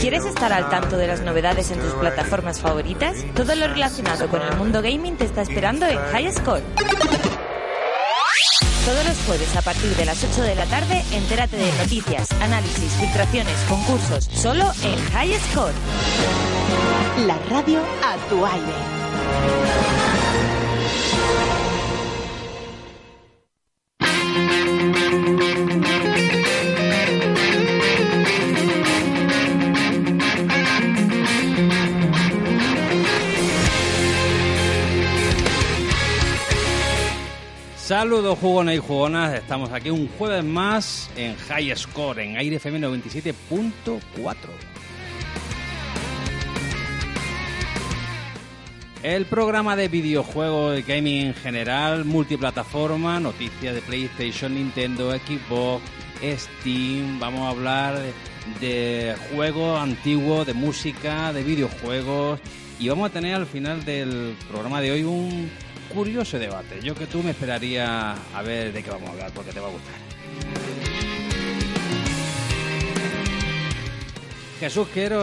¿Quieres 0.00 0.24
estar 0.24 0.50
al 0.50 0.70
tanto 0.70 0.96
de 0.96 1.06
las 1.06 1.20
novedades 1.20 1.70
en 1.70 1.78
tus 1.78 1.92
plataformas 1.92 2.58
favoritas? 2.58 3.18
Todo 3.34 3.54
lo 3.54 3.68
relacionado 3.68 4.28
con 4.28 4.40
el 4.40 4.56
mundo 4.56 4.80
gaming 4.80 5.18
te 5.18 5.26
está 5.26 5.42
esperando 5.42 5.84
en 5.84 5.98
High 5.98 6.32
Score. 6.32 6.62
Todos 8.86 9.04
los 9.06 9.18
jueves 9.26 9.54
a 9.56 9.60
partir 9.60 9.94
de 9.96 10.06
las 10.06 10.24
8 10.24 10.42
de 10.42 10.54
la 10.54 10.64
tarde, 10.64 11.04
entérate 11.12 11.58
de 11.58 11.70
noticias, 11.72 12.32
análisis, 12.40 12.92
filtraciones, 12.94 13.54
concursos, 13.68 14.24
solo 14.32 14.72
en 14.82 14.98
High 15.12 15.38
Score. 15.50 15.74
La 17.26 17.38
radio 17.50 17.80
a 18.02 18.16
tu 18.30 18.46
aire. 18.46 20.09
Saludos 37.90 38.38
jugones 38.38 38.76
y 38.76 38.78
jugonas, 38.78 39.34
estamos 39.34 39.72
aquí 39.72 39.90
un 39.90 40.06
jueves 40.16 40.44
más 40.44 41.10
en 41.16 41.34
High 41.34 41.76
Score, 41.76 42.20
en 42.20 42.36
Aire 42.36 42.54
FM 42.54 42.78
97.4. 42.78 44.36
El 49.02 49.26
programa 49.26 49.74
de 49.74 49.88
videojuegos 49.88 50.76
de 50.76 50.82
gaming 50.82 51.26
en 51.26 51.34
general, 51.34 52.04
multiplataforma, 52.04 53.18
noticias 53.18 53.74
de 53.74 53.82
PlayStation, 53.82 54.54
Nintendo, 54.54 55.10
Xbox, 55.10 55.82
Steam, 56.22 57.18
vamos 57.18 57.40
a 57.40 57.48
hablar 57.48 57.98
de 58.60 59.16
juegos 59.32 59.80
antiguos, 59.80 60.46
de 60.46 60.54
música, 60.54 61.32
de 61.32 61.42
videojuegos. 61.42 62.38
Y 62.78 62.88
vamos 62.88 63.10
a 63.10 63.12
tener 63.12 63.34
al 63.34 63.46
final 63.46 63.84
del 63.84 64.36
programa 64.48 64.80
de 64.80 64.92
hoy 64.92 65.02
un 65.02 65.50
curioso 65.92 66.38
debate. 66.38 66.80
Yo 66.82 66.94
que 66.94 67.06
tú 67.06 67.22
me 67.22 67.30
esperaría 67.30 68.12
a 68.12 68.42
ver 68.42 68.72
de 68.72 68.82
qué 68.82 68.90
vamos 68.90 69.08
a 69.08 69.12
hablar 69.12 69.30
porque 69.34 69.52
te 69.52 69.60
va 69.60 69.68
a 69.68 69.70
gustar. 69.70 69.94
Jesús 74.60 74.88
Quiero 74.92 75.18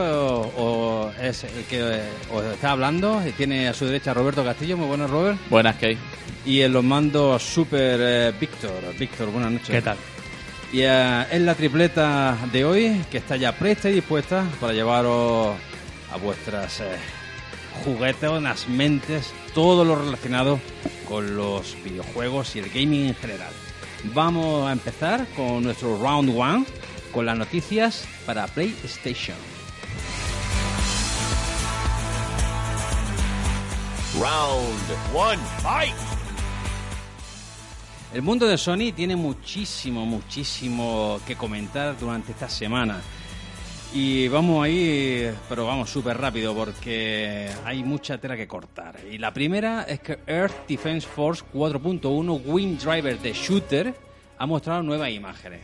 o, 0.58 1.12
es 1.22 1.44
el 1.44 1.64
que 1.66 2.02
os 2.34 2.44
está 2.46 2.72
hablando 2.72 3.22
y 3.26 3.32
tiene 3.34 3.68
a 3.68 3.74
su 3.74 3.86
derecha 3.86 4.12
a 4.12 4.14
Roberto 4.16 4.44
Castillo. 4.44 4.78
Muy 4.78 4.88
buenas, 4.88 5.12
Robert. 5.12 5.38
Buenas, 5.50 5.76
Kay. 5.76 5.96
Y 6.44 6.62
en 6.62 6.74
los 6.74 6.84
mandos 6.84 7.44
Super 7.44 8.00
eh, 8.02 8.34
Víctor. 8.40 8.72
Víctor, 8.98 9.30
buenas 9.30 9.52
noches. 9.52 9.70
¿Qué 9.70 9.82
tal? 9.82 9.98
Y 10.74 10.82
eh, 10.82 11.26
es 11.32 11.42
la 11.42 11.54
tripleta 11.54 12.36
de 12.52 12.66
hoy 12.66 13.02
que 13.12 13.20
está 13.20 13.36
ya 13.36 13.52
presta 13.52 13.90
y 13.92 13.94
dispuesta 13.94 14.44
para 14.60 14.74
llevaros 14.74 15.56
a 16.12 16.18
vuestras 16.18 16.80
eh, 16.80 16.98
juguetes, 17.78 18.30
unas 18.30 18.68
mentes, 18.68 19.34
todo 19.54 19.84
lo 19.86 19.96
relacionado 19.96 20.60
con 21.08 21.36
los 21.36 21.76
videojuegos 21.84 22.56
y 22.56 22.60
el 22.60 22.70
gaming 22.70 23.08
en 23.08 23.16
general. 23.16 23.54
Vamos 24.14 24.68
a 24.68 24.72
empezar 24.72 25.28
con 25.36 25.64
nuestro 25.64 25.98
round 25.98 26.30
one, 26.38 26.66
con 27.12 27.26
las 27.26 27.38
noticias 27.38 28.06
para 28.26 28.48
PlayStation. 28.48 29.38
Round 34.20 35.16
one, 35.16 35.42
fight! 35.62 35.96
El 38.14 38.22
mundo 38.22 38.48
de 38.48 38.58
Sony 38.58 38.94
tiene 38.96 39.16
muchísimo, 39.16 40.06
muchísimo 40.06 41.20
que 41.28 41.36
comentar 41.36 41.98
durante 42.00 42.32
esta 42.32 42.50
semana. 42.50 43.02
Y 43.94 44.28
vamos 44.28 44.64
ahí, 44.64 45.32
pero 45.48 45.66
vamos 45.66 45.90
súper 45.90 46.18
rápido 46.18 46.54
porque 46.54 47.50
hay 47.64 47.84
mucha 47.84 48.18
tela 48.18 48.36
que 48.36 48.48
cortar. 48.48 48.98
Y 49.10 49.18
la 49.18 49.34
primera 49.34 49.84
es 49.84 50.02
que 50.02 50.20
Earth 50.28 50.68
Defense 50.68 51.08
Force 51.08 51.44
4.1 51.54 52.42
Wind 52.46 52.82
Driver 52.82 53.18
de 53.20 53.34
Shooter 53.34 53.96
ha 54.38 54.46
mostrado 54.46 54.84
nuevas 54.84 55.10
imágenes. 55.10 55.62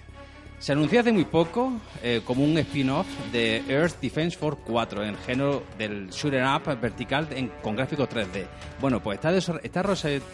Se 0.57 0.71
anunció 0.71 1.01
hace 1.01 1.11
muy 1.11 1.25
poco 1.25 1.73
eh, 2.01 2.21
como 2.23 2.45
un 2.45 2.57
spin-off 2.57 3.05
de 3.33 3.57
Earth 3.67 3.99
Defense 3.99 4.37
Force 4.37 4.61
4 4.65 5.03
en 5.03 5.09
el 5.09 5.17
género 5.17 5.63
del 5.77 6.09
shooter 6.09 6.45
up 6.45 6.79
vertical 6.79 7.27
con 7.61 7.75
gráficos 7.75 8.07
3D. 8.07 8.45
Bueno, 8.79 9.03
pues 9.03 9.19
está, 9.21 9.35
está 9.61 9.83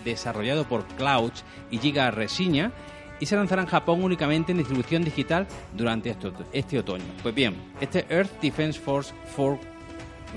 desarrollado 0.05 0.65
por 0.65 0.85
Cloud 0.89 1.31
y 1.71 1.79
Giga 1.79 2.11
Resina 2.11 2.71
y 3.19 3.25
se 3.25 3.35
lanzará 3.35 3.61
en 3.63 3.67
Japón 3.67 4.03
únicamente 4.03 4.51
en 4.51 4.59
distribución 4.59 5.03
digital 5.03 5.47
durante 5.73 6.09
este, 6.09 6.29
ot- 6.29 6.79
otoño. 6.79 7.03
Pues 7.21 7.35
bien, 7.35 7.55
este 7.81 8.05
Earth 8.09 8.39
Defense 8.41 8.79
Force 8.79 9.13
4 9.35 9.59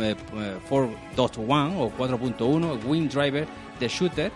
eh, 0.00 0.14
eh, 0.34 0.56
4.1 0.70 1.74
o 1.78 1.92
4.1 1.98 2.84
Wind 2.86 3.12
Driver 3.12 3.46
de 3.78 3.88
Shooter 3.88 4.32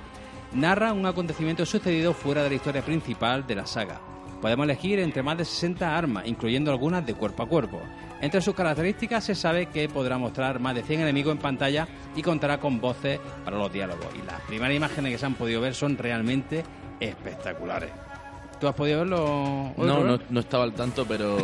narra 0.53 0.93
un 0.93 1.07
acontecimiento 1.07 1.65
sucedido 1.67 2.13
fuera 2.15 2.43
de 2.43 2.51
la 2.51 2.55
historia 2.55 2.83
principal 2.83 3.47
de 3.47 3.55
la 3.55 3.67
saga. 3.67 4.01
Podemos 4.41 4.65
elegir 4.65 4.99
entre 5.01 5.23
más 5.23 5.39
de 5.39 5.45
60 5.47 5.97
armas, 5.97 6.27
incluyendo 6.27 6.71
algunas 6.71 7.05
de 7.07 7.15
cuerpo 7.15 7.43
a 7.43 7.49
cuerpo. 7.49 7.81
Entre 8.21 8.41
sus 8.43 8.55
características 8.55 9.25
se 9.25 9.35
sabe 9.35 9.67
que 9.67 9.89
podrá 9.89 10.19
mostrar 10.19 10.61
más 10.61 10.75
de 10.75 10.83
100 10.83 11.01
enemigos 11.01 11.33
en 11.33 11.39
pantalla 11.39 11.89
y 12.15 12.23
contará 12.23 12.59
con 12.61 12.81
voces 12.81 13.19
para 13.45 13.57
los 13.57 13.73
diálogos. 13.73 14.07
Y 14.15 14.25
las 14.27 14.41
primeras 14.43 14.77
imágenes 14.77 15.13
que 15.13 15.19
se 15.19 15.27
han 15.27 15.35
podido 15.35 15.61
ver 15.63 15.75
son 15.75 15.97
realmente 15.99 16.63
espectaculares. 17.01 17.91
¿Tú 18.61 18.69
has 18.69 18.75
podido 18.75 19.01
verlo? 19.01 19.73
No, 19.77 20.03
no, 20.05 20.19
no 20.31 20.41
estaba 20.41 20.65
al 20.65 20.73
tanto, 20.73 21.05
pero 21.07 21.37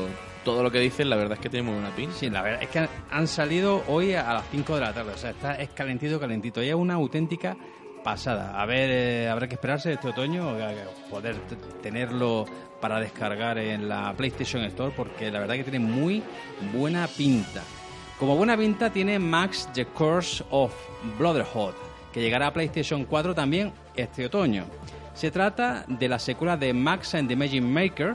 todo 0.45 0.63
lo 0.63 0.71
que 0.71 0.79
dicen, 0.81 1.11
la 1.11 1.17
verdad 1.17 1.35
es 1.35 1.41
que 1.41 1.49
tiene 1.51 1.65
muy 1.67 1.75
buena 1.81 1.95
pinta. 1.95 2.17
Sí, 2.17 2.31
la 2.31 2.43
verdad 2.43 2.63
es 2.63 2.69
que 2.69 2.89
han- 3.11 3.27
salido 3.29 3.83
hoy 3.89 4.15
a 4.15 4.33
las 4.33 4.45
5 4.51 4.75
de 4.77 4.81
la 4.81 4.93
tarde. 4.95 5.13
O 5.13 5.17
sea, 5.19 5.31
está, 5.31 5.55
es 5.57 5.69
calentito, 5.71 6.19
calentito. 6.19 6.63
Y 6.63 6.69
es 6.69 6.75
una 6.75 6.95
auténtica 6.95 7.57
pasada. 8.03 8.61
A 8.61 8.67
ver, 8.67 8.91
eh, 8.91 9.29
habrá 9.29 9.47
que 9.47 9.55
esperarse 9.55 9.93
este 9.93 10.09
otoño 10.09 10.49
a 10.51 10.73
poder 11.11 11.37
tenerlo 11.83 12.47
para 12.81 12.99
descargar 12.99 13.59
en 13.59 13.89
la 13.89 14.13
PlayStation 14.17 14.63
Store 14.65 14.93
porque 14.97 15.31
la 15.31 15.39
verdad 15.39 15.55
que 15.55 15.65
tiene 15.65 15.79
muy 15.79 16.23
buena 16.73 17.07
pinta. 17.07 17.63
Como 18.19 18.37
buena 18.37 18.57
pinta 18.57 18.91
tiene 18.91 19.19
Max 19.19 19.69
The 19.75 19.85
Curse 19.87 20.45
of 20.51 20.73
Brotherhood, 21.19 21.75
que 22.13 22.21
llegará 22.21 22.49
a 22.49 22.53
PlayStation 22.53 23.05
4 23.05 23.35
también 23.35 23.73
este 23.95 24.27
otoño. 24.27 24.65
Se 25.15 25.31
trata 25.31 25.85
de 25.89 26.09
la 26.09 26.19
secuela 26.19 26.57
de 26.57 26.73
Max 26.75 27.15
and 27.15 27.29
the 27.29 27.37
Magic 27.37 27.63
Maker, 27.63 28.15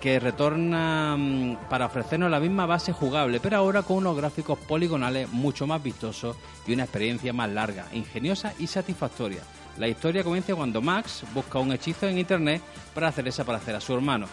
que 0.00 0.20
retorna 0.20 1.16
mm, 1.16 1.56
para 1.70 1.86
ofrecernos 1.86 2.30
la 2.30 2.40
misma 2.40 2.66
base 2.66 2.92
jugable, 2.92 3.40
pero 3.40 3.56
ahora 3.56 3.82
con 3.82 3.98
unos 3.98 4.16
gráficos 4.16 4.58
poligonales 4.58 5.30
mucho 5.30 5.66
más 5.66 5.82
vistosos 5.82 6.36
y 6.66 6.74
una 6.74 6.84
experiencia 6.84 7.32
más 7.32 7.48
larga, 7.50 7.86
ingeniosa 7.92 8.52
y 8.58 8.66
satisfactoria. 8.66 9.40
La 9.78 9.88
historia 9.88 10.22
comienza 10.22 10.54
cuando 10.54 10.82
Max 10.82 11.24
busca 11.32 11.58
un 11.58 11.72
hechizo 11.72 12.06
en 12.08 12.18
internet 12.18 12.60
para 12.94 13.08
hacer 13.08 13.24
desaparecer 13.24 13.74
a 13.74 13.80
su 13.80 13.94
hermano. 13.94 14.26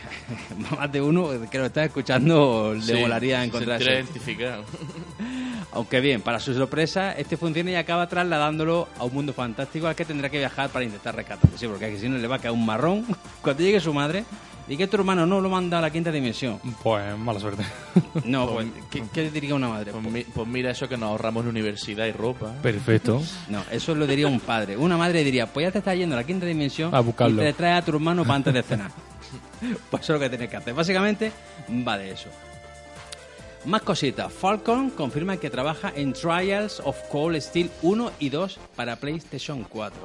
Más 0.78 0.90
de 0.90 1.00
uno 1.02 1.28
que 1.50 1.58
lo 1.58 1.66
está 1.66 1.84
escuchando 1.84 2.72
le 2.74 2.80
Sí, 2.80 2.94
molaría 3.00 3.40
se 3.40 3.44
encontrar 3.46 3.78
sentirá 3.78 3.98
eso. 4.00 4.10
identificado. 4.10 4.64
Aunque 5.72 6.00
bien, 6.00 6.20
para 6.22 6.40
su 6.40 6.52
sorpresa, 6.52 7.12
este 7.12 7.36
funciona 7.36 7.70
y 7.70 7.74
acaba 7.76 8.08
trasladándolo 8.08 8.88
a 8.98 9.04
un 9.04 9.14
mundo 9.14 9.32
fantástico 9.32 9.86
al 9.86 9.94
que 9.94 10.04
tendrá 10.04 10.28
que 10.28 10.38
viajar 10.38 10.68
para 10.70 10.84
intentar 10.84 11.14
rescatarlo. 11.14 11.56
Sí, 11.56 11.66
porque 11.68 11.96
si 11.98 12.08
no 12.08 12.18
le 12.18 12.26
va 12.26 12.36
a 12.36 12.38
caer 12.40 12.52
un 12.54 12.66
marrón 12.66 13.04
cuando 13.42 13.62
llegue 13.62 13.78
su 13.80 13.94
madre 13.94 14.24
y 14.68 14.76
que 14.76 14.86
tu 14.86 14.96
hermano 14.96 15.26
no 15.26 15.40
lo 15.40 15.48
manda 15.48 15.78
a 15.78 15.80
la 15.80 15.90
quinta 15.90 16.10
dimensión. 16.12 16.60
Pues 16.82 17.16
mala 17.18 17.38
suerte. 17.40 17.64
No, 18.24 18.48
pues, 18.52 18.66
¿qué, 18.90 19.02
qué 19.12 19.30
diría 19.30 19.54
una 19.54 19.68
madre? 19.68 19.92
Pues, 19.92 20.04
mi- 20.04 20.24
pues 20.24 20.46
mira 20.48 20.70
eso 20.72 20.88
que 20.88 20.96
nos 20.96 21.08
ahorramos 21.10 21.44
en 21.44 21.50
universidad 21.50 22.06
y 22.06 22.12
ropa. 22.12 22.52
Perfecto. 22.62 23.22
No, 23.48 23.62
eso 23.70 23.94
lo 23.94 24.06
diría 24.08 24.26
un 24.26 24.40
padre. 24.40 24.76
Una 24.76 24.96
madre 24.96 25.22
diría, 25.24 25.46
pues 25.46 25.66
ya 25.66 25.72
te 25.72 25.78
estás 25.78 25.96
yendo 25.96 26.16
a 26.16 26.20
la 26.20 26.26
quinta 26.26 26.46
dimensión 26.46 26.92
A 26.94 27.00
buscarlo. 27.00 27.42
y 27.42 27.46
te 27.46 27.52
trae 27.52 27.72
a 27.74 27.82
tu 27.84 27.92
hermano 27.92 28.22
para 28.24 28.34
antes 28.36 28.54
de 28.54 28.62
cenar. 28.64 28.90
pues 29.90 30.02
eso 30.02 30.14
es 30.14 30.20
lo 30.20 30.24
que 30.24 30.28
tienes 30.30 30.50
que 30.50 30.56
hacer. 30.56 30.74
Básicamente 30.74 31.32
va 31.86 31.96
de 31.98 32.10
eso. 32.10 32.28
Más 33.66 33.82
cositas. 33.82 34.32
Falcon 34.32 34.88
confirma 34.88 35.36
que 35.36 35.50
trabaja 35.50 35.92
en 35.94 36.14
Trials 36.14 36.80
of 36.82 36.96
Cold 37.10 37.38
Steel 37.42 37.70
1 37.82 38.12
y 38.18 38.30
2 38.30 38.58
para 38.74 38.96
PlayStation 38.96 39.64
4. 39.64 40.00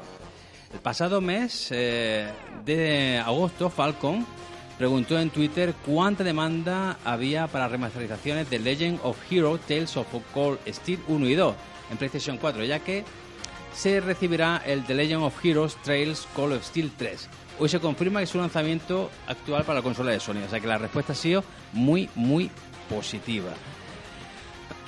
El 0.73 0.79
pasado 0.81 1.21
mes 1.21 1.69
eh, 1.71 2.27
de 2.65 3.17
agosto, 3.25 3.69
Falcon 3.69 4.25
preguntó 4.77 5.17
en 5.17 5.29
Twitter 5.29 5.73
cuánta 5.85 6.25
demanda 6.25 6.97
había 7.05 7.47
para 7.47 7.69
remasterizaciones 7.69 8.49
de 8.49 8.59
Legend 8.59 8.99
of 9.03 9.17
Hero 9.31 9.57
Tales 9.57 9.95
of 9.95 10.07
Cold 10.33 10.59
Steel 10.67 10.99
1 11.07 11.29
y 11.29 11.35
2 11.35 11.55
en 11.91 11.97
PlayStation 11.97 12.37
4, 12.37 12.65
ya 12.65 12.79
que 12.79 13.05
se 13.73 14.01
recibirá 14.01 14.61
el 14.65 14.83
The 14.83 14.95
Legend 14.95 15.23
of 15.23 15.45
Heroes 15.45 15.75
Trails 15.83 16.27
Call 16.35 16.53
of 16.53 16.63
Steel 16.65 16.91
3. 16.97 17.29
Hoy 17.59 17.69
se 17.69 17.79
confirma 17.79 18.19
que 18.19 18.25
es 18.25 18.35
un 18.35 18.41
lanzamiento 18.41 19.09
actual 19.27 19.63
para 19.63 19.79
la 19.79 19.83
consola 19.83 20.11
de 20.11 20.19
Sony, 20.19 20.43
o 20.45 20.49
sea 20.49 20.59
que 20.59 20.67
la 20.67 20.77
respuesta 20.77 21.13
ha 21.13 21.15
sido 21.15 21.43
muy, 21.71 22.09
muy 22.15 22.49
positiva. 22.89 23.51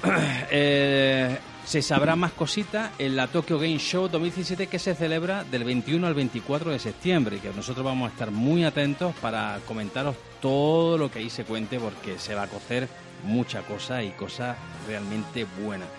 Eh, 0.49 1.37
se 1.65 1.81
sabrá 1.81 2.15
más 2.15 2.31
cositas 2.31 2.91
en 2.97 3.17
la 3.17 3.27
Tokyo 3.27 3.59
Game 3.59 3.77
Show 3.77 4.07
2017 4.07 4.67
que 4.67 4.79
se 4.79 4.95
celebra 4.95 5.43
del 5.43 5.65
21 5.65 6.07
al 6.07 6.13
24 6.13 6.71
de 6.71 6.79
septiembre 6.79 7.35
y 7.35 7.39
que 7.39 7.49
nosotros 7.49 7.83
vamos 7.83 8.09
a 8.09 8.13
estar 8.13 8.31
muy 8.31 8.63
atentos 8.63 9.13
para 9.15 9.59
comentaros 9.67 10.15
todo 10.41 10.97
lo 10.97 11.11
que 11.11 11.19
ahí 11.19 11.29
se 11.29 11.43
cuente 11.43 11.77
porque 11.77 12.19
se 12.19 12.35
va 12.35 12.43
a 12.43 12.47
cocer 12.47 12.87
mucha 13.25 13.63
cosa 13.63 14.01
y 14.01 14.11
cosas 14.11 14.55
realmente 14.87 15.45
buenas. 15.61 15.89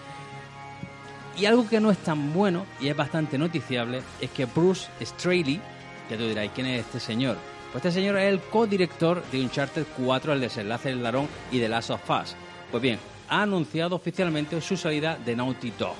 Y 1.36 1.44
algo 1.44 1.68
que 1.68 1.80
no 1.80 1.90
es 1.90 1.98
tan 1.98 2.32
bueno 2.32 2.64
y 2.80 2.88
es 2.88 2.96
bastante 2.96 3.36
noticiable 3.36 4.00
es 4.22 4.30
que 4.30 4.46
Bruce 4.46 4.88
Straley, 5.02 5.60
ya 6.08 6.16
tú 6.16 6.26
dirás, 6.26 6.48
¿quién 6.54 6.66
es 6.68 6.86
este 6.86 6.98
señor? 6.98 7.36
Pues 7.72 7.84
este 7.84 8.00
señor 8.00 8.16
es 8.16 8.32
el 8.32 8.40
codirector 8.40 9.22
de 9.30 9.40
Uncharted 9.40 9.84
4, 9.98 10.32
El 10.32 10.40
desenlace 10.40 10.88
del 10.88 11.02
Larón 11.02 11.28
y 11.52 11.58
de 11.58 11.68
Last 11.68 11.90
of 11.90 12.10
Us. 12.10 12.34
Pues 12.70 12.82
bien, 12.82 12.98
ha 13.28 13.42
anunciado 13.42 13.94
oficialmente 13.94 14.58
su 14.62 14.78
salida 14.78 15.18
de 15.22 15.36
Naughty 15.36 15.72
Dog. 15.78 15.94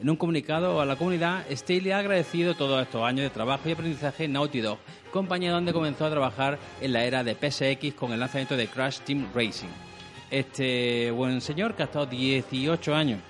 En 0.00 0.10
un 0.10 0.16
comunicado 0.16 0.80
a 0.80 0.84
la 0.84 0.96
comunidad, 0.96 1.44
Staley 1.48 1.92
ha 1.92 1.98
agradecido 1.98 2.54
todos 2.54 2.82
estos 2.82 3.04
años 3.04 3.22
de 3.22 3.30
trabajo 3.30 3.68
y 3.68 3.72
aprendizaje 3.72 4.24
en 4.24 4.32
Naughty 4.32 4.60
Dog, 4.60 4.78
compañía 5.12 5.52
donde 5.52 5.72
comenzó 5.72 6.06
a 6.06 6.10
trabajar 6.10 6.58
en 6.80 6.92
la 6.92 7.04
era 7.04 7.22
de 7.22 7.34
PSX 7.36 7.94
con 7.94 8.12
el 8.12 8.18
lanzamiento 8.18 8.56
de 8.56 8.66
Crash 8.66 8.98
Team 9.02 9.28
Racing. 9.32 9.68
Este 10.28 11.12
buen 11.12 11.40
señor, 11.40 11.74
que 11.74 11.84
ha 11.84 11.86
estado 11.86 12.06
18 12.06 12.94
años, 12.96 13.20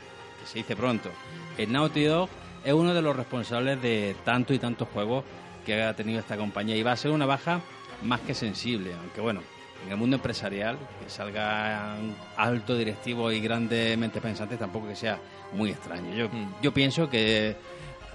que 0.40 0.46
se 0.46 0.58
dice 0.60 0.74
pronto, 0.76 1.10
en 1.58 1.72
Naughty 1.72 2.04
Dog, 2.04 2.30
es 2.64 2.72
uno 2.72 2.94
de 2.94 3.02
los 3.02 3.14
responsables 3.14 3.80
de 3.82 4.16
tanto 4.24 4.54
y 4.54 4.58
tantos 4.58 4.88
juegos 4.88 5.24
que 5.66 5.82
ha 5.82 5.94
tenido 5.94 6.20
esta 6.20 6.36
compañía 6.36 6.76
y 6.76 6.82
va 6.82 6.92
a 6.92 6.96
ser 6.96 7.10
una 7.10 7.26
baja 7.26 7.60
más 8.02 8.20
que 8.20 8.32
sensible, 8.32 8.94
aunque 8.94 9.20
bueno, 9.20 9.42
en 9.84 9.90
el 9.90 9.98
mundo 9.98 10.16
empresarial, 10.16 10.78
que 11.02 11.10
salga 11.10 11.96
alto 12.36 12.76
directivo 12.76 13.30
y 13.32 13.40
grandes 13.40 13.98
mentes 13.98 14.22
pensantes 14.22 14.58
tampoco 14.58 14.88
que 14.88 14.96
sea 14.96 15.18
muy 15.52 15.70
extraño. 15.70 16.14
Yo, 16.14 16.28
yo 16.62 16.72
pienso 16.72 17.10
que 17.10 17.56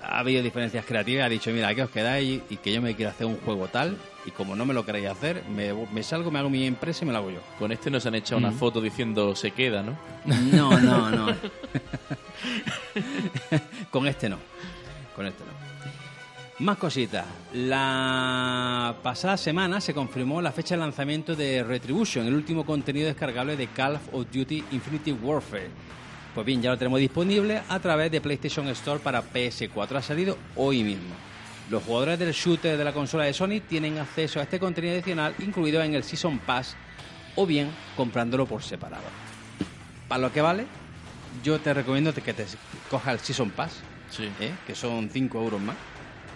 ha 0.01 0.19
habido 0.19 0.41
diferencias 0.41 0.85
creativas, 0.85 1.25
ha 1.25 1.29
dicho, 1.29 1.51
mira, 1.51 1.67
aquí 1.67 1.81
os 1.81 1.91
quedáis 1.91 2.41
y 2.49 2.57
que 2.57 2.73
yo 2.73 2.81
me 2.81 2.95
quiero 2.95 3.11
hacer 3.11 3.27
un 3.27 3.37
juego 3.37 3.67
tal 3.67 3.97
y 4.25 4.31
como 4.31 4.55
no 4.55 4.65
me 4.65 4.73
lo 4.73 4.85
queréis 4.85 5.09
hacer, 5.09 5.43
me, 5.49 5.73
me 5.73 6.03
salgo, 6.03 6.31
me 6.31 6.39
hago 6.39 6.49
mi 6.49 6.65
empresa 6.65 7.03
y 7.03 7.07
me 7.07 7.13
la 7.13 7.19
hago 7.19 7.31
yo. 7.31 7.39
Con 7.59 7.71
este 7.71 7.91
nos 7.91 8.05
han 8.05 8.15
echado 8.15 8.39
una 8.39 8.51
foto 8.51 8.81
diciendo 8.81 9.35
se 9.35 9.51
queda, 9.51 9.83
¿no? 9.83 9.97
No, 10.25 10.79
no, 10.79 11.11
no. 11.11 11.27
Con 13.91 14.07
este 14.07 14.29
no. 14.29 14.37
Con 15.15 15.25
este 15.27 15.43
no. 15.43 15.60
Más 16.61 16.77
cositas. 16.77 17.25
La 17.53 18.95
pasada 19.01 19.35
semana 19.35 19.81
se 19.81 19.95
confirmó 19.95 20.43
la 20.43 20.51
fecha 20.51 20.75
de 20.75 20.81
lanzamiento 20.81 21.35
de 21.35 21.63
Retribution, 21.63 22.27
el 22.27 22.35
último 22.35 22.63
contenido 22.63 23.07
descargable 23.07 23.57
de 23.57 23.65
Call 23.65 23.95
of 24.11 24.27
Duty 24.31 24.63
Infinity 24.71 25.11
Warfare. 25.11 25.71
Pues 26.35 26.45
bien, 26.45 26.61
ya 26.61 26.69
lo 26.69 26.77
tenemos 26.77 26.99
disponible 26.99 27.63
a 27.67 27.79
través 27.79 28.11
de 28.11 28.21
PlayStation 28.21 28.67
Store 28.67 28.99
para 28.99 29.23
PS4. 29.23 29.95
Ha 29.95 30.01
salido 30.03 30.37
hoy 30.55 30.83
mismo. 30.83 31.15
Los 31.71 31.81
jugadores 31.81 32.19
del 32.19 32.31
shooter 32.31 32.77
de 32.77 32.83
la 32.83 32.93
consola 32.93 33.23
de 33.23 33.33
Sony 33.33 33.59
tienen 33.67 33.97
acceso 33.97 34.39
a 34.39 34.43
este 34.43 34.59
contenido 34.59 34.93
adicional 34.93 35.33
incluido 35.39 35.81
en 35.81 35.95
el 35.95 36.03
Season 36.03 36.37
Pass 36.37 36.75
o 37.37 37.47
bien 37.47 37.71
comprándolo 37.97 38.45
por 38.45 38.61
separado. 38.61 39.05
Para 40.07 40.21
lo 40.21 40.31
que 40.31 40.41
vale, 40.41 40.67
yo 41.43 41.59
te 41.59 41.73
recomiendo 41.73 42.13
que 42.13 42.33
te 42.35 42.45
cojas 42.87 43.13
el 43.15 43.19
Season 43.19 43.49
Pass, 43.49 43.79
Sí. 44.11 44.29
¿eh? 44.39 44.51
que 44.67 44.75
son 44.75 45.09
5 45.09 45.41
euros 45.41 45.59
más. 45.59 45.75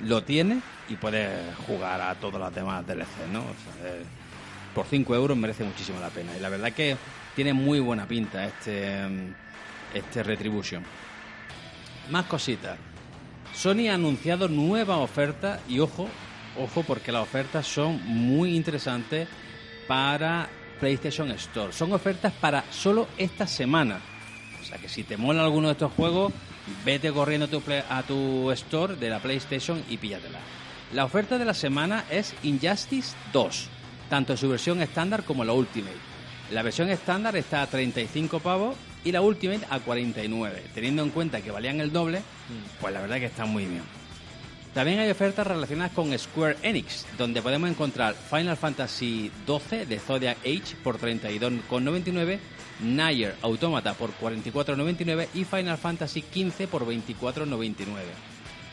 Lo 0.01 0.24
tienes 0.24 0.63
y 0.89 0.95
puedes 0.95 1.56
jugar 1.68 2.01
a 2.01 2.15
todos 2.15 2.39
los 2.39 2.53
demás 2.53 2.86
DLC, 2.86 3.27
¿no? 3.31 3.42
Eh, 3.83 4.03
por 4.74 4.86
5 4.86 5.15
euros 5.15 5.38
merece 5.38 5.63
muchísimo 5.63 6.00
la 6.00 6.09
pena. 6.09 6.36
Y 6.38 6.39
la 6.39 6.50
verdad 6.50 6.74
que 6.74 6.97
tiene 7.36 7.53
muy 7.53 7.80
buena 7.80 8.07
pinta 8.07 8.45
este, 8.45 9.07
mm, 9.07 9.33
este 9.94 10.24
Retribution. 10.24 10.83
Más 12.12 12.25
cositas. 12.25 12.77
Sony 13.53 13.89
ha 13.89 13.95
anunciado 13.95 14.50
nuevas 14.50 14.97
ofertas 14.97 15.62
y 15.68 15.80
ojo, 15.80 16.09
ojo 16.59 16.83
porque 16.83 17.12
las 17.12 17.24
ofertas 17.24 17.65
son 17.65 18.01
muy 18.06 18.56
interesantes 18.56 19.30
para 19.88 20.50
PlayStation 20.80 21.31
Store. 21.31 21.71
Son 21.71 21.94
ofertas 21.94 22.33
para 22.33 22.63
solo 22.69 23.07
esta 23.18 23.47
semana. 23.47 24.00
O 24.62 24.65
sea 24.65 24.77
que 24.77 24.89
si 24.89 25.03
te 25.03 25.15
mola 25.15 25.44
alguno 25.44 25.68
de 25.68 25.74
estos 25.74 25.94
juegos, 25.94 26.33
vete 26.84 27.12
corriendo 27.12 27.46
a 27.46 27.50
tu, 27.50 27.62
play- 27.62 27.84
a 27.90 28.04
tu 28.04 28.52
store 28.52 28.96
de 28.96 29.10
la 29.10 29.20
PlayStation 29.20 29.84
y 29.90 29.98
píllatela. 29.98 30.40
La 30.94 31.06
oferta 31.06 31.38
de 31.38 31.46
la 31.46 31.54
semana 31.54 32.06
es 32.10 32.34
Injustice 32.44 33.16
2, 33.34 33.68
tanto 34.10 34.34
en 34.34 34.38
su 34.38 34.50
versión 34.50 34.82
estándar 34.82 35.24
como 35.24 35.44
la 35.44 35.54
Ultimate. 35.54 35.98
La 36.52 36.62
versión 36.62 36.90
estándar 36.90 37.36
está 37.36 37.64
a 37.64 37.68
35 37.68 38.40
pavos 38.40 38.76
y 39.04 39.12
la 39.12 39.22
Ultimate 39.22 39.66
a 39.70 39.80
49. 39.80 40.64
Teniendo 40.76 41.02
en 41.04 41.10
cuenta 41.10 41.42
que 41.42 41.52
valían 41.52 41.80
el 41.82 41.92
doble, 41.92 42.22
pues 42.80 42.94
la 42.94 43.02
verdad 43.02 43.18
que 43.18 43.26
está 43.26 43.46
muy 43.46 43.66
bien. 43.66 43.82
También 44.76 45.00
hay 45.00 45.10
ofertas 45.10 45.48
relacionadas 45.48 45.94
con 45.94 46.18
Square 46.20 46.58
Enix, 46.62 47.06
donde 47.18 47.42
podemos 47.42 47.70
encontrar 47.70 48.14
Final 48.14 48.58
Fantasy 48.58 49.32
XII 49.48 49.86
de 49.86 50.00
Zodiac 50.00 50.38
Age 50.40 50.76
por 50.84 51.00
32,99, 51.00 52.40
Nier 52.81 53.36
Automata 53.42 53.94
por 53.94 54.12
44,99 54.18 55.27
y 55.33 55.44
Final 55.44 55.77
Fantasy 55.77 56.22
XV 56.22 56.68
por 56.68 56.86
24,99. 56.86 57.86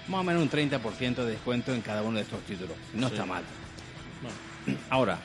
Más 0.09 0.21
o 0.21 0.25
menos 0.25 0.43
un 0.43 0.51
30% 0.51 1.15
de 1.17 1.27
descuento 1.27 1.73
en 1.73 1.81
cada 1.81 2.03
uno 2.03 2.17
de 2.17 2.23
estos 2.23 2.41
títulos. 2.43 2.77
No 2.95 3.07
está 3.07 3.25
mal. 3.25 3.45
Ahora, 4.91 5.19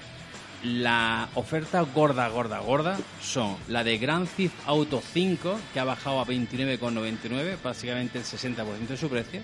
la 0.63 1.29
oferta 1.35 1.81
gorda, 1.81 2.27
gorda, 2.29 2.59
gorda 2.59 2.97
son 3.21 3.55
la 3.67 3.83
de 3.83 3.97
Grand 3.97 4.27
Theft 4.27 4.55
Auto 4.65 5.01
5, 5.01 5.59
que 5.73 5.79
ha 5.79 5.83
bajado 5.83 6.19
a 6.19 6.25
29,99, 6.25 7.57
básicamente 7.63 8.17
el 8.17 8.23
60% 8.23 8.87
de 8.87 8.97
su 8.97 9.09
precio. 9.09 9.41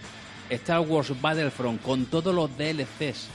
Star 0.49 0.81
Wars 0.81 1.13
Battlefront 1.21 1.81
con 1.81 2.05
todos 2.05 2.33
los 2.33 2.49
DLCs 2.57 3.27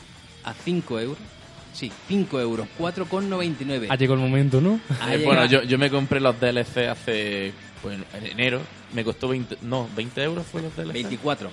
a 0.44 0.54
5 0.54 1.00
euros. 1.00 1.37
Sí, 1.78 1.92
5 2.08 2.40
euros, 2.40 2.66
4,99. 2.76 3.86
Ha 3.88 3.94
llegado 3.94 4.14
el 4.14 4.20
momento, 4.28 4.60
¿no? 4.60 4.80
Eh, 5.08 5.22
bueno, 5.24 5.46
yo, 5.46 5.62
yo 5.62 5.78
me 5.78 5.90
compré 5.90 6.18
los 6.18 6.38
DLC 6.40 6.88
hace. 6.90 7.52
Pues 7.80 7.96
en 8.14 8.26
enero. 8.26 8.60
Me 8.92 9.04
costó 9.04 9.28
20. 9.28 9.58
No, 9.62 9.88
20 9.94 10.22
euros 10.24 10.44
fue 10.44 10.60
los 10.62 10.74
DLC. 10.74 10.92
24. 10.92 11.50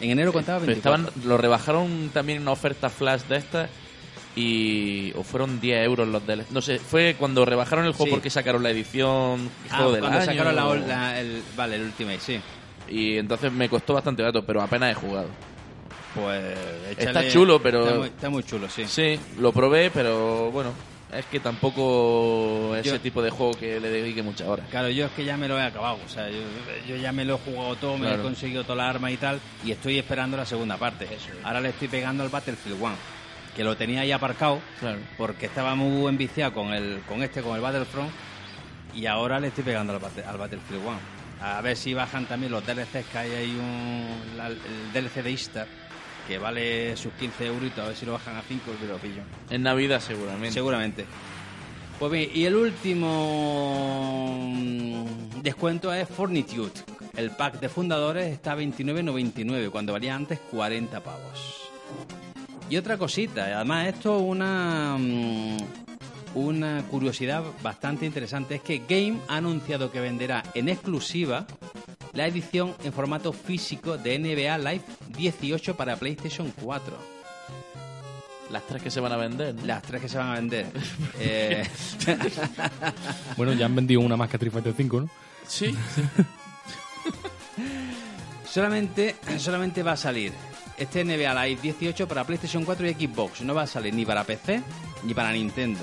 En 0.00 0.10
enero 0.10 0.32
contaba 0.32 0.58
Pero 0.58 0.72
24. 0.72 1.04
estaban, 1.08 1.28
lo 1.28 1.36
rebajaron 1.38 2.10
también 2.12 2.38
en 2.38 2.42
una 2.42 2.50
oferta 2.52 2.88
flash 2.90 3.20
de 3.28 3.36
estas. 3.36 3.70
Y. 4.34 5.12
O 5.16 5.22
fueron 5.22 5.60
10 5.60 5.84
euros 5.84 6.08
los 6.08 6.26
DLC. 6.26 6.50
No 6.50 6.60
sé, 6.62 6.78
fue 6.80 7.14
cuando 7.18 7.44
rebajaron 7.44 7.84
el 7.84 7.92
juego 7.92 8.06
Sí. 8.06 8.10
porque 8.10 8.30
sacaron 8.30 8.62
la 8.64 8.70
edición. 8.70 9.48
Ah, 9.70 9.76
juego 9.76 9.92
del 9.92 10.00
cuando 10.00 10.18
año. 10.18 10.26
sacaron 10.26 10.56
la, 10.56 10.74
la- 10.86 11.20
el, 11.20 11.42
vale, 11.56 11.76
el 11.76 11.82
Ultimate, 11.82 12.18
sí. 12.20 12.40
Y 12.88 13.18
entonces 13.18 13.52
me 13.52 13.68
costó 13.68 13.94
bastante 13.94 14.22
barato, 14.22 14.44
pero 14.44 14.62
apenas 14.62 14.90
he 14.90 14.94
jugado. 14.94 15.28
Pues 16.14 16.58
Está 16.98 17.28
chulo, 17.28 17.60
pero- 17.62 17.84
Está 17.84 17.94
muy, 17.98 18.06
está 18.08 18.30
muy 18.30 18.42
chulo, 18.42 18.68
sí. 18.68 18.84
Sí, 18.86 19.18
lo 19.38 19.52
probé, 19.52 19.90
pero 19.90 20.50
bueno. 20.50 20.72
Es 21.12 21.24
que 21.26 21.40
tampoco 21.40 22.76
es 22.76 22.84
Yo- 22.84 22.92
ese 22.92 23.00
tipo 23.00 23.20
de 23.20 23.30
juego 23.30 23.52
que 23.54 23.80
le 23.80 23.90
dedique 23.90 24.22
muchas 24.22 24.46
horas. 24.46 24.66
Claro, 24.70 24.88
yo 24.90 25.06
es 25.06 25.12
que 25.12 25.24
ya 25.24 25.36
me 25.36 25.48
lo 25.48 25.58
he 25.58 25.62
acabado, 25.62 25.98
o 26.04 26.08
sea, 26.08 26.30
yo, 26.30 26.38
yo 26.88 26.94
ya 26.96 27.10
me 27.10 27.24
lo 27.24 27.34
he 27.34 27.38
jugado 27.38 27.74
todo, 27.76 27.98
me 27.98 28.14
he 28.14 28.18
conseguido 28.18 28.62
toda 28.62 28.76
la 28.76 28.88
arma 28.90 29.10
y 29.10 29.16
tal, 29.16 29.40
y 29.64 29.72
estoy 29.72 29.98
esperando 29.98 30.36
la 30.36 30.46
segunda 30.46 30.76
parte. 30.76 31.08
Ahora 31.42 31.60
le 31.60 31.70
estoy 31.70 31.88
pegando 31.88 32.22
al 32.22 32.28
Battlefield 32.28 32.80
1, 32.80 32.94
que 33.56 33.64
lo 33.64 33.76
tenía 33.76 34.02
ahí 34.02 34.12
aparcado, 34.12 34.60
Claro. 34.78 34.98
porque 35.18 35.46
estaba 35.46 35.74
muy 35.74 36.08
enviciado 36.08 36.52
con 36.54 36.72
el 36.72 37.00
con 37.08 37.24
este, 37.24 37.42
con 37.42 37.56
el 37.56 37.60
Battlefront, 37.60 38.10
y 38.94 39.06
ahora 39.06 39.40
le 39.40 39.48
estoy 39.48 39.64
pegando 39.64 39.92
al, 39.92 40.00
al 40.26 40.38
Battlefield 40.38 40.80
1. 40.86 40.98
A 41.42 41.60
ver 41.60 41.76
si 41.76 41.92
bajan 41.92 42.26
también 42.26 42.52
los 42.52 42.64
DLCs, 42.64 43.06
que 43.10 43.18
hay 43.18 43.32
ahí 43.32 43.50
un, 43.58 44.36
la- 44.36 44.46
el 44.48 44.92
DLC 44.92 45.22
de 45.24 45.30
Easter, 45.30 45.66
que 46.26 46.38
vale 46.38 46.96
sus 46.96 47.12
15 47.14 47.46
euritos, 47.46 47.84
a 47.84 47.88
ver 47.88 47.96
si 47.96 48.06
lo 48.06 48.12
bajan 48.12 48.36
a 48.36 48.42
5 48.42 48.70
y 48.82 48.86
lo 48.86 48.98
pillo. 48.98 49.22
En 49.50 49.62
Navidad 49.62 50.00
seguramente. 50.00 50.52
Seguramente. 50.52 51.04
Pues 51.98 52.12
bien, 52.12 52.30
y 52.32 52.44
el 52.44 52.56
último 52.56 54.38
mm, 54.54 55.42
descuento 55.42 55.92
es 55.92 56.08
Fortitude. 56.08 56.72
El 57.16 57.30
pack 57.32 57.60
de 57.60 57.68
fundadores 57.68 58.32
está 58.32 58.52
a 58.52 58.56
29,99 58.56 59.70
cuando 59.70 59.92
valía 59.92 60.14
antes 60.14 60.38
40 60.50 61.00
pavos. 61.00 61.70
Y 62.70 62.76
otra 62.76 62.96
cosita, 62.96 63.44
además 63.56 63.88
esto 63.88 64.16
es 64.16 64.22
una 64.22 64.96
mm, 64.98 65.58
una 66.34 66.82
curiosidad 66.84 67.42
bastante 67.62 68.06
interesante 68.06 68.56
es 68.56 68.62
que 68.62 68.82
Game 68.88 69.18
ha 69.28 69.36
anunciado 69.36 69.90
que 69.90 70.00
venderá 70.00 70.42
en 70.54 70.68
exclusiva 70.68 71.46
la 72.12 72.26
edición 72.26 72.74
en 72.84 72.92
formato 72.92 73.32
físico 73.32 73.96
de 73.98 74.18
NBA 74.18 74.58
Live 74.58 74.84
18 75.16 75.76
para 75.76 75.96
PlayStation 75.96 76.52
4. 76.62 76.96
Las 78.50 78.66
tres 78.66 78.82
que 78.82 78.90
se 78.90 79.00
van 79.00 79.12
a 79.12 79.16
vender. 79.16 79.54
¿no? 79.54 79.64
Las 79.64 79.82
tres 79.82 80.02
que 80.02 80.08
se 80.08 80.18
van 80.18 80.28
a 80.28 80.34
vender. 80.34 80.66
Eh, 81.20 81.66
Bueno, 83.36 83.52
ya 83.52 83.66
han 83.66 83.74
vendido 83.74 84.00
una 84.00 84.16
más 84.16 84.28
que 84.28 84.36
Street 84.36 84.52
Fighter 84.52 84.74
5, 84.76 85.00
¿no? 85.00 85.08
Sí, 85.46 85.74
solamente, 88.44 89.16
solamente 89.38 89.82
va 89.82 89.92
a 89.92 89.96
salir 89.96 90.32
este 90.78 91.04
NBA 91.04 91.46
Live 91.46 91.60
18 91.60 92.08
para 92.08 92.24
PlayStation 92.24 92.64
4 92.64 92.88
y 92.88 92.94
Xbox. 92.94 93.42
No 93.42 93.54
va 93.54 93.62
a 93.62 93.66
salir 93.66 93.92
ni 93.94 94.06
para 94.06 94.24
PC 94.24 94.62
ni 95.02 95.14
para 95.14 95.32
Nintendo. 95.32 95.80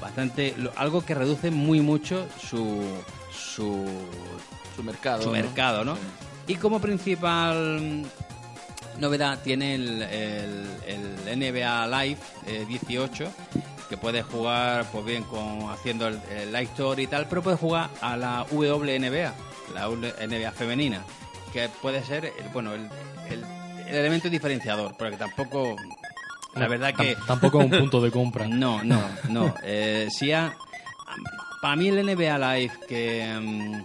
Bastante, 0.00 0.54
algo 0.76 1.04
que 1.04 1.14
reduce 1.14 1.50
muy 1.50 1.80
mucho 1.80 2.26
su, 2.40 2.82
su, 3.32 3.84
su 4.76 4.82
mercado. 4.82 5.22
su 5.22 5.28
¿no? 5.28 5.32
mercado, 5.34 5.84
¿no? 5.84 5.96
Y 6.46 6.56
como 6.56 6.80
principal 6.80 8.04
novedad 8.98 9.38
tiene 9.42 9.74
el, 9.74 10.02
el- 10.02 10.66
el 11.26 11.38
NBA 11.38 11.86
Live 11.86 12.18
eh, 12.46 12.64
18, 12.68 13.32
que 13.88 13.96
puedes 13.96 14.24
jugar 14.26 14.84
pues 14.92 15.04
bien 15.04 15.22
con 15.24 15.70
haciendo 15.70 16.08
el, 16.08 16.20
el 16.36 16.48
Live 16.52 16.64
Store 16.72 17.00
y 17.02 17.06
tal, 17.06 17.26
pero 17.28 17.42
puedes 17.42 17.58
jugar 17.60 17.88
a 18.00 18.16
la 18.16 18.44
WNBA, 18.50 19.32
la 19.74 19.88
NBA 19.88 20.52
femenina, 20.52 21.02
que 21.52 21.68
puede 21.80 22.02
ser 22.04 22.26
el, 22.26 22.32
bueno 22.52 22.74
el, 22.74 22.88
el- 23.30 23.44
el 23.88 23.96
elemento 23.96 24.28
diferenciador, 24.30 24.94
porque 24.96 25.16
tampoco 25.16 25.76
la 26.54 26.66
verdad 26.68 26.94
que 26.94 27.16
Tam- 27.16 27.26
Tampoco 27.26 27.60
es 27.60 27.64
un 27.72 27.78
punto 27.78 28.00
de 28.00 28.10
compra. 28.10 28.46
no, 28.48 28.82
no, 28.82 29.00
no. 29.28 29.54
Eh, 29.62 30.08
sí 30.10 30.32
ha- 30.32 30.54
para 31.60 31.76
mí 31.76 31.88
el 31.88 32.04
NBA 32.06 32.38
Live 32.38 32.72
que, 32.88 33.38
mm, 33.40 33.84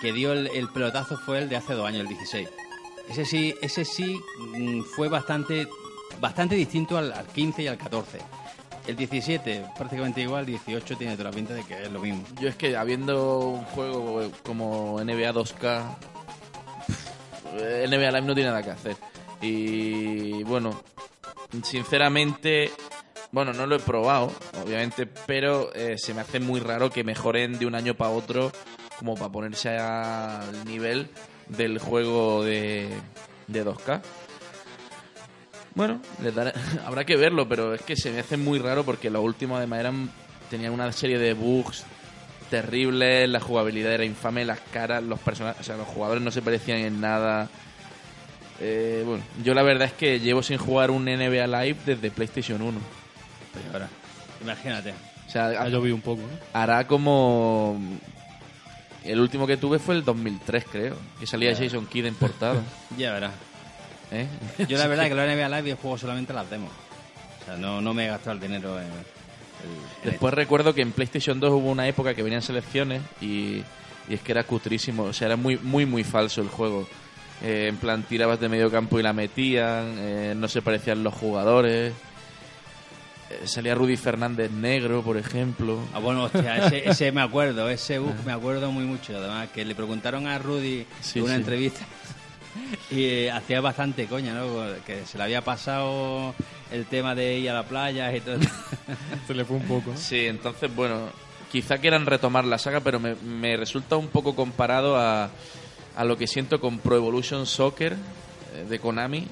que 0.00 0.12
dio 0.12 0.32
el, 0.32 0.48
el 0.48 0.68
pelotazo 0.68 1.16
fue 1.16 1.38
el 1.38 1.48
de 1.48 1.56
hace 1.56 1.74
dos 1.74 1.86
años, 1.86 2.02
el 2.02 2.08
16. 2.08 2.48
Ese 3.08 3.24
sí, 3.24 3.54
ese 3.62 3.84
sí 3.84 4.20
mm, 4.38 4.82
fue 4.82 5.08
bastante, 5.08 5.66
bastante 6.20 6.54
distinto 6.54 6.98
al, 6.98 7.12
al 7.12 7.26
15 7.26 7.62
y 7.62 7.66
al 7.66 7.78
14. 7.78 8.18
El 8.86 8.96
17 8.96 9.66
prácticamente 9.76 10.20
igual, 10.22 10.40
el 10.40 10.46
18 10.46 10.96
tiene 10.96 11.16
toda 11.16 11.30
la 11.30 11.36
pinta 11.36 11.54
de 11.54 11.62
que 11.62 11.82
es 11.82 11.92
lo 11.92 12.00
mismo. 12.00 12.24
Yo 12.40 12.48
es 12.48 12.56
que 12.56 12.76
habiendo 12.76 13.38
un 13.40 13.64
juego 13.64 14.30
como 14.42 14.98
NBA 15.02 15.32
2K, 15.32 15.96
eh, 17.58 17.86
NBA 17.88 18.10
Live 18.10 18.26
no 18.26 18.34
tiene 18.34 18.50
nada 18.50 18.62
que 18.62 18.70
hacer. 18.70 18.96
Y 19.40 20.42
bueno, 20.44 20.82
sinceramente, 21.62 22.70
bueno, 23.30 23.52
no 23.52 23.66
lo 23.66 23.76
he 23.76 23.80
probado, 23.80 24.32
obviamente, 24.64 25.06
pero 25.06 25.72
eh, 25.74 25.96
se 25.98 26.14
me 26.14 26.22
hace 26.22 26.40
muy 26.40 26.60
raro 26.60 26.90
que 26.90 27.04
mejoren 27.04 27.58
de 27.58 27.66
un 27.66 27.74
año 27.74 27.94
para 27.94 28.10
otro 28.10 28.52
como 28.98 29.14
para 29.14 29.30
ponerse 29.30 29.70
al 29.78 30.64
nivel 30.64 31.08
del 31.48 31.78
juego 31.78 32.44
de, 32.44 32.88
de 33.46 33.64
2K. 33.64 34.00
Bueno, 35.74 36.00
les 36.22 36.34
daré- 36.34 36.52
habrá 36.86 37.04
que 37.04 37.16
verlo, 37.16 37.48
pero 37.48 37.74
es 37.74 37.82
que 37.82 37.96
se 37.96 38.10
me 38.10 38.20
hace 38.20 38.36
muy 38.36 38.58
raro 38.58 38.84
porque 38.84 39.10
los 39.10 39.22
últimos 39.22 39.58
además 39.58 39.80
eran 39.80 40.10
tenían 40.50 40.72
una 40.72 40.90
serie 40.92 41.18
de 41.18 41.34
bugs 41.34 41.84
terribles, 42.50 43.28
la 43.28 43.40
jugabilidad 43.40 43.92
era 43.92 44.04
infame, 44.04 44.44
las 44.44 44.60
caras, 44.72 45.02
los 45.02 45.20
personajes, 45.20 45.60
o 45.60 45.64
sea, 45.64 45.76
los 45.76 45.86
jugadores 45.86 46.22
no 46.22 46.30
se 46.30 46.40
parecían 46.42 46.78
en 46.78 47.00
nada. 47.00 47.48
Eh, 48.60 49.02
bueno, 49.06 49.22
yo 49.44 49.54
la 49.54 49.62
verdad 49.62 49.86
es 49.88 49.92
que 49.92 50.18
llevo 50.18 50.42
sin 50.42 50.56
jugar 50.58 50.90
un 50.90 51.04
NBA 51.04 51.46
Live 51.46 51.76
desde 51.84 52.10
PlayStation 52.10 52.60
1. 52.62 52.78
Pues 53.52 53.64
ahora, 53.72 53.88
imagínate. 54.42 54.94
O 55.26 55.30
sea, 55.30 55.48
Ha 55.48 55.68
llovido 55.68 55.94
un 55.94 56.00
poco, 56.00 56.22
¿no? 56.22 56.28
hará 56.54 56.86
como 56.86 57.78
el 59.10 59.20
último 59.20 59.46
que 59.46 59.56
tuve 59.56 59.78
fue 59.78 59.94
el 59.94 60.04
2003, 60.04 60.64
creo, 60.70 60.96
que 61.18 61.26
salía 61.26 61.54
Jason 61.56 61.86
Kidd 61.86 62.06
en 62.06 62.14
portada. 62.14 62.62
Ya 62.98 63.12
verás. 63.12 63.32
¿eh? 64.12 64.26
Yo 64.68 64.78
la 64.78 64.86
verdad 64.88 65.06
es 65.06 65.10
que 65.10 65.14
lo 65.16 65.22
NBA 65.26 65.48
Live 65.48 65.70
yo 65.70 65.76
juego 65.76 65.98
solamente 65.98 66.32
las 66.32 66.48
demos. 66.50 66.70
O 67.42 67.44
sea, 67.44 67.56
no, 67.56 67.80
no 67.80 67.94
me 67.94 68.04
he 68.04 68.08
gastado 68.08 68.32
el 68.32 68.40
dinero 68.40 68.78
en... 68.78 68.86
el- 68.86 68.92
en 68.92 70.10
Después 70.10 70.32
recuerdo 70.34 70.72
que 70.74 70.82
en 70.82 70.92
PlayStation 70.92 71.40
2 71.40 71.50
hubo 71.50 71.70
una 71.70 71.88
época 71.88 72.14
que 72.14 72.22
venían 72.22 72.42
selecciones 72.42 73.02
y, 73.20 73.62
y 74.08 74.14
es 74.14 74.20
que 74.20 74.30
era 74.32 74.44
cutrísimo, 74.44 75.02
o 75.04 75.12
sea, 75.12 75.26
era 75.26 75.36
muy, 75.36 75.56
muy, 75.58 75.84
muy 75.86 76.04
falso 76.04 76.40
el 76.40 76.48
juego. 76.48 76.86
Eh, 77.42 77.66
en 77.68 77.76
plan, 77.76 78.02
tirabas 78.02 78.38
de 78.40 78.48
medio 78.48 78.70
campo 78.70 78.98
y 78.98 79.02
la 79.02 79.12
metían, 79.12 79.94
eh, 79.98 80.34
no 80.36 80.46
se 80.48 80.62
parecían 80.62 81.02
los 81.02 81.14
jugadores. 81.14 81.92
Eh, 83.30 83.46
salía 83.46 83.74
Rudy 83.74 83.96
Fernández 83.96 84.50
negro, 84.50 85.02
por 85.02 85.16
ejemplo. 85.16 85.78
Ah, 85.92 85.98
bueno, 85.98 86.24
hostia, 86.24 86.66
ese, 86.66 86.88
ese 86.88 87.12
me 87.12 87.20
acuerdo, 87.20 87.68
ese 87.68 87.98
bug 87.98 88.14
me 88.24 88.32
acuerdo 88.32 88.72
muy 88.72 88.84
mucho. 88.84 89.16
Además, 89.16 89.48
que 89.50 89.64
le 89.64 89.74
preguntaron 89.74 90.26
a 90.26 90.38
Rudy 90.38 90.86
Sí, 91.00 91.18
en 91.18 91.24
una 91.26 91.34
sí. 91.34 91.40
entrevista 91.40 91.80
y 92.90 93.04
eh, 93.04 93.30
hacía 93.30 93.60
bastante 93.60 94.06
coña, 94.06 94.32
¿no? 94.34 94.46
Que 94.86 95.04
se 95.04 95.18
le 95.18 95.24
había 95.24 95.42
pasado 95.42 96.34
el 96.70 96.86
tema 96.86 97.14
de 97.14 97.38
ir 97.38 97.50
a 97.50 97.54
la 97.54 97.62
playa 97.64 98.14
y 98.14 98.20
todo. 98.20 98.38
Se 99.26 99.34
le 99.34 99.44
fue 99.44 99.56
un 99.56 99.62
poco. 99.64 99.92
Sí, 99.96 100.26
entonces, 100.26 100.74
bueno, 100.74 101.08
quizá 101.50 101.78
quieran 101.78 102.04
retomar 102.06 102.44
la 102.44 102.58
saga, 102.58 102.80
pero 102.80 103.00
me, 103.00 103.14
me 103.14 103.56
resulta 103.56 103.96
un 103.96 104.08
poco 104.08 104.34
comparado 104.36 104.96
a, 104.98 105.30
a 105.96 106.04
lo 106.04 106.16
que 106.18 106.26
siento 106.26 106.60
con 106.60 106.78
Pro 106.78 106.96
Evolution 106.96 107.46
Soccer 107.46 107.92
eh, 107.94 108.66
de 108.68 108.78
Konami 108.78 109.26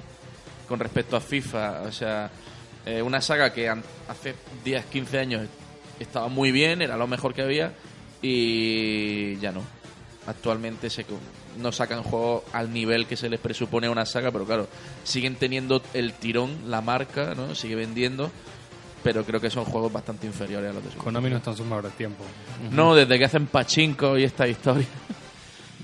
con 0.69 0.81
respecto 0.81 1.15
a 1.17 1.21
FIFA. 1.21 1.83
O 1.83 1.93
sea, 1.93 2.31
eh, 2.87 3.02
una 3.02 3.21
saga 3.21 3.52
que 3.52 3.69
hace 3.69 4.35
10, 4.64 4.87
15 4.87 5.19
años 5.19 5.49
estaba 5.99 6.28
muy 6.28 6.52
bien, 6.52 6.83
era 6.83 6.97
lo 6.97 7.09
mejor 7.09 7.35
que 7.35 7.43
había 7.43 7.73
y 8.23 9.37
ya 9.38 9.50
no. 9.50 9.62
Actualmente 10.26 10.88
se, 10.88 11.05
no 11.59 11.73
sacan 11.73 12.02
juegos 12.05 12.45
al 12.52 12.73
nivel 12.73 13.07
que 13.07 13.16
se 13.16 13.28
les 13.28 13.40
presupone 13.40 13.88
a 13.88 13.90
una 13.90 14.07
saga, 14.07 14.31
pero 14.31 14.45
claro, 14.45 14.69
siguen 15.05 15.35
teniendo 15.35 15.83
el 15.95 16.12
tirón, 16.12 16.71
la 16.71 16.81
marca, 16.81 17.35
¿no? 17.35 17.57
Sigue 17.57 17.75
vendiendo, 17.75 18.31
pero 19.02 19.25
creo 19.25 19.40
que 19.40 19.50
son 19.50 19.64
juegos 19.64 19.93
bastante 19.93 20.26
inferiores 20.26 20.71
a 20.71 20.73
los 20.73 20.85
de 20.85 20.90
Super 20.90 21.05
Konami 21.05 21.31
no 21.31 21.37
está 21.38 21.50
en 21.50 21.57
sus 21.57 21.66
mejores 21.66 21.93
tiempos. 21.93 22.26
no, 22.71 22.95
desde 22.95 23.19
que 23.19 23.25
hacen 23.25 23.47
pachinko 23.47 24.16
y 24.16 24.25
esta 24.25 24.47
historia. 24.47 24.87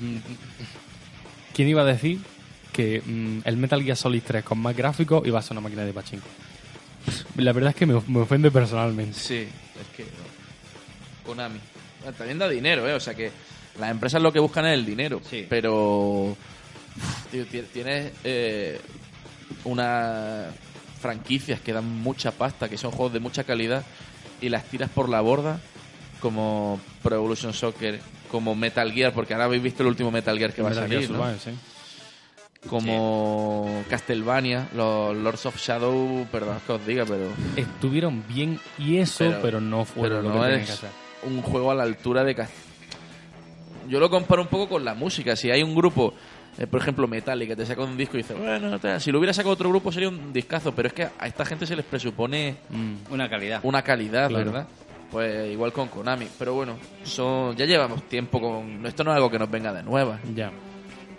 ¿Quién 1.54 1.68
iba 1.68 1.82
a 1.82 1.84
decir 1.84 2.20
que 2.72 3.02
mm, 3.04 3.40
el 3.44 3.56
Metal 3.56 3.82
Gear 3.82 3.96
Solid 3.96 4.22
3 4.24 4.44
con 4.44 4.58
más 4.58 4.76
gráficos 4.76 5.26
iba 5.26 5.38
a 5.38 5.42
ser 5.42 5.52
una 5.52 5.62
máquina 5.62 5.84
de 5.84 5.92
pachinko? 5.92 6.26
La 7.36 7.52
verdad 7.52 7.70
es 7.70 7.76
que 7.76 7.86
me, 7.86 8.00
me 8.08 8.20
ofende 8.20 8.50
personalmente. 8.50 9.18
Sí, 9.18 9.38
es 9.40 9.96
que. 9.96 10.04
Konami. 11.24 11.58
Bueno, 12.00 12.16
También 12.16 12.38
da 12.38 12.48
dinero, 12.48 12.88
¿eh? 12.88 12.94
O 12.94 13.00
sea 13.00 13.14
que 13.14 13.30
las 13.78 13.90
empresas 13.90 14.20
lo 14.20 14.32
que 14.32 14.38
buscan 14.38 14.66
es 14.66 14.74
el 14.74 14.84
dinero. 14.84 15.20
Sí. 15.28 15.46
Pero. 15.48 16.36
tío, 17.30 17.44
tienes 17.46 18.12
eh, 18.24 18.80
unas 19.64 20.48
franquicias 21.00 21.60
que 21.60 21.72
dan 21.72 21.88
mucha 21.88 22.30
pasta, 22.32 22.68
que 22.68 22.78
son 22.78 22.90
juegos 22.92 23.12
de 23.12 23.20
mucha 23.20 23.44
calidad, 23.44 23.84
y 24.40 24.48
las 24.48 24.64
tiras 24.64 24.90
por 24.90 25.08
la 25.08 25.20
borda, 25.20 25.60
como 26.20 26.80
Pro 27.02 27.16
Evolution 27.16 27.52
Soccer, 27.52 28.00
como 28.30 28.54
Metal 28.54 28.90
Gear, 28.92 29.12
porque 29.12 29.34
ahora 29.34 29.46
habéis 29.46 29.62
visto 29.62 29.82
el 29.82 29.88
último 29.88 30.10
Metal 30.10 30.38
Gear 30.38 30.52
que 30.52 30.62
va 30.62 30.68
a 30.68 30.70
Metal 30.70 30.88
Gear 30.88 31.02
salir, 31.02 31.16
¿no? 31.16 31.24
Survive, 31.24 31.38
sí. 31.40 31.50
Como 32.68 33.82
Castlevania, 33.90 34.68
los 34.74 35.16
Lords 35.16 35.46
of 35.46 35.56
Shadow, 35.58 36.26
perdón 36.30 36.58
que 36.66 36.72
os 36.72 36.86
diga, 36.86 37.04
pero, 37.06 37.26
Estuvieron 37.56 38.22
bien 38.28 38.58
y 38.78 38.98
eso, 38.98 39.24
pero, 39.24 39.40
Pero- 39.42 39.60
no 39.60 39.84
fueron 39.84 40.18
pero 40.20 40.28
lo 40.34 40.34
no 40.40 40.48
que 40.48 40.62
hacer. 40.72 40.90
un 41.24 41.42
juego 41.42 41.70
a 41.70 41.74
la 41.74 41.82
altura 41.82 42.24
de 42.24 42.36
Yo 43.88 43.98
lo 44.00 44.08
comparo 44.10 44.42
un 44.42 44.48
poco 44.48 44.68
con 44.68 44.84
la 44.84 44.94
música. 44.94 45.34
Si 45.36 45.50
hay 45.50 45.62
un 45.62 45.74
grupo, 45.74 46.14
eh, 46.56 46.66
por 46.66 46.80
ejemplo, 46.80 47.06
Metallica, 47.08 47.50
que 47.54 47.56
te 47.56 47.66
saca 47.66 47.82
un 47.82 47.96
disco 47.96 48.16
y 48.16 48.22
dices, 48.22 48.38
bueno, 48.38 48.78
si 49.00 49.10
lo 49.10 49.18
hubiera 49.18 49.32
sacado 49.34 49.52
otro 49.54 49.68
grupo 49.68 49.90
sería 49.92 50.08
un 50.08 50.32
discazo, 50.32 50.72
pero 50.74 50.88
es 50.88 50.94
que 50.94 51.08
a 51.18 51.26
esta 51.26 51.44
gente 51.44 51.66
se 51.66 51.76
les 51.76 51.84
presupone 51.84 52.56
Mm. 52.70 53.12
Una 53.12 53.28
calidad. 53.28 53.60
una 53.64 53.82
calidad, 53.82 54.28
Claro. 54.28 54.44
¿verdad? 54.46 54.68
Pues 55.10 55.52
igual 55.52 55.72
con 55.72 55.88
Konami. 55.88 56.26
Pero 56.38 56.54
bueno, 56.54 56.76
son 57.02 57.54
ya 57.56 57.66
llevamos 57.66 58.02
tiempo 58.08 58.40
con... 58.40 58.86
Esto 58.86 59.04
no 59.04 59.10
es 59.10 59.16
algo 59.16 59.30
que 59.30 59.38
nos 59.38 59.50
venga 59.50 59.72
de 59.72 59.82
nueva. 59.82 60.18
Ya. 60.34 60.50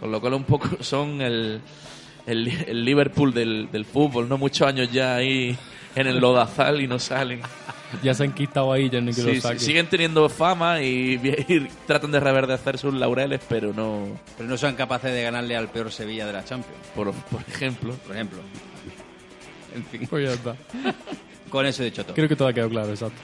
Con 0.04 0.12
lo 0.12 0.20
cual 0.20 0.34
un 0.34 0.44
poco 0.44 0.68
son 0.84 1.22
el, 1.22 1.62
el, 2.26 2.48
el 2.68 2.84
Liverpool 2.84 3.34
del, 3.34 3.70
del 3.72 3.86
fútbol, 3.86 4.28
¿no? 4.28 4.38
Muchos 4.38 4.68
años 4.68 4.92
ya 4.92 5.16
ahí 5.16 5.58
en 5.96 6.08
el 6.08 6.18
lodazal 6.20 6.82
y 6.82 6.88
no 6.88 7.00
salen. 7.00 7.40
Ya 8.02 8.14
se 8.14 8.26
han 8.26 8.34
quitado 8.34 8.74
ahí, 8.74 8.90
ya 8.90 9.00
no 9.00 9.08
que 9.08 9.14
Sí, 9.14 9.22
lo 9.22 9.34
sí, 9.36 9.40
saquen. 9.40 9.60
siguen 9.62 9.88
teniendo 9.88 10.28
fama 10.28 10.82
y, 10.82 11.14
y 11.48 11.68
tratan 11.88 12.12
de 12.12 12.20
reverdecer 12.20 12.78
sus 12.78 12.94
laureles, 12.94 13.40
pero 13.48 13.72
no, 13.72 14.08
Pero 14.36 14.50
no 14.50 14.58
son 14.58 14.76
capaces 14.76 15.14
de 15.14 15.24
ganarle 15.24 15.56
al 15.56 15.70
peor 15.70 15.90
Sevilla 15.90 16.26
de 16.28 16.34
la 16.34 16.44
Champions, 16.44 16.76
por, 16.94 17.14
por 17.14 17.42
ejemplo. 17.48 17.94
por 18.06 18.14
ejemplo. 18.16 18.40
En 19.74 19.86
fin, 19.86 20.06
Pues 20.10 20.28
ya 20.28 20.34
está. 20.34 20.56
con 21.50 21.66
eso 21.66 21.82
dicho 21.82 22.04
todo. 22.04 22.14
Creo 22.14 22.28
que 22.28 22.36
todo 22.36 22.50
ha 22.50 22.54
quedado 22.54 22.70
claro, 22.72 22.90
exacto. 22.90 23.16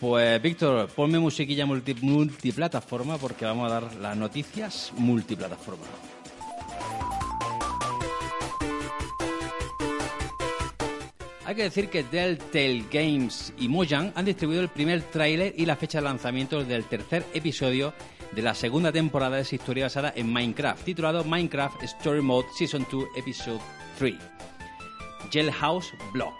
Pues 0.00 0.40
Víctor, 0.42 0.88
ponme 0.88 1.18
musiquilla 1.18 1.64
multi- 1.64 1.94
multiplataforma 2.02 3.16
porque 3.18 3.44
vamos 3.46 3.70
a 3.70 3.74
dar 3.80 3.94
las 3.96 4.16
noticias 4.16 4.92
multiplataforma. 4.96 5.86
Hay 11.44 11.54
que 11.54 11.62
decir 11.62 11.88
que 11.88 12.02
Telltale 12.02 12.84
Games 12.90 13.52
y 13.56 13.68
Mojang 13.68 14.12
han 14.16 14.24
distribuido 14.24 14.62
el 14.62 14.68
primer 14.68 15.02
tráiler 15.02 15.54
y 15.56 15.64
la 15.64 15.76
fecha 15.76 15.98
de 15.98 16.04
lanzamiento 16.04 16.64
del 16.64 16.84
tercer 16.84 17.24
episodio 17.34 17.94
de 18.32 18.42
la 18.42 18.52
segunda 18.54 18.90
temporada 18.90 19.36
de 19.36 19.42
esa 19.42 19.54
historia 19.54 19.84
basada 19.84 20.12
en 20.16 20.32
Minecraft, 20.32 20.84
titulado 20.84 21.22
Minecraft 21.22 21.84
Story 21.84 22.20
Mode 22.20 22.48
Season 22.58 22.84
2 22.90 23.04
Episode 23.16 23.60
3. 23.98 24.14
Jailhouse 25.32 25.92
Block. 26.12 26.34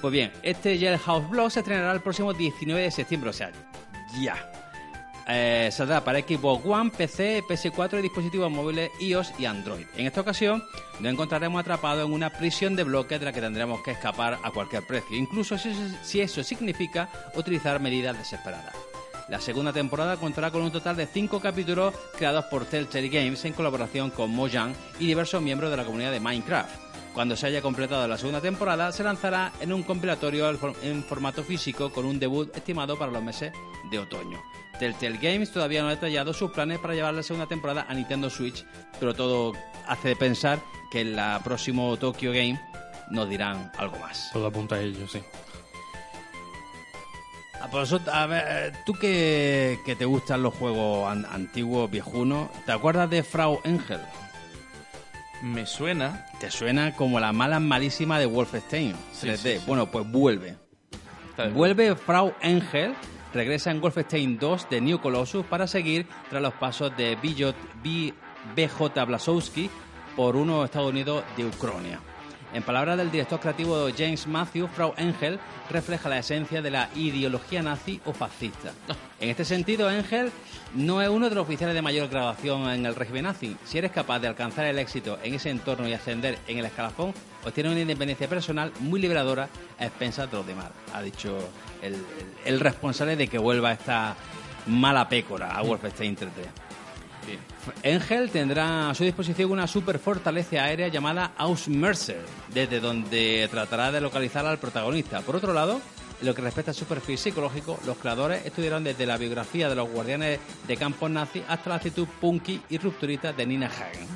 Pues 0.00 0.12
bien, 0.12 0.32
este 0.42 0.78
Jailhouse 0.78 1.28
Block 1.28 1.50
se 1.50 1.60
estrenará 1.60 1.92
el 1.92 2.00
próximo 2.00 2.32
19 2.32 2.82
de 2.82 2.90
septiembre, 2.90 3.30
o 3.30 3.32
sea, 3.32 3.52
ya. 4.18 4.50
Eh, 5.28 5.68
saldrá 5.70 6.02
para 6.02 6.18
Xbox 6.18 6.64
One, 6.66 6.90
PC, 6.90 7.44
PS4 7.44 7.98
y 7.98 8.02
dispositivos 8.02 8.50
móviles 8.50 8.90
iOS 8.98 9.32
y 9.38 9.44
Android. 9.44 9.86
En 9.96 10.06
esta 10.06 10.22
ocasión 10.22 10.64
nos 10.98 11.12
encontraremos 11.12 11.60
atrapados 11.60 12.06
en 12.06 12.12
una 12.12 12.30
prisión 12.30 12.74
de 12.74 12.82
bloques 12.82 13.20
de 13.20 13.26
la 13.26 13.32
que 13.32 13.40
tendremos 13.40 13.82
que 13.82 13.92
escapar 13.92 14.38
a 14.42 14.50
cualquier 14.50 14.84
precio, 14.84 15.16
incluso 15.16 15.56
si, 15.58 15.72
si 16.02 16.20
eso 16.20 16.42
significa 16.42 17.08
utilizar 17.36 17.78
medidas 17.78 18.16
desesperadas. 18.18 18.74
La 19.28 19.40
segunda 19.40 19.72
temporada 19.72 20.16
contará 20.16 20.50
con 20.50 20.62
un 20.62 20.72
total 20.72 20.96
de 20.96 21.06
cinco 21.06 21.38
capítulos 21.38 21.94
creados 22.16 22.46
por 22.46 22.64
Telltale 22.64 23.08
Games 23.08 23.44
en 23.44 23.52
colaboración 23.52 24.10
con 24.10 24.30
Mojang 24.30 24.74
y 24.98 25.06
diversos 25.06 25.40
miembros 25.40 25.70
de 25.70 25.76
la 25.76 25.84
comunidad 25.84 26.10
de 26.10 26.18
Minecraft. 26.18 26.89
Cuando 27.14 27.36
se 27.36 27.46
haya 27.48 27.60
completado 27.60 28.06
la 28.06 28.16
segunda 28.16 28.40
temporada, 28.40 28.92
se 28.92 29.02
lanzará 29.02 29.52
en 29.60 29.72
un 29.72 29.82
compilatorio 29.82 30.48
en 30.82 31.02
formato 31.04 31.42
físico 31.42 31.90
con 31.92 32.04
un 32.04 32.18
debut 32.20 32.54
estimado 32.56 32.96
para 32.98 33.10
los 33.12 33.22
meses 33.22 33.52
de 33.90 33.98
otoño. 33.98 34.40
Telltale 34.78 35.18
Games 35.18 35.50
todavía 35.52 35.82
no 35.82 35.88
ha 35.88 35.90
detallado 35.90 36.32
sus 36.32 36.52
planes 36.52 36.78
para 36.78 36.94
llevar 36.94 37.12
la 37.12 37.22
segunda 37.22 37.46
temporada 37.46 37.84
a 37.88 37.94
Nintendo 37.94 38.30
Switch, 38.30 38.64
pero 38.98 39.12
todo 39.14 39.52
hace 39.86 40.14
pensar 40.16 40.60
que 40.90 41.00
en 41.02 41.16
la 41.16 41.40
próximo 41.44 41.96
Tokyo 41.98 42.30
Game 42.32 42.60
nos 43.10 43.28
dirán 43.28 43.70
algo 43.76 43.98
más. 43.98 44.30
Todo 44.32 44.46
apunta 44.46 44.76
a 44.76 44.80
ello, 44.80 45.06
sí. 45.08 45.20
A, 47.60 47.68
por 47.68 47.82
eso, 47.82 48.00
a 48.10 48.24
ver, 48.26 48.72
tú 48.86 48.94
que, 48.94 49.78
que 49.84 49.94
te 49.96 50.06
gustan 50.06 50.42
los 50.42 50.54
juegos 50.54 51.10
an- 51.10 51.26
antiguos, 51.30 51.90
viejunos, 51.90 52.48
¿te 52.64 52.72
acuerdas 52.72 53.10
de 53.10 53.22
Frau 53.22 53.60
Engel? 53.64 54.00
Me 55.42 55.64
suena. 55.66 56.26
Te 56.38 56.50
suena 56.50 56.94
como 56.94 57.18
la 57.20 57.32
mala 57.32 57.60
malísima 57.60 58.18
de 58.18 58.26
Wolfenstein 58.26 58.92
3D. 58.92 59.36
sí, 59.36 59.58
sí. 59.58 59.64
Bueno, 59.66 59.86
pues 59.86 60.10
vuelve. 60.10 60.56
Vuelve 61.54 61.96
Frau 61.96 62.34
Engel, 62.42 62.94
regresa 63.32 63.70
en 63.70 63.80
Wolfenstein 63.80 64.38
2 64.38 64.68
de 64.68 64.80
New 64.82 64.98
Colossus 65.00 65.46
para 65.46 65.66
seguir 65.66 66.06
tras 66.28 66.42
los 66.42 66.52
pasos 66.54 66.94
de 66.96 67.16
BJ, 67.16 67.54
B- 67.82 68.12
BJ 68.54 69.04
Blasowski 69.06 69.70
por 70.16 70.36
uno 70.36 70.64
Estados 70.64 70.90
Unidos 70.90 71.24
de 71.38 71.46
Ucrania. 71.46 71.98
En 72.52 72.62
palabras 72.64 72.98
del 72.98 73.10
director 73.12 73.38
creativo 73.38 73.88
James 73.96 74.26
Matthew, 74.26 74.66
Frau 74.74 74.92
Engel 74.96 75.38
refleja 75.70 76.08
la 76.08 76.18
esencia 76.18 76.60
de 76.60 76.70
la 76.70 76.88
ideología 76.96 77.62
nazi 77.62 78.00
o 78.04 78.12
fascista. 78.12 78.72
En 79.20 79.28
este 79.28 79.44
sentido, 79.44 79.90
Engel 79.90 80.32
no 80.74 81.02
es 81.02 81.10
uno 81.10 81.28
de 81.28 81.34
los 81.34 81.44
oficiales 81.44 81.74
de 81.74 81.82
mayor 81.82 82.08
graduación 82.08 82.70
en 82.70 82.86
el 82.86 82.94
régimen 82.94 83.24
nazi. 83.24 83.54
Si 83.66 83.76
eres 83.76 83.90
capaz 83.90 84.18
de 84.18 84.28
alcanzar 84.28 84.64
el 84.64 84.78
éxito 84.78 85.18
en 85.22 85.34
ese 85.34 85.50
entorno 85.50 85.86
y 85.86 85.92
ascender 85.92 86.38
en 86.48 86.56
el 86.56 86.64
escalafón, 86.64 87.12
obtienes 87.44 87.70
una 87.72 87.82
independencia 87.82 88.28
personal 88.28 88.72
muy 88.80 88.98
liberadora 88.98 89.50
a 89.78 89.84
expensas 89.84 90.30
de 90.30 90.38
los 90.38 90.46
demás, 90.46 90.70
ha 90.94 91.02
dicho 91.02 91.36
el, 91.82 91.92
el- 91.92 92.00
el 92.46 92.60
responsable 92.60 93.14
de 93.14 93.28
que 93.28 93.36
vuelva 93.36 93.72
esta 93.72 94.16
mala 94.66 95.06
pécora 95.06 95.54
a 95.54 95.60
Wolfenstein 95.62 96.16
3D. 96.16 96.69
Sí. 97.30 97.38
Engel 97.82 98.30
tendrá 98.30 98.90
a 98.90 98.94
su 98.94 99.04
disposición 99.04 99.50
una 99.50 99.66
super 99.66 99.98
fortaleza 99.98 100.64
aérea 100.64 100.88
llamada 100.88 101.32
Ausmercer, 101.36 102.24
desde 102.52 102.80
donde 102.80 103.48
tratará 103.50 103.92
de 103.92 104.00
localizar 104.00 104.46
al 104.46 104.58
protagonista. 104.58 105.20
Por 105.20 105.36
otro 105.36 105.52
lado, 105.52 105.80
en 106.20 106.26
lo 106.26 106.34
que 106.34 106.42
respecta 106.42 106.70
a 106.72 106.74
su 106.74 106.84
perfil 106.84 107.18
psicológico, 107.18 107.78
los 107.86 107.96
creadores 107.98 108.44
estudiaron 108.44 108.84
desde 108.84 109.06
la 109.06 109.16
biografía 109.16 109.68
de 109.68 109.74
los 109.74 109.88
guardianes 109.88 110.40
de 110.66 110.76
campos 110.76 111.10
nazis 111.10 111.42
hasta 111.48 111.70
la 111.70 111.76
actitud 111.76 112.06
punky 112.20 112.60
y 112.68 112.78
rupturista 112.78 113.32
de 113.32 113.46
Nina 113.46 113.66
Hagen. 113.66 114.06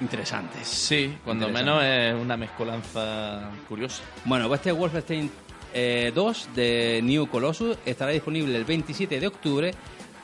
Interesante. 0.00 0.58
Sí, 0.62 1.16
cuando 1.24 1.48
Interesante. 1.48 1.80
menos 1.80 2.16
es 2.18 2.22
una 2.22 2.36
mezcolanza 2.36 3.50
curiosa. 3.68 4.02
Bueno, 4.26 4.46
pues 4.46 4.60
este 4.60 4.72
Wolfenstein 4.72 5.30
eh, 5.72 6.12
2 6.14 6.48
de 6.54 7.00
New 7.02 7.26
Colossus 7.28 7.78
estará 7.86 8.10
disponible 8.12 8.56
el 8.56 8.64
27 8.64 9.18
de 9.18 9.26
octubre 9.26 9.74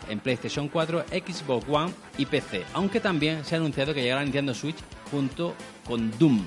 en 0.08 0.20
PlayStation 0.20 0.68
4, 0.68 1.04
Xbox 1.10 1.66
One 1.68 1.92
y 2.18 2.26
PC, 2.26 2.64
aunque 2.74 3.00
también 3.00 3.44
se 3.44 3.54
ha 3.54 3.58
anunciado 3.58 3.94
que 3.94 4.02
llegará 4.02 4.20
a 4.20 4.24
Nintendo 4.24 4.54
Switch 4.54 4.76
junto 5.10 5.54
con 5.86 6.10
Doom. 6.18 6.42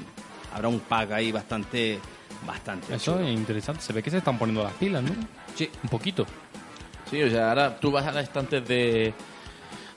Habrá 0.54 0.68
un 0.68 0.80
pack 0.80 1.12
ahí 1.12 1.32
bastante 1.32 2.00
bastante 2.46 2.96
Eso 2.96 3.14
chulo. 3.14 3.28
es 3.28 3.34
interesante. 3.34 3.82
Se 3.82 3.94
ve 3.94 4.04
que 4.04 4.10
se 4.10 4.18
están 4.18 4.38
poniendo 4.38 4.64
las 4.64 4.74
pilas, 4.74 5.04
¿no? 5.04 5.12
Sí. 5.56 5.70
Un 5.84 5.90
poquito. 5.90 6.26
Sí, 7.10 7.22
o 7.22 7.30
sea, 7.30 7.50
ahora 7.50 7.80
tú 7.80 7.92
vas 7.92 8.06
a 8.06 8.12
las 8.12 8.24
estantes 8.24 8.68
de, 8.68 9.14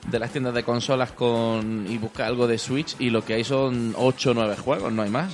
de 0.07 0.19
las 0.19 0.31
tiendas 0.31 0.53
de 0.53 0.63
consolas 0.63 1.11
con 1.11 1.85
y 1.89 1.97
buscas 1.97 2.27
algo 2.27 2.47
de 2.47 2.57
Switch 2.57 2.95
y 2.99 3.09
lo 3.09 3.23
que 3.23 3.33
hay 3.35 3.43
son 3.43 3.93
8 3.97 4.31
o 4.31 4.33
9 4.33 4.55
juegos, 4.57 4.91
no 4.91 5.01
hay 5.03 5.09
más. 5.09 5.31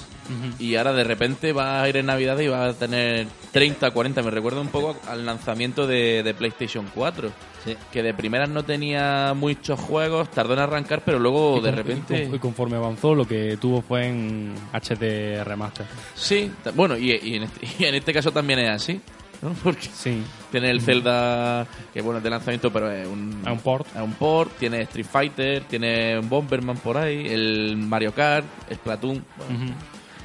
Y 0.58 0.75
ahora 0.75 0.91
de 0.93 1.04
repente 1.04 1.54
vas 1.54 1.84
a 1.84 1.88
ir 1.89 1.97
en 1.97 2.08
Navidad 2.08 2.39
y 2.39 2.47
vas 2.47 2.75
a 2.75 2.80
tener 2.80 3.28
30, 3.51 3.91
40. 3.91 4.23
Me 4.23 4.32
recuerda 4.32 4.60
un 4.60 4.69
poco 4.69 4.97
al 5.08 5.23
lanzamiento 5.23 5.86
de, 5.86 6.23
de 6.23 6.34
PlayStation 6.34 6.88
4. 6.95 7.30
Sí. 7.63 7.78
Que 7.91 8.01
de 8.01 8.12
primeras 8.15 8.49
no 8.49 8.63
tenía 8.65 9.34
muchos 9.36 9.80
juegos, 9.80 10.30
tardó 10.32 10.54
en 10.54 10.60
arrancar, 10.60 11.04
pero 11.06 11.19
luego 11.19 11.58
Y 11.58 11.62
de 11.62 11.69
con- 11.69 11.75
repente... 11.78 12.23
Y, 12.23 12.25
con- 12.25 12.36
y 12.36 12.39
conforme 12.39 12.75
avanzó, 12.78 13.13
lo 13.13 13.25
que 13.25 13.58
tuvo 13.58 13.84
fue 13.84 14.08
en 14.08 14.54
HD 14.73 15.43
Remaster. 15.43 15.86
Sí, 16.15 16.51
bueno, 16.73 16.97
y, 16.97 17.12
y 17.21 17.36
en 17.36 17.43
este, 17.43 17.67
y 17.80 17.86
en 17.86 17.93
este 17.95 18.12
caso 18.12 18.32
también 18.32 18.60
es 18.60 18.69
así, 18.71 18.99
¿no? 19.45 19.53
Porque 19.63 19.88
Sí. 19.93 20.23
tiene 20.51 20.69
el 20.71 20.81
Zelda, 20.81 21.65
que 21.93 22.01
bueno, 22.01 22.17
es 22.17 22.23
de 22.23 22.29
lanzamiento, 22.29 22.71
pero 22.71 22.91
es 22.91 23.08
un, 23.08 23.41
Es 23.45 23.51
un 23.51 23.60
port. 23.60 23.88
es 23.95 24.01
un 24.01 24.13
port, 24.13 24.51
tiene 24.58 24.81
Street 24.81 25.05
Fighter, 25.10 25.63
tiene 25.63 26.19
un 26.19 26.27
Bomberman 26.29 26.77
por 26.77 26.97
ahí, 26.97 27.27
el 27.27 27.77
Mario 27.77 28.13
Kart, 28.13 28.45
Splatoon, 28.73 29.23
bueno, 29.38 29.63
Ujú. 29.63 29.73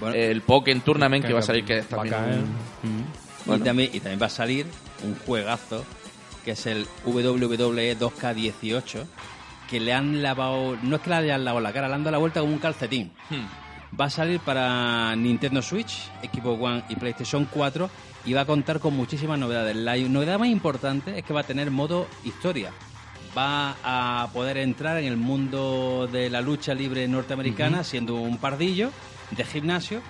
Bueno, 0.00 0.14
el 0.16 0.40
Pokémon 0.40 0.80
Tournament 0.82 1.26
que 1.26 1.32
va 1.34 1.40
a 1.40 1.42
salir, 1.42 1.62
que 1.64 1.78
es 1.78 1.86
también 1.86 2.14
y, 3.46 3.58
también, 3.60 3.90
y 3.92 4.00
también 4.00 4.20
va 4.22 4.26
a 4.26 4.30
salir 4.30 4.66
un 5.04 5.14
juegazo 5.26 5.84
que 6.44 6.52
es 6.52 6.64
el 6.66 6.86
WWE 7.04 7.98
2K18 7.98 9.04
que 9.68 9.78
le 9.78 9.92
han 9.92 10.22
lavado, 10.22 10.76
no 10.82 10.96
es 10.96 11.02
que 11.02 11.10
le 11.10 11.16
hayan 11.16 11.44
lavado 11.44 11.62
la 11.62 11.72
cara, 11.74 11.86
le 11.88 11.94
han 11.94 12.02
dado 12.02 12.12
la 12.12 12.18
vuelta 12.18 12.40
como 12.40 12.52
un 12.54 12.58
calcetín. 12.58 13.12
Hmm. 13.28 13.44
Va 13.98 14.04
a 14.04 14.10
salir 14.10 14.40
para 14.40 15.14
Nintendo 15.16 15.62
Switch, 15.62 16.10
Xbox 16.22 16.62
One 16.62 16.84
y 16.88 16.96
PlayStation 16.96 17.46
4 17.50 17.90
y 18.24 18.32
va 18.32 18.42
a 18.42 18.46
contar 18.46 18.78
con 18.78 18.96
muchísimas 18.96 19.38
novedades. 19.38 19.74
La 19.74 19.96
novedad 19.96 20.38
más 20.38 20.48
importante 20.48 21.18
es 21.18 21.24
que 21.24 21.32
va 21.32 21.40
a 21.40 21.44
tener 21.44 21.70
modo 21.70 22.06
historia. 22.24 22.70
Va 23.36 23.76
a 23.82 24.28
poder 24.32 24.58
entrar 24.58 24.98
en 24.98 25.06
el 25.06 25.16
mundo 25.16 26.08
de 26.10 26.30
la 26.30 26.40
lucha 26.40 26.74
libre 26.74 27.06
norteamericana 27.08 27.84
siendo 27.84 28.14
un 28.16 28.38
pardillo 28.38 28.90
de 29.32 29.44
gimnasio 29.44 30.02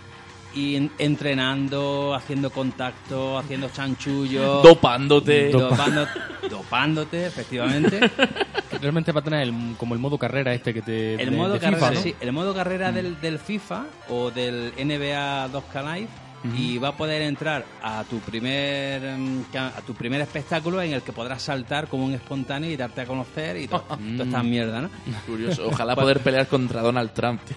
y 0.54 0.76
en- 0.76 0.90
entrenando, 0.98 2.14
haciendo 2.14 2.50
contacto, 2.50 3.38
haciendo 3.38 3.68
chanchullo, 3.70 4.62
dopándote. 4.62 5.50
dopando- 5.50 6.06
dopándote, 6.50 7.26
efectivamente. 7.26 8.00
Realmente 8.80 9.12
va 9.12 9.20
a 9.20 9.24
tener 9.24 9.42
el- 9.42 9.76
como 9.76 9.94
el 9.94 10.00
modo 10.00 10.18
carrera 10.18 10.54
este 10.54 10.72
que 10.72 10.82
te. 10.82 11.14
El 11.14 11.30
de- 11.30 11.36
modo 11.36 11.52
de 11.54 11.60
carrera, 11.60 11.78
FIFA, 11.88 11.90
¿no? 11.94 12.00
sí, 12.02 12.14
el 12.20 12.32
modo 12.32 12.54
carrera 12.54 12.92
del, 12.92 13.20
del 13.20 13.38
FIFA 13.38 13.84
o 14.08 14.30
del 14.30 14.72
NBA 14.78 15.48
2K 15.52 15.94
Live 15.94 16.08
y 16.56 16.78
va 16.78 16.88
a 16.88 16.96
poder 16.96 17.20
entrar 17.22 17.66
a 17.82 18.02
tu 18.04 18.18
primer 18.20 19.02
mm, 19.18 19.42
ca- 19.52 19.74
a 19.76 19.82
tu 19.82 19.92
primer 19.94 20.20
espectáculo 20.22 20.80
en 20.80 20.94
el 20.94 21.02
que 21.02 21.12
podrás 21.12 21.42
saltar 21.42 21.86
como 21.88 22.06
un 22.06 22.14
espontáneo 22.14 22.70
y 22.70 22.76
darte 22.76 23.02
a 23.02 23.06
conocer 23.06 23.58
y 23.58 23.68
to- 23.68 23.80
toda 23.88 24.24
esta 24.24 24.42
mierda, 24.42 24.80
¿no? 24.80 24.90
Curioso, 25.26 25.66
ojalá 25.68 25.94
poder 25.96 26.20
pelear 26.20 26.46
contra 26.46 26.80
Donald 26.80 27.12
Trump. 27.12 27.40
tío. 27.44 27.56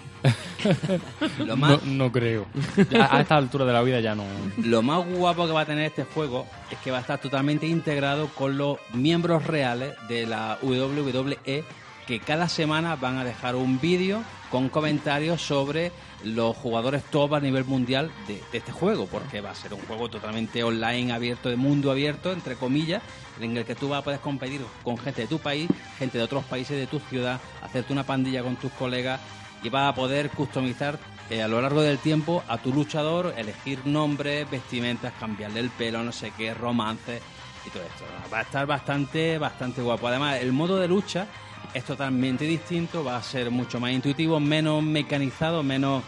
Lo 1.39 1.45
No, 1.45 1.55
más, 1.57 1.83
no 1.83 2.11
creo. 2.11 2.45
Ya 2.89 3.09
a 3.15 3.21
esta 3.21 3.35
altura 3.37 3.65
de 3.65 3.73
la 3.73 3.81
vida 3.81 3.99
ya 3.99 4.15
no. 4.15 4.23
lo 4.57 4.81
más 4.81 5.05
guapo 5.05 5.45
que 5.45 5.51
va 5.53 5.61
a 5.61 5.65
tener 5.65 5.85
este 5.85 6.03
juego 6.05 6.45
es 6.71 6.77
que 6.79 6.91
va 6.91 6.97
a 6.97 7.01
estar 7.01 7.19
totalmente 7.19 7.67
integrado 7.67 8.27
con 8.29 8.57
los 8.57 8.77
miembros 8.93 9.45
reales 9.45 9.93
de 10.07 10.25
la 10.25 10.57
WWE 10.61 11.63
que 12.07 12.19
cada 12.19 12.49
semana 12.49 12.95
van 12.97 13.17
a 13.17 13.23
dejar 13.23 13.55
un 13.55 13.79
vídeo 13.79 14.23
con 14.53 14.69
comentarios 14.69 15.41
sobre 15.41 15.91
los 16.23 16.55
jugadores 16.55 17.03
top 17.05 17.33
a 17.33 17.39
nivel 17.39 17.65
mundial 17.65 18.11
de, 18.27 18.39
este 18.53 18.71
juego, 18.71 19.07
porque 19.07 19.41
va 19.41 19.49
a 19.49 19.55
ser 19.55 19.73
un 19.73 19.79
juego 19.87 20.09
totalmente 20.09 20.63
online, 20.63 21.11
abierto, 21.11 21.49
de 21.49 21.55
mundo 21.55 21.89
abierto, 21.89 22.31
entre 22.31 22.55
comillas, 22.55 23.01
en 23.41 23.57
el 23.57 23.65
que 23.65 23.73
tú 23.73 23.89
vas 23.89 24.01
a 24.01 24.03
poder 24.03 24.19
competir 24.19 24.61
con 24.83 24.95
gente 24.99 25.21
de 25.21 25.27
tu 25.27 25.39
país, 25.39 25.67
gente 25.97 26.19
de 26.19 26.23
otros 26.23 26.43
países 26.43 26.77
de 26.77 26.85
tu 26.85 26.99
ciudad, 26.99 27.41
hacerte 27.63 27.93
una 27.93 28.03
pandilla 28.03 28.43
con 28.43 28.55
tus 28.57 28.71
colegas 28.73 29.19
y 29.63 29.69
vas 29.69 29.91
a 29.91 29.95
poder 29.95 30.29
customizar 30.29 30.99
eh, 31.31 31.41
a 31.41 31.47
lo 31.47 31.59
largo 31.59 31.81
del 31.81 31.97
tiempo 31.97 32.43
a 32.47 32.59
tu 32.59 32.71
luchador, 32.71 33.33
elegir 33.35 33.83
nombres, 33.87 34.47
vestimentas, 34.51 35.13
cambiarle 35.19 35.61
el 35.61 35.71
pelo, 35.71 36.03
no 36.03 36.11
sé 36.11 36.31
qué, 36.37 36.53
romances 36.53 37.23
y 37.65 37.71
todo 37.71 37.81
esto. 37.81 38.05
Va 38.31 38.37
a 38.37 38.43
estar 38.43 38.67
bastante, 38.67 39.39
bastante 39.39 39.81
guapo. 39.81 40.09
Además, 40.09 40.41
el 40.41 40.51
modo 40.51 40.77
de 40.77 40.87
lucha 40.87 41.25
es 41.73 41.83
totalmente 41.85 42.45
distinto, 42.45 43.03
va 43.03 43.17
a 43.17 43.23
ser 43.23 43.49
mucho 43.51 43.79
más 43.79 43.91
intuitivo, 43.91 44.39
menos 44.39 44.83
mecanizado, 44.83 45.63
menos 45.63 46.03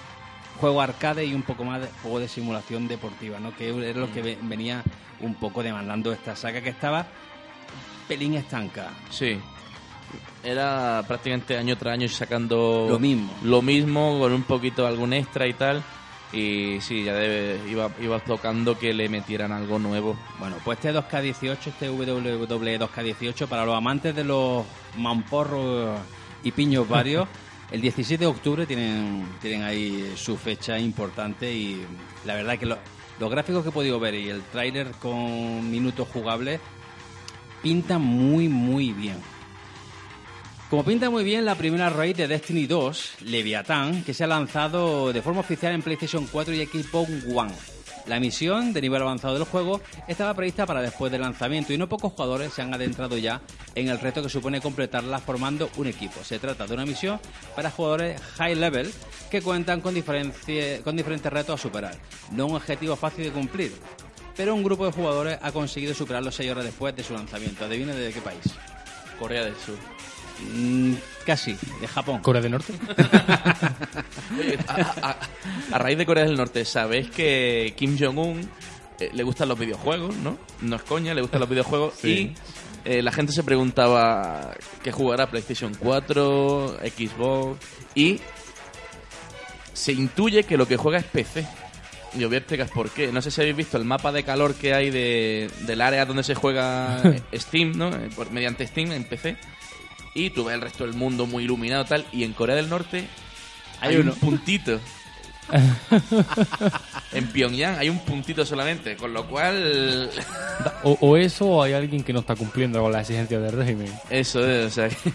juego 0.60 0.82
arcade 0.82 1.26
y 1.26 1.34
un 1.34 1.42
poco 1.44 1.64
más 1.66 1.82
de 1.82 1.88
juego 2.02 2.20
de 2.20 2.28
simulación 2.28 2.88
deportiva, 2.88 3.40
¿no? 3.40 3.56
Que 3.56 3.70
era 3.70 4.00
lo 4.00 4.12
que 4.12 4.22
ve- 4.22 4.38
venía 4.42 4.84
un 5.20 5.36
poco 5.36 5.64
demandando 5.64 6.12
esta 6.14 6.36
saga 6.36 6.62
que 6.62 6.70
estaba 6.70 7.06
pelín 8.08 8.36
estanca. 8.36 8.92
Sí. 9.10 9.38
Era 10.44 11.04
prácticamente 11.08 11.58
año 11.58 11.76
tras 11.78 11.94
año 11.94 12.08
sacando 12.08 12.86
Lo 12.88 13.00
mismo. 13.00 13.36
Lo 13.42 13.62
mismo, 13.62 14.20
con 14.20 14.32
un 14.32 14.44
poquito 14.44 14.86
algún 14.86 15.14
extra 15.14 15.48
y 15.48 15.54
tal. 15.54 15.84
Y 16.34 16.82
sí, 16.82 17.04
ya 17.04 17.14
debe, 17.14 17.62
iba, 17.70 17.90
iba 18.02 18.20
tocando 18.20 18.78
que 18.78 18.94
le 18.94 19.08
metieran 19.10 19.52
algo 19.52 19.80
nuevo. 19.80 20.18
Bueno, 20.40 20.58
pues 20.66 20.78
este 20.80 20.94
2K18, 20.94 21.68
este 21.68 21.90
WWE 21.90 22.80
2K18, 22.80 23.48
para 23.48 23.66
los 23.66 23.76
amantes 23.76 24.16
de 24.16 24.24
los 24.24 24.66
mamporros 24.98 26.00
y 26.44 26.52
piños 26.52 26.88
varios, 26.90 27.28
el 27.72 27.80
17 27.82 28.20
de 28.24 28.28
octubre 28.28 28.66
tienen, 28.66 29.26
tienen 29.42 29.64
ahí 29.64 30.14
su 30.18 30.36
fecha 30.38 30.78
importante 30.80 31.54
y 31.54 31.86
la 32.26 32.36
verdad 32.36 32.58
que 32.58 32.66
lo- 32.66 32.80
los 33.18 33.32
gráficos 33.32 33.64
que 33.64 33.70
he 33.70 33.72
podido 33.72 33.98
ver 34.00 34.16
y 34.16 34.30
el 34.30 34.42
tráiler 34.44 34.92
con 35.02 35.70
minutos 35.72 36.08
jugables 36.12 36.60
pintan 37.62 38.02
muy, 38.02 38.50
muy 38.50 38.92
bien. 38.92 39.16
Como 40.76 40.84
pinta 40.84 41.10
muy 41.10 41.24
bien 41.24 41.46
la 41.46 41.56
primera 41.56 41.90
raid 41.90 42.18
de 42.18 42.28
Destiny 42.28 42.68
2, 42.68 43.20
Leviathan, 43.22 44.04
que 44.04 44.14
se 44.14 44.26
ha 44.26 44.28
lanzado 44.28 45.14
de 45.14 45.22
forma 45.22 45.40
oficial 45.40 45.74
en 45.74 45.82
PlayStation 45.82 46.28
4 46.30 46.54
y 46.54 46.66
Xbox 46.66 47.10
One. 47.34 47.54
La 48.08 48.20
misión 48.20 48.74
de 48.74 48.82
nivel 48.82 49.02
avanzado 49.02 49.36
del 49.36 49.46
juego 49.46 49.80
estaba 50.10 50.34
prevista 50.34 50.66
para 50.66 50.82
después 50.82 51.14
del 51.14 51.22
lanzamiento 51.22 51.72
y 51.72 51.78
no 51.78 51.88
pocos 51.88 52.12
jugadores 52.12 52.52
se 52.52 52.62
han 52.62 52.74
adentrado 52.74 53.18
ya 53.18 53.40
en 53.74 53.88
el 53.88 54.02
reto 54.02 54.22
que 54.22 54.28
supone 54.28 54.60
completarla 54.60 55.20
formando 55.20 55.70
un 55.78 55.88
equipo. 55.88 56.22
Se 56.26 56.40
trata 56.40 56.68
de 56.68 56.74
una 56.74 56.86
misión 56.86 57.22
para 57.56 57.72
jugadores 57.72 58.20
high 58.36 58.56
level 58.56 58.92
que 59.32 59.42
cuentan 59.42 59.80
con, 59.80 59.94
con 60.04 60.98
diferentes 60.98 61.32
retos 61.32 61.58
a 61.58 61.64
superar. 61.64 61.96
No 62.32 62.48
un 62.48 62.56
objetivo 62.56 62.98
fácil 62.98 63.24
de 63.24 63.32
cumplir, 63.32 63.72
pero 64.36 64.54
un 64.54 64.62
grupo 64.62 64.86
de 64.86 64.92
jugadores 64.92 65.40
ha 65.42 65.54
conseguido 65.54 65.94
superarlo 65.94 66.34
6 66.34 66.52
horas 66.52 66.66
después 66.66 66.94
de 66.98 67.04
su 67.04 67.14
lanzamiento. 67.14 67.64
¿Adivina 67.64 67.94
de 67.96 68.12
qué 68.12 68.20
país? 68.20 68.44
Corea 69.18 69.46
del 69.46 69.56
Sur. 69.56 69.95
Mm, 70.54 70.94
casi, 71.26 71.58
de 71.82 71.88
Japón. 71.88 72.22
Corea 72.22 72.42
del 72.42 72.52
Norte. 72.54 72.74
Oye, 74.40 74.58
a, 74.68 74.96
a- 75.10 75.18
a 75.76 75.78
raíz 75.80 75.98
de 75.98 76.06
Corea 76.06 76.26
del 76.26 76.36
Norte, 76.38 76.66
¿sabéis 76.66 77.10
que 77.10 77.74
Kim 77.78 77.98
Jong-un 78.00 78.48
eh, 79.00 79.10
le 79.14 79.24
gustan 79.24 79.48
los 79.50 79.58
videojuegos, 79.60 80.16
no? 80.18 80.38
No 80.62 80.76
es 80.76 80.84
coña, 80.84 81.14
le 81.14 81.22
gustan 81.22 81.40
los 81.40 81.50
videojuegos. 81.50 82.04
Y 82.06 82.34
eh, 82.86 83.02
la 83.02 83.12
gente 83.12 83.32
se 83.34 83.44
preguntaba 83.44 84.52
qué 84.84 84.92
jugará 84.92 85.28
PlayStation 85.30 85.74
4, 85.80 86.78
Xbox. 86.96 87.60
Y 87.96 88.20
se 89.74 89.92
intuye 89.94 90.44
que 90.44 90.58
lo 90.58 90.68
que 90.68 90.78
juega 90.78 91.00
es 91.00 91.06
PC. 91.06 91.46
Y 92.18 92.24
os 92.24 92.30
voy 92.30 92.36
a 92.36 92.40
explicar 92.40 92.70
por 92.70 92.90
qué. 92.92 93.12
No 93.12 93.22
sé 93.22 93.30
si 93.30 93.42
habéis 93.42 93.58
visto 93.58 93.76
el 93.78 93.84
mapa 93.84 94.12
de 94.14 94.24
calor 94.24 94.56
que 94.56 94.74
hay 94.74 94.90
de, 94.90 95.50
del 95.62 95.82
área 95.82 96.06
donde 96.06 96.24
se 96.24 96.34
juega 96.36 97.02
Steam, 97.34 97.74
¿no? 97.76 97.90
Eh, 97.90 98.10
por- 98.16 98.32
mediante 98.32 98.66
Steam 98.68 98.92
en 98.94 99.04
PC. 99.04 99.36
Y 100.16 100.32
tú 100.32 100.46
ves 100.46 100.56
el 100.56 100.62
resto 100.62 100.86
del 100.86 100.96
mundo 100.96 101.28
muy 101.28 101.44
iluminado 101.44 101.86
tal. 101.86 102.06
Y 102.12 102.24
en 102.24 102.34
Corea 102.34 102.56
del 102.56 102.70
Norte 102.70 103.08
hay, 103.82 103.90
Hay 103.92 103.96
un 103.98 104.08
uno. 104.08 104.14
puntito. 104.16 104.80
en 107.14 107.28
Pyongyang 107.28 107.78
hay 107.78 107.88
un 107.90 108.00
puntito 108.00 108.44
solamente, 108.44 108.96
con 108.96 109.14
lo 109.14 109.28
cual 109.28 110.10
O, 110.82 110.98
o 111.02 111.18
eso 111.18 111.46
o 111.46 111.62
hay 111.62 111.74
alguien 111.74 112.04
que 112.04 112.12
no 112.14 112.22
está 112.22 112.36
cumpliendo 112.36 112.82
con 112.82 112.92
las 112.92 113.02
exigencias 113.02 113.44
del 113.44 113.52
régimen. 113.52 113.94
eso 114.10 114.44
es, 114.50 114.66
o 114.66 114.70
sea, 114.72 114.90
que- 114.90 115.14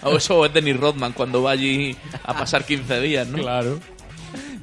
o 0.02 0.16
eso 0.16 0.46
es 0.46 0.54
Dennis 0.54 0.78
Rodman 0.78 1.12
cuando 1.12 1.42
va 1.42 1.50
allí 1.50 1.94
a 2.24 2.32
pasar 2.32 2.64
15 2.64 2.98
días, 3.00 3.26
¿no? 3.28 3.36
Claro. 3.38 3.78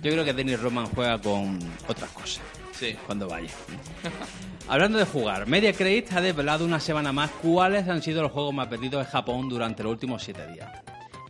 Yo 0.02 0.12
creo 0.12 0.26
que 0.26 0.34
Dennis 0.34 0.60
Roman 0.60 0.88
juega 0.88 1.20
con 1.22 1.60
otras 1.88 2.10
cosas 2.12 2.42
Sí. 2.80 2.96
cuando 3.06 3.28
vaya. 3.28 3.50
Hablando 4.70 4.98
de 4.98 5.06
jugar, 5.06 5.48
Media 5.48 5.72
Credit 5.72 6.12
ha 6.12 6.20
desvelado 6.20 6.66
una 6.66 6.82
semana 6.82 7.14
más 7.14 7.32
cuáles 7.42 7.88
han 7.88 8.02
sido 8.02 8.22
los 8.22 8.34
juegos 8.34 8.54
más 8.54 8.70
vendidos 8.70 9.06
en 9.06 9.10
Japón 9.10 9.48
durante 9.48 9.82
los 9.82 9.94
últimos 9.94 10.22
siete 10.22 10.46
días. 10.46 10.70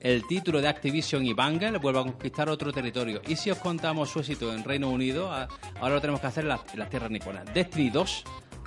El 0.01 0.25
título 0.25 0.59
de 0.59 0.67
Activision 0.67 1.23
y 1.23 1.33
Bangle 1.33 1.77
vuelve 1.77 1.99
a 1.99 2.03
conquistar 2.03 2.49
otro 2.49 2.73
territorio. 2.73 3.21
Y 3.27 3.35
si 3.35 3.51
os 3.51 3.59
contamos 3.59 4.09
su 4.09 4.21
éxito 4.21 4.51
en 4.51 4.63
Reino 4.63 4.89
Unido, 4.89 5.31
ahora 5.31 5.93
lo 5.93 6.01
tenemos 6.01 6.19
que 6.19 6.25
hacer 6.25 6.45
en 6.45 6.49
las, 6.49 6.61
en 6.73 6.79
las 6.79 6.89
tierras 6.89 7.11
niponas. 7.11 7.45
Destiny 7.53 7.91
2 7.91 8.23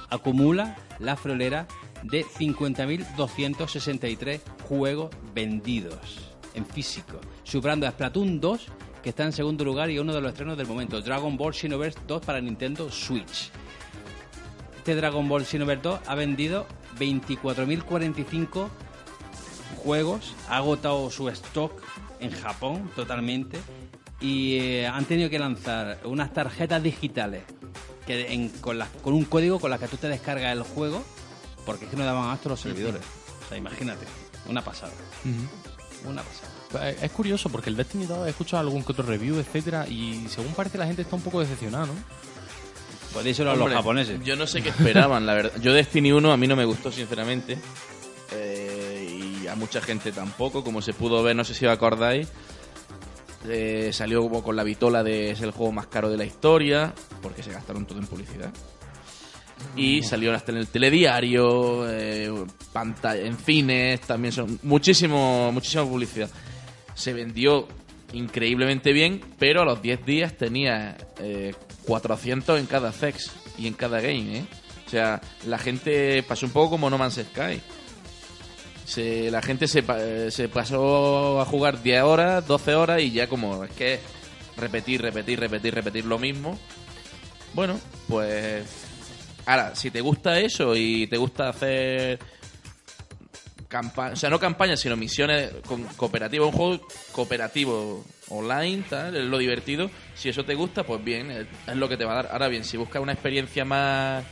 acumula 0.08 0.76
la 1.00 1.16
friolera 1.16 1.66
de 2.04 2.24
50.263 2.24 4.40
juegos 4.68 5.10
vendidos 5.34 6.30
en 6.54 6.64
físico, 6.64 7.20
superando 7.42 7.88
a 7.88 7.90
Splatoon 7.90 8.40
2, 8.40 8.66
que 9.02 9.10
está 9.10 9.24
en 9.24 9.32
segundo 9.32 9.64
lugar 9.64 9.90
y 9.90 9.98
uno 9.98 10.14
de 10.14 10.20
los 10.20 10.30
estrenos 10.30 10.56
del 10.56 10.68
momento, 10.68 11.00
Dragon 11.00 11.36
Ball 11.36 11.54
Xenoverse 11.54 11.98
2 12.06 12.24
para 12.24 12.40
Nintendo 12.40 12.88
Switch. 12.88 13.50
Este 14.80 14.94
Dragon 14.94 15.28
Ball 15.28 15.44
Xenoverse 15.44 15.82
2 15.82 16.00
ha 16.06 16.14
vendido 16.14 16.66
24.045 16.98 18.68
juegos, 19.84 20.34
ha 20.48 20.56
agotado 20.56 21.10
su 21.10 21.28
stock 21.28 21.72
en 22.18 22.30
Japón 22.30 22.90
totalmente 22.96 23.58
y 24.22 24.56
eh, 24.56 24.86
han 24.86 25.04
tenido 25.04 25.28
que 25.28 25.38
lanzar 25.38 25.98
unas 26.04 26.32
tarjetas 26.32 26.82
digitales 26.82 27.42
que 28.06 28.32
en- 28.32 28.48
con, 28.48 28.78
las- 28.78 28.88
con 29.02 29.12
un 29.12 29.26
código 29.26 29.60
con 29.60 29.70
la 29.70 29.76
que 29.78 29.86
tú 29.86 29.98
te 29.98 30.08
descargas 30.08 30.50
el 30.52 30.62
juego 30.62 31.02
porque 31.66 31.84
es 31.84 31.90
que 31.90 31.96
no 31.98 32.04
daban 32.06 32.24
abasto 32.24 32.48
los 32.48 32.60
servidores. 32.60 33.02
O 33.44 33.48
sea, 33.50 33.58
imagínate, 33.58 34.06
una 34.48 34.62
pasada. 34.62 34.92
Una 36.08 36.22
pasada. 36.22 36.88
Eh, 36.90 36.96
Es 37.02 37.10
curioso 37.12 37.50
porque 37.50 37.68
el 37.68 37.76
Destiny 37.76 38.06
2 38.06 38.26
he 38.26 38.30
escuchado 38.30 38.60
algún 38.62 38.82
que 38.82 38.92
otro 38.92 39.04
review, 39.04 39.38
etcétera, 39.38 39.86
y 39.86 40.26
según 40.30 40.54
parece 40.54 40.78
la 40.78 40.86
gente 40.86 41.02
está 41.02 41.16
un 41.16 41.22
poco 41.22 41.40
decepcionada, 41.40 41.84
¿no? 41.84 41.92
Podéis 43.12 43.38
ir 43.38 43.46
a 43.46 43.52
los 43.52 43.60
Hombre, 43.60 43.74
japoneses. 43.74 44.24
Yo 44.24 44.36
no 44.36 44.46
sé 44.46 44.62
qué 44.62 44.68
esperaban, 44.68 45.26
la 45.26 45.34
verdad. 45.34 45.60
Yo 45.60 45.72
Destiny 45.72 46.12
1 46.12 46.32
a 46.32 46.36
mí 46.36 46.46
no 46.46 46.56
me 46.56 46.64
gustó, 46.64 46.92
sinceramente. 46.92 47.58
Eh, 48.32 49.40
y 49.42 49.46
a 49.48 49.56
mucha 49.56 49.80
gente 49.80 50.12
tampoco, 50.12 50.62
como 50.62 50.80
se 50.80 50.92
pudo 50.92 51.22
ver, 51.22 51.34
no 51.34 51.44
sé 51.44 51.54
si 51.54 51.66
os 51.66 51.72
acordáis. 51.72 52.28
Eh, 53.48 53.90
salió 53.92 54.22
como 54.22 54.42
con 54.42 54.54
la 54.54 54.62
vitola 54.62 55.02
de 55.02 55.30
es 55.30 55.40
el 55.40 55.50
juego 55.50 55.72
más 55.72 55.86
caro 55.86 56.10
de 56.10 56.16
la 56.16 56.24
historia, 56.24 56.94
porque 57.22 57.42
se 57.42 57.52
gastaron 57.52 57.86
todo 57.86 57.98
en 57.98 58.06
publicidad. 58.06 58.52
Y 59.76 60.02
salió 60.02 60.34
hasta 60.34 60.52
en 60.52 60.58
el 60.58 60.68
telediario, 60.68 61.88
eh, 61.90 62.32
pantalla, 62.72 63.20
en 63.20 63.36
cines, 63.36 64.00
también 64.00 64.32
son 64.32 64.58
muchísimo, 64.62 65.50
muchísima 65.52 65.84
publicidad. 65.84 66.30
Se 66.94 67.12
vendió 67.12 67.66
increíblemente 68.12 68.92
bien, 68.92 69.20
pero 69.38 69.62
a 69.62 69.64
los 69.64 69.82
10 69.82 70.04
días 70.04 70.36
tenía 70.36 70.96
eh, 71.18 71.54
400 71.90 72.60
en 72.60 72.66
cada 72.66 72.92
sex 72.92 73.32
y 73.58 73.66
en 73.66 73.74
cada 73.74 74.00
game, 74.00 74.38
¿eh? 74.38 74.44
O 74.86 74.90
sea, 74.90 75.20
la 75.44 75.58
gente 75.58 76.22
pasó 76.22 76.46
un 76.46 76.52
poco 76.52 76.70
como 76.70 76.88
No 76.88 76.98
Man's 76.98 77.14
Sky. 77.14 77.60
Se, 78.84 79.28
la 79.28 79.42
gente 79.42 79.66
se, 79.66 79.84
eh, 79.98 80.30
se 80.30 80.48
pasó 80.48 81.40
a 81.40 81.44
jugar 81.44 81.82
10 81.82 82.02
horas, 82.04 82.46
12 82.46 82.74
horas 82.76 83.02
y 83.02 83.10
ya 83.10 83.28
como 83.28 83.64
es 83.64 83.72
que 83.72 83.98
repetir, 84.56 85.02
repetir, 85.02 85.40
repetir, 85.40 85.74
repetir 85.74 86.04
lo 86.04 86.20
mismo. 86.20 86.56
Bueno, 87.54 87.80
pues 88.06 88.64
ahora, 89.44 89.74
si 89.74 89.90
te 89.90 90.00
gusta 90.00 90.38
eso 90.38 90.76
y 90.76 91.08
te 91.08 91.16
gusta 91.16 91.48
hacer 91.48 92.20
campaña, 93.66 94.12
o 94.12 94.16
sea, 94.16 94.30
no 94.30 94.38
campañas, 94.38 94.78
sino 94.78 94.96
misiones 94.96 95.50
con 95.66 95.82
cooperativas, 95.82 96.50
un 96.50 96.52
juego 96.52 96.86
cooperativo 97.10 98.04
online, 98.30 98.82
tal, 98.88 99.16
es 99.16 99.24
lo 99.24 99.38
divertido. 99.38 99.90
Si 100.14 100.28
eso 100.28 100.44
te 100.44 100.54
gusta, 100.54 100.84
pues 100.84 101.02
bien, 101.04 101.30
es, 101.30 101.46
lo 101.76 101.88
que 101.88 101.96
te 101.96 102.04
va 102.04 102.12
a 102.12 102.16
dar. 102.16 102.28
Ahora 102.32 102.48
bien, 102.48 102.64
si 102.64 102.76
buscas 102.76 103.02
una 103.02 103.12
experiencia 103.12 103.64
más 103.64 104.24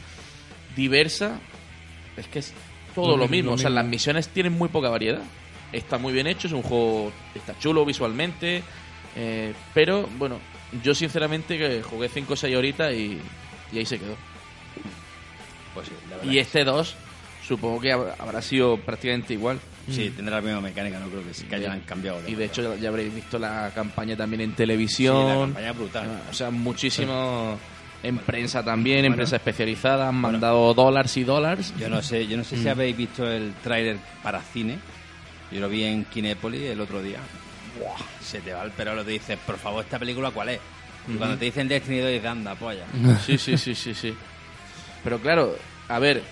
diversa, 0.74 1.38
es 2.16 2.26
que 2.28 2.38
es 2.38 2.52
todo 2.94 3.08
Lo 3.12 3.16
lo, 3.16 3.28
mismo, 3.28 3.52
O 3.52 3.58
sea, 3.58 3.70
las 3.70 3.84
misiones 3.84 4.28
tienen 4.28 4.52
muy 4.52 4.68
poca 4.68 4.88
variedad. 4.88 5.22
Está 5.72 5.98
muy 5.98 6.12
bien 6.12 6.26
hecho, 6.26 6.46
es 6.46 6.52
un 6.54 6.62
juego, 6.62 7.12
está 7.34 7.58
chulo 7.58 7.84
visualmente, 7.84 8.62
eh, 9.16 9.52
pero 9.74 10.08
bueno, 10.18 10.38
yo 10.82 10.94
sinceramente 10.94 11.58
que 11.58 11.82
jugué 11.82 12.08
5 12.08 12.32
o 12.32 12.36
6 12.36 12.56
horitas 12.56 12.92
y, 12.94 13.20
y 13.72 13.78
ahí 13.78 13.84
se 13.84 13.98
quedó. 13.98 14.16
Pues 15.74 15.88
sí, 15.88 15.92
la 16.08 16.16
verdad. 16.16 16.32
Y 16.32 16.38
este 16.38 16.64
2 16.64 16.94
supongo 17.46 17.80
que 17.80 17.94
hab- 17.94 18.14
habrá 18.18 18.40
sido 18.42 18.78
prácticamente 18.78 19.34
igual. 19.34 19.60
Sí, 19.90 20.10
tendrá 20.10 20.36
la 20.36 20.42
misma 20.42 20.60
mecánica, 20.60 20.98
no 20.98 21.08
creo 21.08 21.24
que, 21.24 21.32
sí, 21.34 21.44
que 21.44 21.54
hayan 21.56 21.80
cambiado. 21.80 22.20
de 22.22 22.30
Y 22.30 22.34
de 22.34 22.44
hecho 22.44 22.76
ya 22.76 22.88
habréis 22.88 23.14
visto 23.14 23.38
la 23.38 23.70
campaña 23.74 24.16
también 24.16 24.42
en 24.42 24.50
Sí, 24.50 24.56
televisión. 24.56 25.28
la 25.28 25.40
campaña 25.46 25.72
brutal. 25.72 26.20
O 26.30 26.34
sea, 26.34 26.50
muchísimo 26.50 27.58
en 28.02 28.18
prensa 28.18 28.62
también, 28.64 28.98
en 28.98 29.04
Bueno. 29.06 29.16
prensa 29.16 29.36
especializada, 29.36 30.08
han 30.08 30.16
mandado 30.16 30.72
dólares 30.74 31.16
y 31.16 31.24
dólares. 31.24 31.72
Yo 31.78 31.88
no 31.88 32.02
sé, 32.02 32.26
yo 32.26 32.36
no 32.36 32.44
sé 32.44 32.56
si 32.56 32.68
habéis 32.68 32.96
visto 32.96 33.26
el 33.30 33.52
tráiler 33.62 33.96
para 34.22 34.40
cine. 34.42 34.78
Yo 35.50 35.60
lo 35.60 35.68
vi 35.68 35.84
en 35.84 36.04
Kinépolis 36.04 36.62
el 36.70 36.80
otro 36.80 37.02
día. 37.02 37.18
Buah, 37.80 37.96
se 38.20 38.40
te 38.40 38.52
va 38.52 38.64
el 38.64 38.70
pelo, 38.72 39.02
te 39.04 39.12
dices, 39.12 39.38
por 39.46 39.56
favor, 39.56 39.82
¿esta 39.84 39.98
película 39.98 40.30
cuál 40.30 40.50
es? 40.50 40.60
Y 41.08 41.14
cuando 41.14 41.38
te 41.38 41.46
dicen 41.46 41.66
Destiny 41.68 41.98
2, 42.00 42.10
dices, 42.10 42.26
anda, 42.26 42.54
polla. 42.54 42.84
Sí, 43.24 43.38
sí, 43.38 43.56
sí, 43.56 43.74
sí, 43.74 43.94
sí. 43.94 44.14
Pero 45.02 45.18
claro, 45.20 45.56
a 45.88 45.98
ver, 45.98 46.22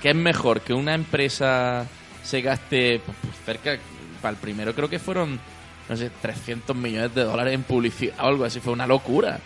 ¿qué 0.00 0.10
es 0.10 0.16
mejor? 0.16 0.60
Que 0.60 0.72
una 0.72 0.94
empresa 0.94 1.86
se 2.30 2.40
gaste 2.42 3.00
pues, 3.04 3.16
pues, 3.22 3.34
cerca, 3.44 3.76
para 4.22 4.32
el 4.32 4.36
primero 4.36 4.72
creo 4.74 4.88
que 4.88 4.98
fueron, 5.00 5.40
no 5.88 5.96
sé, 5.96 6.10
300 6.22 6.76
millones 6.76 7.12
de 7.14 7.24
dólares 7.24 7.54
en 7.54 7.64
publicidad 7.64 8.14
o 8.20 8.26
algo 8.28 8.44
así, 8.44 8.60
fue 8.60 8.72
una 8.72 8.86
locura. 8.86 9.40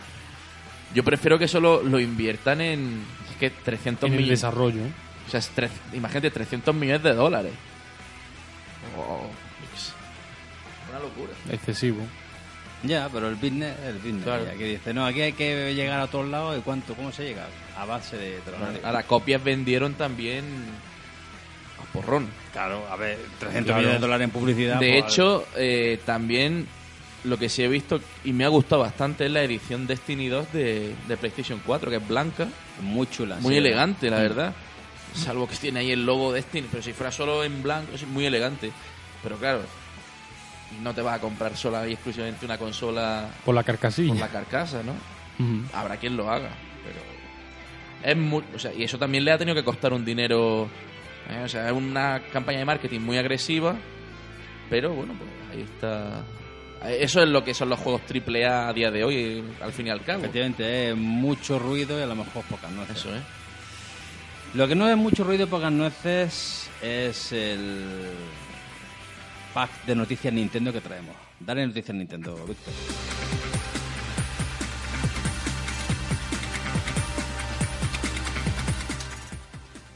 Yo 0.95 1.03
prefiero 1.03 1.39
que 1.39 1.49
solo 1.49 1.83
lo 1.83 1.99
inviertan 1.99 2.61
en, 2.61 3.03
es 3.31 3.37
que 3.37 3.51
300 3.51 4.07
En 4.07 4.13
el 4.13 4.19
millones. 4.21 4.41
desarrollo. 4.41 4.83
O 5.27 5.31
sea, 5.31 5.41
es 5.41 5.49
tres- 5.55 5.71
imagínate, 5.95 6.31
300 6.31 6.75
millones 6.75 7.03
de 7.03 7.15
dólares. 7.15 7.53
Oh. 8.99 9.27
Una 10.91 10.99
locura. 11.01 11.33
Excesivo. 11.51 11.99
Ya, 12.83 13.09
pero 13.11 13.29
el 13.29 13.37
business 13.37 13.75
es 13.81 13.87
el 13.87 13.95
business. 13.99 14.25
Claro. 14.25 14.45
Y 14.45 14.49
Aquí 14.51 14.65
dice, 14.65 14.93
no, 14.93 15.07
aquí 15.07 15.23
hay 15.23 15.33
que 15.33 15.75
llegar 15.75 16.01
a 16.01 16.07
todos 16.07 16.29
lados. 16.29 16.59
¿Y 16.59 16.61
cuánto? 16.61 16.95
¿Cómo 16.95 17.11
se 17.13 17.25
llega? 17.25 17.47
A 17.79 17.87
base 17.87 18.17
de 18.19 18.39
tronar. 18.41 18.79
Ahora, 18.85 19.03
copias 19.05 19.43
vendieron 19.43 19.95
también 19.95 20.45
porrón. 21.95 22.29
Claro, 22.53 22.87
a 22.91 22.97
ver, 22.97 23.19
300 23.39 23.65
Claro. 23.65 23.79
millones 23.81 24.01
de 24.01 24.07
dólares 24.07 24.25
en 24.27 24.31
publicidad. 24.31 24.81
De 24.81 24.99
pues, 25.01 25.13
hecho, 25.13 25.47
eh, 25.57 25.99
también 26.05 26.67
lo 27.25 27.39
que 27.39 27.49
sí 27.49 27.63
he 27.63 27.69
visto 27.69 28.01
y 28.25 28.33
me 28.35 28.45
ha 28.45 28.49
gustado 28.49 28.83
bastante 28.83 29.25
es 29.25 29.31
la 29.31 29.43
edición 29.43 29.87
Destiny 29.87 30.29
2 30.29 30.53
de, 30.53 30.95
de 31.09 31.17
PlayStation 31.17 31.61
4, 31.65 31.89
que 31.91 31.97
es 31.97 32.07
blanca, 32.07 32.49
muy 32.83 33.07
chula. 33.09 33.37
muy 33.41 33.55
sí, 33.55 33.59
elegante, 33.59 34.11
la 34.11 34.19
Mm. 34.19 34.21
verdad. 34.23 34.55
Salvo 35.15 35.47
que 35.49 35.55
tiene 35.57 35.79
ahí 35.81 35.93
el 35.93 36.05
logo 36.05 36.33
Destiny, 36.33 36.67
pero 36.71 36.83
si 36.83 36.93
fuera 36.93 37.13
solo 37.13 37.45
en 37.45 37.63
blanco, 37.63 37.93
es 37.95 38.05
muy 38.07 38.27
elegante. 38.27 38.73
Pero 39.23 39.37
claro, 39.37 39.63
no 40.83 40.93
te 40.93 41.01
vas 41.03 41.15
a 41.17 41.21
comprar 41.21 41.57
sola 41.57 41.87
y 41.89 41.93
exclusivamente 41.93 42.45
una 42.45 42.59
consola 42.59 43.29
Por 43.45 43.55
la 43.55 43.63
carcasilla. 43.63 44.09
con 44.09 44.19
la 44.19 44.29
carcasa, 44.29 44.83
¿no? 44.83 44.93
Habrá 45.73 45.97
quien 45.97 46.17
lo 46.17 46.29
haga, 46.31 46.51
pero 46.85 47.01
es 48.11 48.17
muy, 48.17 48.43
o 48.55 48.59
sea, 48.59 48.73
y 48.75 48.83
eso 48.85 48.99
también 48.99 49.25
le 49.25 49.31
ha 49.33 49.39
tenido 49.39 49.55
que 49.55 49.65
costar 49.65 49.93
un 49.93 50.05
dinero, 50.05 50.69
¿eh? 51.31 51.43
o 51.45 51.49
sea, 51.49 51.67
es 51.67 51.73
una 51.73 52.21
campaña 52.33 52.59
de 52.59 52.65
marketing 52.65 53.01
muy 53.01 53.19
agresiva, 53.19 53.75
pero 54.71 54.95
bueno, 54.95 55.15
pues 55.19 55.31
ahí 55.53 55.63
está. 55.63 56.25
Eso 56.87 57.23
es 57.23 57.29
lo 57.29 57.43
que 57.43 57.55
son 57.55 57.71
los 57.71 57.79
juegos 57.79 58.03
AAA 58.03 58.69
a 58.69 58.73
día 58.73 58.91
de 58.91 59.05
hoy, 59.05 59.43
al 59.61 59.73
fin 59.73 59.87
y 59.87 59.91
al 59.91 60.03
cabo. 60.03 60.21
Efectivamente, 60.21 60.91
es 60.91 60.97
mucho 60.97 61.59
ruido 61.59 61.99
y 61.99 62.03
a 62.03 62.07
lo 62.07 62.15
mejor 62.15 62.45
pocas 62.45 62.71
nueces. 62.71 62.99
Eso, 62.99 63.15
¿eh? 63.15 63.23
Lo 64.55 64.69
que 64.69 64.75
no 64.75 64.89
es 64.89 64.97
mucho 64.97 65.25
ruido 65.25 65.45
y 65.45 65.47
pocas 65.47 65.73
nueces 65.73 66.71
es 66.83 67.33
el 67.33 68.11
pack 69.55 69.85
de 69.87 69.97
noticias 69.97 70.33
Nintendo 70.33 70.73
que 70.73 70.81
traemos. 70.81 71.17
Dale 71.41 71.67
noticias 71.67 71.97
Nintendo, 71.97 72.35
Víctor. 72.47 72.75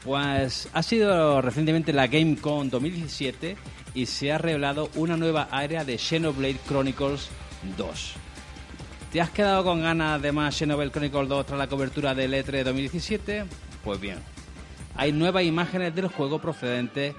Pues 0.09 0.67
ha 0.73 0.81
sido 0.81 1.39
recientemente 1.39 1.93
la 1.93 2.07
GameCon 2.07 2.71
2017 2.71 3.55
y 3.93 4.07
se 4.07 4.31
ha 4.31 4.39
revelado 4.39 4.89
una 4.95 5.15
nueva 5.15 5.49
área 5.51 5.85
de 5.85 5.99
Xenoblade 5.99 6.57
Chronicles 6.67 7.29
2. 7.77 8.13
¿Te 9.11 9.21
has 9.21 9.29
quedado 9.29 9.63
con 9.63 9.83
ganas 9.83 10.19
de 10.19 10.31
más 10.31 10.57
Xenoblade 10.57 10.89
Chronicles 10.89 11.29
2 11.29 11.45
tras 11.45 11.59
la 11.59 11.67
cobertura 11.67 12.15
del 12.15 12.33
E3 12.33 12.63
2017? 12.63 13.45
Pues 13.83 14.01
bien, 14.01 14.17
hay 14.95 15.11
nuevas 15.11 15.43
imágenes 15.43 15.93
del 15.93 16.07
juego 16.07 16.41
procedentes 16.41 17.13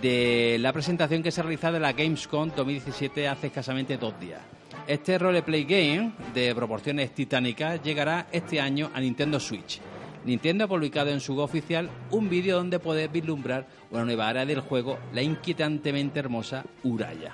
de 0.00 0.56
la 0.60 0.72
presentación 0.72 1.22
que 1.22 1.30
se 1.30 1.42
ha 1.42 1.44
realizado 1.44 1.76
en 1.76 1.82
la 1.82 1.92
Gamescom 1.92 2.52
2017 2.56 3.28
hace 3.28 3.48
escasamente 3.48 3.98
dos 3.98 4.18
días. 4.18 4.40
Este 4.86 5.18
roleplay 5.18 5.64
game 5.64 6.12
de 6.32 6.54
proporciones 6.54 7.14
titánicas 7.14 7.82
llegará 7.82 8.28
este 8.32 8.58
año 8.62 8.90
a 8.94 9.00
Nintendo 9.00 9.38
Switch. 9.38 9.78
Nintendo 10.24 10.64
ha 10.64 10.68
publicado 10.68 11.10
en 11.10 11.20
su 11.20 11.34
web 11.34 11.44
oficial 11.44 11.88
un 12.10 12.28
vídeo 12.28 12.56
donde 12.56 12.78
puedes 12.78 13.10
vislumbrar 13.10 13.66
una 13.90 14.04
nueva 14.04 14.28
área 14.28 14.44
del 14.44 14.60
juego, 14.60 14.98
la 15.14 15.22
inquietantemente 15.22 16.18
hermosa 16.18 16.64
Uraya. 16.82 17.32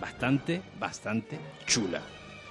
Bastante, 0.00 0.62
bastante 0.78 1.38
chula. 1.66 2.00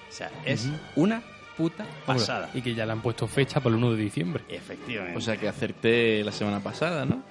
O 0.07 0.11
sea, 0.11 0.31
es 0.45 0.69
una 0.95 1.21
puta 1.57 1.85
pasada. 2.05 2.49
Y 2.53 2.61
que 2.61 2.73
ya 2.73 2.85
le 2.85 2.93
han 2.93 3.01
puesto 3.01 3.27
fecha 3.27 3.59
para 3.59 3.75
el 3.75 3.83
1 3.83 3.91
de 3.95 4.01
diciembre. 4.03 4.43
Efectivamente. 4.47 5.17
O 5.17 5.21
sea 5.21 5.35
que 5.37 5.47
acerté 5.47 6.23
la 6.23 6.31
semana 6.31 6.59
pasada, 6.61 7.05
¿no? 7.05 7.21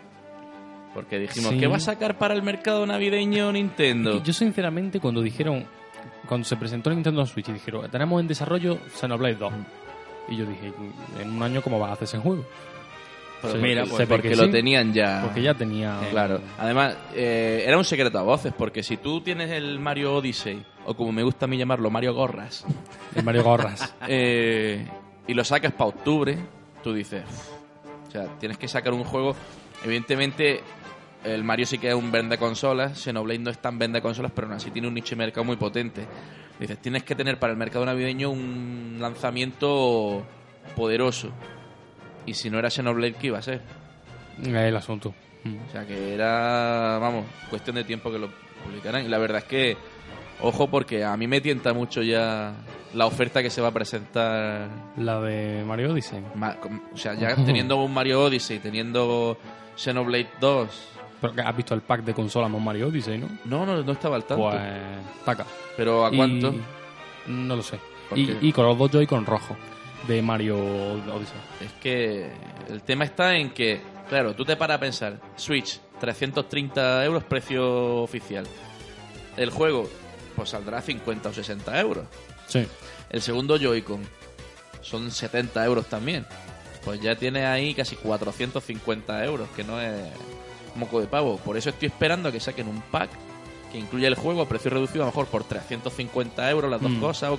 Porque 0.95 1.19
dijimos, 1.19 1.51
Sí. 1.53 1.59
¿qué 1.59 1.67
va 1.67 1.77
a 1.77 1.81
sacar 1.81 2.19
para 2.19 2.35
el 2.35 2.43
mercado 2.43 2.85
navideño 2.87 3.53
Nintendo? 3.53 4.23
Yo 4.23 4.33
sinceramente 4.33 5.01
cuando 5.01 5.23
dijeron, 5.23 5.65
cuando 6.29 6.45
se 6.47 6.57
presentó 6.57 6.91
Nintendo 6.91 7.25
Switch 7.27 7.49
y 7.49 7.53
dijeron, 7.53 7.89
tenemos 7.91 8.21
en 8.21 8.27
desarrollo 8.29 8.79
Xenoblade 8.95 9.37
2. 9.37 9.53
Y 10.29 10.37
yo 10.37 10.47
dije, 10.47 10.73
en 11.21 11.31
un 11.31 11.43
año 11.43 11.63
cómo 11.63 11.79
va 11.79 11.89
a 11.89 11.93
hacer 11.93 12.05
ese 12.05 12.19
juego. 12.19 12.45
Mira, 13.61 13.85
pues 13.85 14.09
porque 14.09 14.31
porque 14.31 14.37
lo 14.37 14.51
tenían 14.51 14.93
ya. 14.93 15.23
Porque 15.25 15.43
ya 15.43 15.55
tenía... 15.55 16.01
Claro. 16.11 16.41
Además, 16.59 16.97
eh, 17.15 17.63
era 17.67 17.79
un 17.79 17.85
secreto 17.85 18.19
a 18.19 18.23
voces, 18.23 18.53
porque 18.57 18.83
si 18.83 18.97
tú 18.97 19.21
tienes 19.21 19.51
el 19.51 19.79
Mario 19.79 20.17
Odyssey, 20.17 20.63
o 20.87 20.95
como 20.95 21.13
me 21.13 21.23
gusta 21.23 21.45
a 21.45 21.49
mí 21.49 21.57
llamarlo, 21.57 21.91
Mario 21.91 22.15
Gorras, 22.15 22.65
El 23.15 23.25
Mario 23.25 23.45
Gorras. 23.45 23.95
eh, 24.09 24.87
y 25.27 25.35
lo 25.35 25.45
sacas 25.45 25.73
para 25.73 25.91
octubre, 25.91 26.39
tú 26.83 26.93
dices, 26.93 27.23
o 28.09 28.11
sea, 28.11 28.27
tienes 28.39 28.59
que 28.59 28.67
sacar 28.67 28.93
un 28.93 29.05
juego. 29.05 29.37
Evidentemente, 29.85 30.61
el 31.25 31.45
Mario 31.45 31.67
sí 31.67 31.79
que 31.79 31.89
es 31.89 31.95
un 31.95 32.11
vende 32.11 32.39
consolas, 32.39 32.99
Xenoblade 32.99 33.39
no 33.39 33.51
es 33.51 33.59
tan 33.59 33.79
vende 33.79 34.01
consolas, 34.03 34.33
pero 34.35 34.49
aún 34.49 34.57
así 34.57 34.71
tiene 34.71 34.89
un 34.89 34.95
nicho 34.95 35.11
de 35.11 35.17
mercado 35.17 35.45
muy 35.45 35.57
potente. 35.57 36.07
Dices, 36.59 36.79
tienes 36.79 37.05
que 37.05 37.15
tener 37.15 37.39
para 37.39 37.53
el 37.53 37.59
mercado 37.59 37.85
navideño 37.87 38.31
un 38.31 38.97
lanzamiento 39.01 40.27
poderoso. 40.77 41.31
Y 42.27 42.35
si 42.35 42.51
no 42.51 42.59
era 42.59 42.69
Xenoblade, 42.71 43.15
¿qué 43.15 43.29
iba 43.29 43.39
a 43.39 43.43
ser? 43.43 43.61
el 44.45 44.77
asunto. 44.77 45.15
Mm. 45.45 45.57
O 45.69 45.71
sea 45.73 45.87
que 45.87 46.15
era, 46.15 46.99
vamos, 47.01 47.25
cuestión 47.51 47.77
de 47.77 47.85
tiempo 47.85 48.11
que 48.11 48.19
lo 48.19 48.29
publicaran. 48.65 49.05
Y 49.05 49.09
la 49.09 49.19
verdad 49.19 49.39
es 49.39 49.45
que, 49.45 49.77
ojo, 50.43 50.69
porque 50.69 51.05
a 51.05 51.17
mí 51.17 51.27
me 51.27 51.41
tienta 51.41 51.73
mucho 51.73 52.03
ya 52.03 52.55
la 52.95 53.07
oferta 53.07 53.43
que 53.43 53.51
se 53.51 53.61
va 53.61 53.69
a 53.69 53.73
presentar. 53.73 54.69
La 54.97 55.21
de 55.21 55.63
Mario 55.65 55.93
Odyssey. 55.93 56.23
Ma- 56.35 56.57
O 56.93 56.97
sea, 56.97 57.15
ya 57.15 57.35
teniendo 57.47 57.77
un 57.77 57.95
Mario 57.95 58.23
Odyssey, 58.25 58.59
teniendo 58.59 59.39
Xenoblade 59.77 60.29
2. 60.41 60.89
Pero 61.21 61.35
que 61.35 61.41
has 61.41 61.57
visto 61.57 61.75
el 61.75 61.81
pack 61.81 62.03
de 62.05 62.15
consolas 62.15 62.51
con 62.51 62.63
Mario 62.63 62.89
Odyssey, 62.89 63.19
¿no? 63.19 63.29
No, 63.45 63.67
no, 63.67 63.83
no 63.83 63.93
estaba 63.93 64.17
al 64.17 64.25
tanto. 64.25 64.51
Pues 64.51 64.63
taca. 65.25 65.45
Pero 65.77 66.07
¿a 66.07 66.13
Y- 66.13 66.17
cuánto? 66.17 66.55
No 67.27 67.57
lo 67.57 67.63
sé. 67.63 67.79
¿Por 68.09 68.19
Y, 68.19 68.39
y 68.41 68.53
con 68.53 68.65
los 68.67 68.79
dos 68.79 68.91
Joy-Con 68.91 69.27
rojo 69.27 69.57
de 70.07 70.23
Mario 70.23 70.57
Odyssey. 70.59 71.39
Es 71.61 71.73
que 71.81 72.31
el 72.69 72.83
tema 72.83 73.05
está 73.05 73.37
en 73.37 73.51
que, 73.51 73.81
claro, 74.09 74.35
tú 74.35 74.45
te 74.45 74.57
paras 74.57 74.77
a 74.77 74.81
pensar, 74.81 75.21
Switch, 75.37 75.81
330 76.01 77.05
euros 77.05 77.25
precio 77.25 77.97
oficial. 78.03 78.47
El 79.37 79.51
juego, 79.51 79.89
pues 80.37 80.51
saldrá 80.51 80.81
50 80.81 81.29
o 81.29 81.33
60 81.33 81.81
euros. 81.81 82.05
Sí. 82.47 82.65
El 83.11 83.21
segundo 83.23 83.57
Joy-Con 83.59 84.03
son 84.81 85.11
70 85.11 85.65
euros 85.65 85.87
también. 85.87 86.25
Pues 86.85 87.01
ya 87.01 87.17
tiene 87.17 87.45
ahí 87.45 87.75
casi 87.75 87.97
450 87.97 89.25
euros, 89.25 89.49
que 89.55 89.65
no 89.65 89.79
es 89.81 89.93
moco 90.77 91.01
de 91.01 91.07
pavo. 91.07 91.37
Por 91.39 91.57
eso 91.57 91.71
estoy 91.71 91.87
esperando 91.89 92.29
a 92.29 92.33
que 92.33 92.41
saquen 92.41 92.69
un 92.69 92.81
pack 92.81 93.11
que 93.73 93.79
incluya 93.79 94.09
el 94.09 94.15
juego 94.15 94.43
a 94.43 94.49
precio 94.49 94.71
reducido, 94.71 95.03
a 95.03 95.07
lo 95.07 95.13
mejor 95.13 95.27
por 95.27 95.45
350 95.45 96.51
euros 96.51 96.71
las 96.71 96.81
dos 96.81 96.91
Mm. 96.93 97.01
cosas, 97.01 97.31
o 97.33 97.39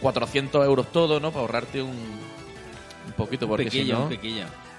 400 0.00 0.64
euros 0.64 0.90
todo, 0.90 1.20
¿no? 1.20 1.30
Para 1.30 1.42
ahorrarte 1.42 1.80
un, 1.82 1.90
un 1.90 3.12
poquito, 3.16 3.46
un 3.46 3.50
porque 3.50 3.70
si 3.70 3.84
no... 3.84 4.08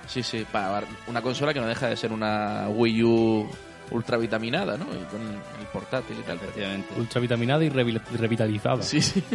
Sí, 0.07 0.21
sí, 0.21 0.45
para 0.51 0.83
una 1.07 1.21
consola 1.21 1.53
que 1.53 1.61
no 1.61 1.67
deja 1.67 1.87
de 1.87 1.95
ser 1.95 2.11
una 2.11 2.67
Wii 2.69 3.03
U 3.03 3.47
ultra 3.91 4.17
vitaminada, 4.17 4.75
¿no? 4.77 4.85
Y 4.85 5.03
con 5.09 5.21
el 5.21 5.67
portátil 5.71 6.17
y 6.19 6.23
tal. 6.23 6.35
Efectivamente. 6.37 6.87
Ultravitaminada 6.97 7.63
y 7.63 7.69
revi- 7.69 8.01
revitalizada. 8.17 8.81
Sí, 8.83 9.01
sí. 9.01 9.23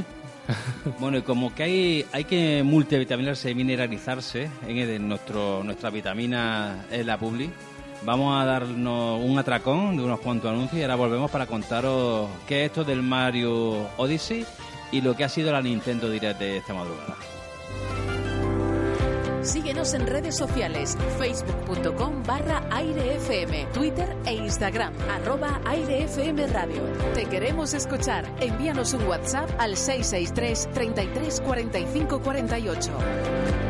Bueno, 0.99 1.19
y 1.19 1.23
como 1.23 1.55
que 1.55 1.63
hay, 1.63 2.07
hay 2.11 2.25
que 2.25 2.63
multivitaminarse 2.63 3.51
y 3.51 3.55
mineralizarse 3.55 4.49
en 4.67 4.79
el- 4.79 5.07
nuestro, 5.07 5.63
nuestra 5.63 5.91
vitamina 5.91 6.87
en 6.91 7.07
la 7.07 7.19
Publi, 7.19 7.51
vamos 8.03 8.41
a 8.41 8.45
darnos 8.45 9.23
un 9.23 9.39
atracón 9.39 9.97
de 9.97 10.05
unos 10.05 10.21
cuantos 10.21 10.51
anuncios 10.51 10.79
y 10.79 10.83
ahora 10.83 10.97
volvemos 10.97 11.31
para 11.31 11.47
contaros 11.47 12.29
qué 12.47 12.65
es 12.65 12.71
esto 12.71 12.85
del 12.85 13.03
Mario 13.03 13.89
Odyssey 13.97 14.47
y 14.93 15.01
lo 15.01 15.17
que 15.17 15.25
ha 15.25 15.29
sido 15.29 15.53
la 15.53 15.63
Nintendo 15.63 16.09
Direct 16.09 16.39
de 16.39 16.59
esta 16.59 16.75
madrugada. 16.75 17.17
Síguenos 19.43 19.95
en 19.95 20.07
redes 20.07 20.37
sociales, 20.37 20.97
facebook.com 21.19 22.23
barra 22.25 22.63
airefm, 22.71 23.73
Twitter 23.73 24.15
e 24.27 24.35
Instagram, 24.35 24.93
arroba 25.11 25.61
airefm 25.65 26.53
radio. 26.53 26.83
Te 27.15 27.25
queremos 27.25 27.73
escuchar. 27.73 28.27
Envíanos 28.41 28.93
un 28.93 29.05
WhatsApp 29.05 29.49
al 29.59 29.77
663 29.77 30.71
33 30.73 31.41
45 31.41 32.21
48. 32.21 33.68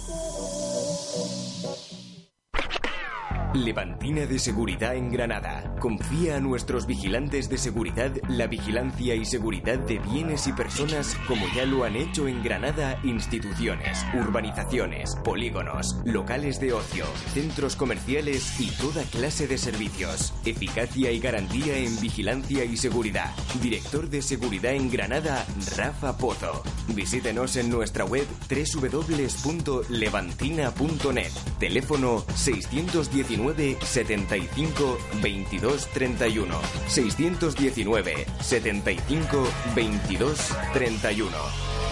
Levantina 3.54 4.26
de 4.26 4.40
Seguridad 4.40 4.96
en 4.96 5.12
Granada. 5.12 5.76
Confía 5.80 6.38
a 6.38 6.40
nuestros 6.40 6.88
vigilantes 6.88 7.50
de 7.50 7.60
seguridad 7.60 8.12
la 8.28 8.48
vigilancia 8.48 9.14
y 9.14 9.26
seguridad 9.26 9.78
de 9.78 10.00
bienes 10.00 10.48
y 10.48 10.54
personas 10.54 11.16
como 11.28 11.46
ya 11.56 11.66
lo 11.66 11.84
han 11.84 11.96
hecho 11.96 12.28
en 12.28 12.42
Granada 12.44 13.00
instituciones, 13.04 14.04
urbanizaciones, 14.16 15.16
polígonos, 15.24 15.98
locales 16.04 16.60
de 16.60 16.74
ocio, 16.74 17.06
centros 17.34 17.76
comerciales 17.76 18.60
y 18.60 18.72
toda 18.72 19.04
clase 19.04 19.46
de 19.48 19.60
servicios. 19.60 20.34
Eficacia 20.46 21.12
y 21.12 21.20
garantía 21.20 21.78
en 21.78 22.00
vigilancia 22.00 22.66
y 22.66 22.76
seguridad. 22.78 23.36
Director 23.62 24.10
de 24.10 24.24
Seguridad 24.24 24.74
en 24.74 24.90
Granada, 24.90 25.46
Rafa 25.78 26.18
Pozo. 26.18 26.64
Visítenos 26.96 27.56
en 27.56 27.70
nuestra 27.70 28.06
web 28.06 28.26
www.levantina.net. 28.50 31.32
Teléfono 31.60 32.26
619 32.36 33.43
75 33.52 34.98
22 35.22 35.88
31. 35.94 36.48
619 36.88 38.26
75 38.42 39.48
22 39.76 40.36
31. 40.74 41.83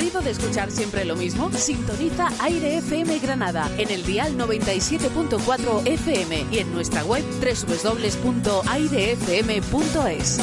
¿Aburrido 0.04 0.20
de 0.20 0.32
escuchar 0.32 0.70
siempre 0.70 1.06
lo 1.06 1.16
mismo? 1.16 1.50
Sintoniza 1.50 2.28
Aire 2.40 2.76
FM 2.76 3.20
Granada 3.20 3.70
en 3.78 3.90
el 3.90 4.04
dial 4.04 4.36
97.4 4.36 5.86
FM 5.86 6.44
y 6.52 6.58
en 6.58 6.70
nuestra 6.74 7.02
web 7.04 7.24
www.airefm.es. 7.40 10.40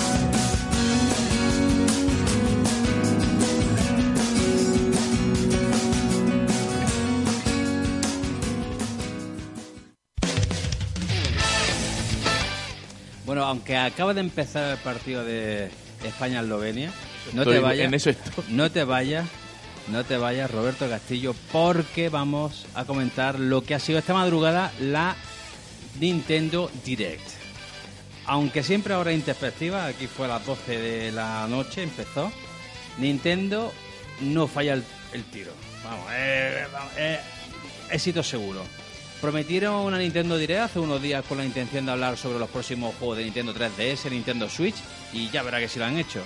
Bueno, 13.27 13.43
aunque 13.43 13.77
acaba 13.77 14.15
de 14.15 14.21
empezar 14.21 14.71
el 14.71 14.79
partido 14.79 15.23
de 15.23 15.69
España-Eslovenia, 16.03 16.91
no 17.33 17.45
te 17.45 17.59
vayas. 17.59 17.85
en 17.85 17.93
eso 17.93 18.09
estoy. 18.09 18.43
No 18.49 18.71
te 18.71 18.85
vayas. 18.85 19.27
No 19.91 20.05
te 20.05 20.15
vayas, 20.15 20.49
Roberto 20.49 20.87
Castillo, 20.87 21.35
porque 21.51 22.07
vamos 22.07 22.65
a 22.75 22.85
comentar 22.85 23.37
lo 23.37 23.61
que 23.61 23.75
ha 23.75 23.79
sido 23.79 23.99
esta 23.99 24.13
madrugada 24.13 24.71
la 24.79 25.17
Nintendo 25.99 26.71
Direct. 26.85 27.27
Aunque 28.25 28.63
siempre 28.63 28.93
ahora 28.93 29.11
introspectiva, 29.11 29.87
aquí 29.87 30.07
fue 30.07 30.27
a 30.27 30.29
las 30.29 30.45
12 30.45 30.79
de 30.79 31.11
la 31.11 31.45
noche, 31.49 31.83
empezó. 31.83 32.31
Nintendo 32.99 33.73
no 34.21 34.47
falla 34.47 34.75
el, 34.75 35.23
tiro. 35.25 35.51
Vamos, 35.83 36.05
eh, 36.13 36.65
eh, 36.95 37.19
éxito 37.89 38.23
seguro. 38.23 38.61
Prometieron 39.19 39.75
una 39.75 39.97
Nintendo 39.97 40.37
Direct 40.37 40.61
hace 40.61 40.79
unos 40.79 41.01
días 41.01 41.25
con 41.25 41.37
la 41.37 41.43
intención 41.43 41.85
de 41.85 41.91
hablar 41.91 42.15
sobre 42.15 42.39
los 42.39 42.49
próximos 42.49 42.95
juegos 42.95 43.17
de 43.17 43.25
Nintendo 43.25 43.53
3DS, 43.53 44.09
Nintendo 44.09 44.47
Switch, 44.47 44.77
y 45.11 45.29
ya 45.31 45.43
verá 45.43 45.59
que 45.59 45.67
si 45.67 45.79
lo 45.79 45.85
han 45.85 45.97
hecho. 45.97 46.21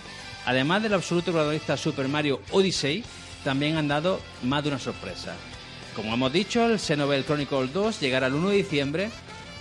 Además 0.45 0.83
del 0.83 0.93
absoluto 0.93 1.31
protagonista 1.31 1.75
Super 1.75 2.07
Mario 2.07 2.39
Odyssey, 2.51 3.03
también 3.45 3.77
han 3.77 3.87
dado 3.87 4.19
más 4.43 4.63
de 4.63 4.69
una 4.69 4.79
sorpresa. 4.79 5.35
Como 5.95 6.13
hemos 6.13 6.33
dicho, 6.33 6.65
el 6.65 6.79
Xenoblade 6.79 7.23
Chronicle 7.23 7.67
2 7.67 8.01
llegará 8.01 8.27
el 8.27 8.33
1 8.33 8.49
de 8.49 8.57
diciembre, 8.57 9.09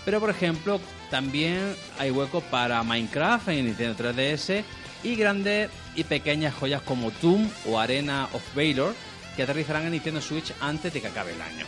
pero 0.04 0.18
por 0.18 0.30
ejemplo, 0.30 0.80
también 1.10 1.76
hay 1.98 2.10
hueco 2.10 2.40
para 2.40 2.82
Minecraft 2.82 3.48
en 3.50 3.66
Nintendo 3.66 4.02
3DS 4.02 4.64
y 5.04 5.14
grandes 5.14 5.70
y 5.94 6.02
pequeñas 6.02 6.54
joyas 6.54 6.82
como 6.82 7.12
Doom 7.22 7.48
o 7.68 7.78
Arena 7.78 8.28
of 8.32 8.42
Valor 8.56 8.94
que 9.36 9.42
aterrizarán 9.42 9.84
en 9.84 9.92
Nintendo 9.92 10.20
Switch 10.20 10.52
antes 10.60 10.92
de 10.92 11.00
que 11.00 11.08
acabe 11.08 11.34
el 11.34 11.42
año. 11.42 11.66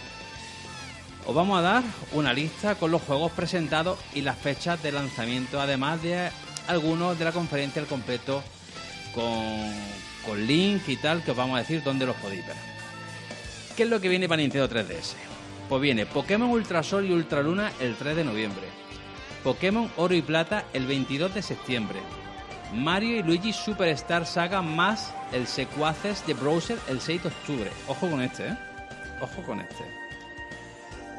Os 1.27 1.35
vamos 1.35 1.59
a 1.59 1.63
dar 1.63 1.83
una 2.13 2.33
lista 2.33 2.77
con 2.77 2.91
los 2.91 3.03
juegos 3.03 3.31
presentados 3.33 3.99
y 4.15 4.23
las 4.23 4.39
fechas 4.39 4.83
de 4.83 4.93
lanzamiento, 4.93 5.61
además 5.61 6.03
de 6.03 6.31
algunos 6.67 7.19
de 7.19 7.25
la 7.25 7.33
conferencia 7.33 7.83
al 7.83 7.89
completo 7.89 8.43
con, 9.15 9.73
con 10.27 10.47
link 10.47 10.83
y 10.89 10.97
tal, 10.97 11.23
que 11.23 11.31
os 11.31 11.37
vamos 11.37 11.57
a 11.57 11.61
decir 11.61 11.83
dónde 11.83 12.05
los 12.05 12.17
podéis 12.17 12.47
ver. 12.47 12.57
¿Qué 13.77 13.85
es 13.85 13.89
lo 13.89 14.01
que 14.01 14.09
viene 14.09 14.29
para 14.29 14.43
Nintendo 14.43 14.69
3DS? 14.69 15.15
Pues 15.69 15.83
viene 15.83 16.07
Pokémon 16.07 16.51
Ultrasol 16.51 17.07
y 17.07 17.13
Ultraluna 17.13 17.73
el 17.81 17.95
3 17.95 18.17
de 18.17 18.25
noviembre. 18.25 18.67
Pokémon 19.43 19.91
Oro 19.97 20.15
y 20.15 20.23
Plata 20.23 20.65
el 20.73 20.87
22 20.87 21.35
de 21.35 21.43
septiembre. 21.43 22.01
Mario 22.73 23.17
y 23.17 23.23
Luigi 23.23 23.53
Superstar 23.53 24.27
Saga 24.27 24.61
más 24.61 25.15
el 25.33 25.47
secuaces 25.47 26.27
de 26.27 26.35
Browser 26.35 26.79
el 26.89 27.01
6 27.01 27.23
de 27.23 27.29
octubre. 27.29 27.71
Ojo 27.87 28.11
con 28.11 28.21
este, 28.23 28.49
¿eh? 28.49 28.57
Ojo 29.21 29.43
con 29.43 29.61
este. 29.61 29.96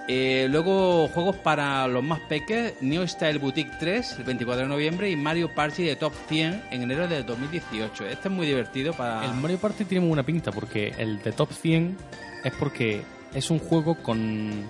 Eh, 0.09 0.47
luego 0.49 1.09
juegos 1.09 1.35
para 1.35 1.85
los 1.87 2.01
más 2.03 2.19
peques, 2.21 2.75
Neo 2.81 3.05
Style 3.05 3.39
Boutique 3.39 3.71
3 3.77 4.19
el 4.19 4.23
24 4.23 4.63
de 4.63 4.69
noviembre 4.69 5.09
y 5.09 5.17
Mario 5.17 5.53
Party 5.53 5.83
de 5.83 5.97
Top 5.97 6.13
100 6.29 6.63
en 6.71 6.81
enero 6.81 7.07
de 7.09 7.23
2018. 7.23 8.05
Este 8.05 8.27
es 8.29 8.33
muy 8.33 8.47
divertido 8.47 8.93
para... 8.93 9.25
El 9.25 9.33
Mario 9.33 9.57
Party 9.57 9.83
tiene 9.83 9.99
muy 10.01 10.09
buena 10.09 10.23
pinta 10.23 10.51
porque 10.51 10.93
el 10.97 11.21
de 11.21 11.33
Top 11.33 11.51
100 11.51 11.97
es 12.45 12.53
porque 12.53 13.01
es 13.33 13.51
un 13.51 13.59
juego 13.59 13.95
con 14.01 14.69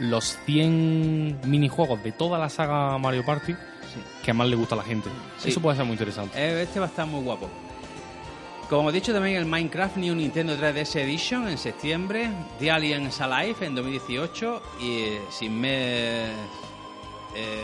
los 0.00 0.36
100 0.44 1.42
minijuegos 1.44 2.02
de 2.02 2.10
toda 2.10 2.38
la 2.38 2.48
saga 2.48 2.98
Mario 2.98 3.24
Party 3.24 3.54
que 4.24 4.32
más 4.32 4.48
le 4.48 4.56
gusta 4.56 4.74
a 4.74 4.78
la 4.78 4.84
gente. 4.84 5.08
Sí. 5.38 5.50
Eso 5.50 5.60
puede 5.60 5.76
ser 5.76 5.84
muy 5.86 5.92
interesante. 5.94 6.36
Eh, 6.38 6.62
Este 6.62 6.80
va 6.80 6.86
a 6.86 6.88
estar 6.88 7.06
muy 7.06 7.22
guapo. 7.22 7.48
Como 8.68 8.90
he 8.90 8.92
dicho 8.92 9.14
también 9.14 9.36
el 9.36 9.46
Minecraft 9.46 9.96
New 9.96 10.14
Nintendo 10.14 10.54
3DS 10.54 10.96
Edition 10.96 11.48
en 11.48 11.56
septiembre, 11.56 12.30
The 12.58 12.70
Aliens 12.70 13.18
Alive 13.18 13.64
en 13.64 13.74
2018 13.74 14.62
y 14.78 14.90
eh, 14.90 15.22
sin 15.30 15.58
mes 15.58 16.28
eh, 17.34 17.62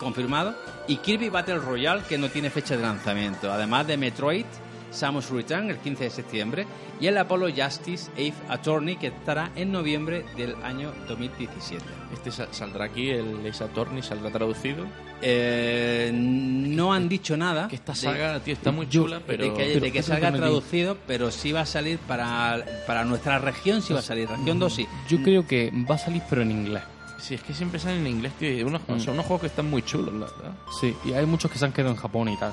confirmado 0.00 0.56
y 0.88 0.96
Kirby 0.96 1.28
Battle 1.28 1.58
Royale 1.58 2.02
que 2.08 2.16
no 2.16 2.30
tiene 2.30 2.48
fecha 2.48 2.78
de 2.78 2.82
lanzamiento, 2.82 3.52
además 3.52 3.86
de 3.86 3.98
Metroid 3.98 4.46
Samus 4.92 5.30
Return 5.30 5.70
el 5.70 5.78
15 5.78 6.04
de 6.04 6.10
septiembre 6.10 6.66
y 7.00 7.06
el 7.08 7.18
Apollo 7.18 7.48
Justice 7.48 8.10
Ace 8.12 8.34
Attorney 8.48 8.96
que 8.96 9.08
estará 9.08 9.50
en 9.56 9.72
noviembre 9.72 10.24
del 10.36 10.54
año 10.62 10.92
2017. 11.08 11.82
Este 12.12 12.30
sa- 12.30 12.48
saldrá 12.52 12.84
aquí, 12.84 13.10
el 13.10 13.44
Ace 13.48 13.64
Attorney 13.64 14.02
saldrá 14.02 14.30
traducido. 14.30 14.86
Eh, 15.22 16.10
no 16.12 16.92
han 16.92 17.08
dicho 17.08 17.36
nada. 17.36 17.68
Que 17.68 17.76
esta 17.76 17.92
de- 17.92 17.98
saga, 17.98 18.40
tío, 18.40 18.54
está 18.54 18.70
muy 18.72 18.86
yo- 18.86 19.02
chula, 19.04 19.20
pero... 19.26 19.44
de 19.44 19.52
que, 19.54 19.80
de 19.90 20.02
salga 20.02 20.32
traducido, 20.32 20.96
pero 21.06 21.30
sí 21.30 21.52
va 21.52 21.60
a 21.62 21.66
salir 21.66 21.98
para, 21.98 22.62
para 22.86 23.04
nuestra 23.04 23.38
región, 23.38 23.80
sí 23.82 23.92
va 23.92 24.00
a 24.00 24.02
salir. 24.02 24.28
Región 24.28 24.58
2 24.58 24.74
sí. 24.74 24.86
Yo 25.08 25.22
creo 25.22 25.46
que 25.46 25.72
va 25.90 25.94
a 25.94 25.98
salir 25.98 26.22
pero 26.28 26.42
en 26.42 26.50
inglés. 26.50 26.82
Sí, 27.22 27.34
es 27.34 27.42
que 27.42 27.54
siempre 27.54 27.78
salen 27.78 27.98
en 28.00 28.06
inglés, 28.08 28.32
tío. 28.36 28.50
y 28.50 28.62
unos- 28.64 28.82
Mm. 28.88 28.98
Son 28.98 29.14
unos 29.14 29.26
juegos 29.26 29.42
que 29.42 29.46
están 29.46 29.70
muy 29.70 29.82
chulos, 29.82 30.12
la 30.12 30.26
verdad. 30.26 30.52
Sí, 30.80 30.92
y 31.04 31.12
hay 31.12 31.24
muchos 31.24 31.50
que 31.52 31.56
se 31.58 31.64
han 31.64 31.72
quedado 31.72 31.92
en 31.92 31.96
Japón 31.96 32.28
y 32.28 32.36
tal. 32.36 32.52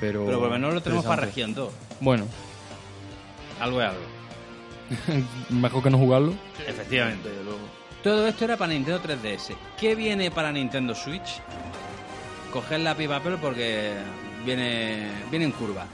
Pero, 0.00 0.24
Pero 0.24 0.38
por 0.38 0.46
lo 0.48 0.54
menos 0.54 0.72
lo 0.74 0.80
tenemos 0.80 1.04
para 1.04 1.22
región 1.26 1.52
2. 1.54 1.72
Bueno, 2.00 2.24
Algo 3.60 3.82
es 3.82 3.88
algo. 3.88 4.00
mejor 5.50 5.82
que 5.82 5.90
no 5.90 5.98
jugarlo. 5.98 6.34
Efectivamente. 6.66 7.30
Todo 8.04 8.28
esto 8.28 8.44
era 8.44 8.56
para 8.56 8.72
Nintendo 8.72 9.00
3DS. 9.02 9.56
¿Qué 9.80 9.94
viene 9.96 10.30
para 10.30 10.52
Nintendo 10.52 10.94
Switch? 10.94 11.40
Coger 12.52 12.80
lápiz 12.80 13.04
y 13.04 13.08
papel 13.08 13.36
porque 13.40 13.94
viene, 14.44 15.08
viene 15.30 15.46
en 15.46 15.50
curva. 15.52 15.86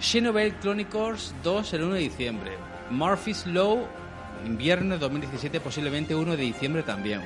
Xenoblade 0.00 0.54
Chronicles 0.60 1.34
2 1.42 1.72
el 1.72 1.82
1 1.82 1.94
de 1.94 2.00
diciembre. 2.00 2.52
Murphy's 2.90 3.44
Law, 3.46 3.80
invierno 4.46 4.94
de 4.94 5.00
2017, 5.00 5.58
posiblemente 5.60 6.14
1 6.14 6.36
de 6.36 6.42
diciembre 6.44 6.82
también. 6.84 7.22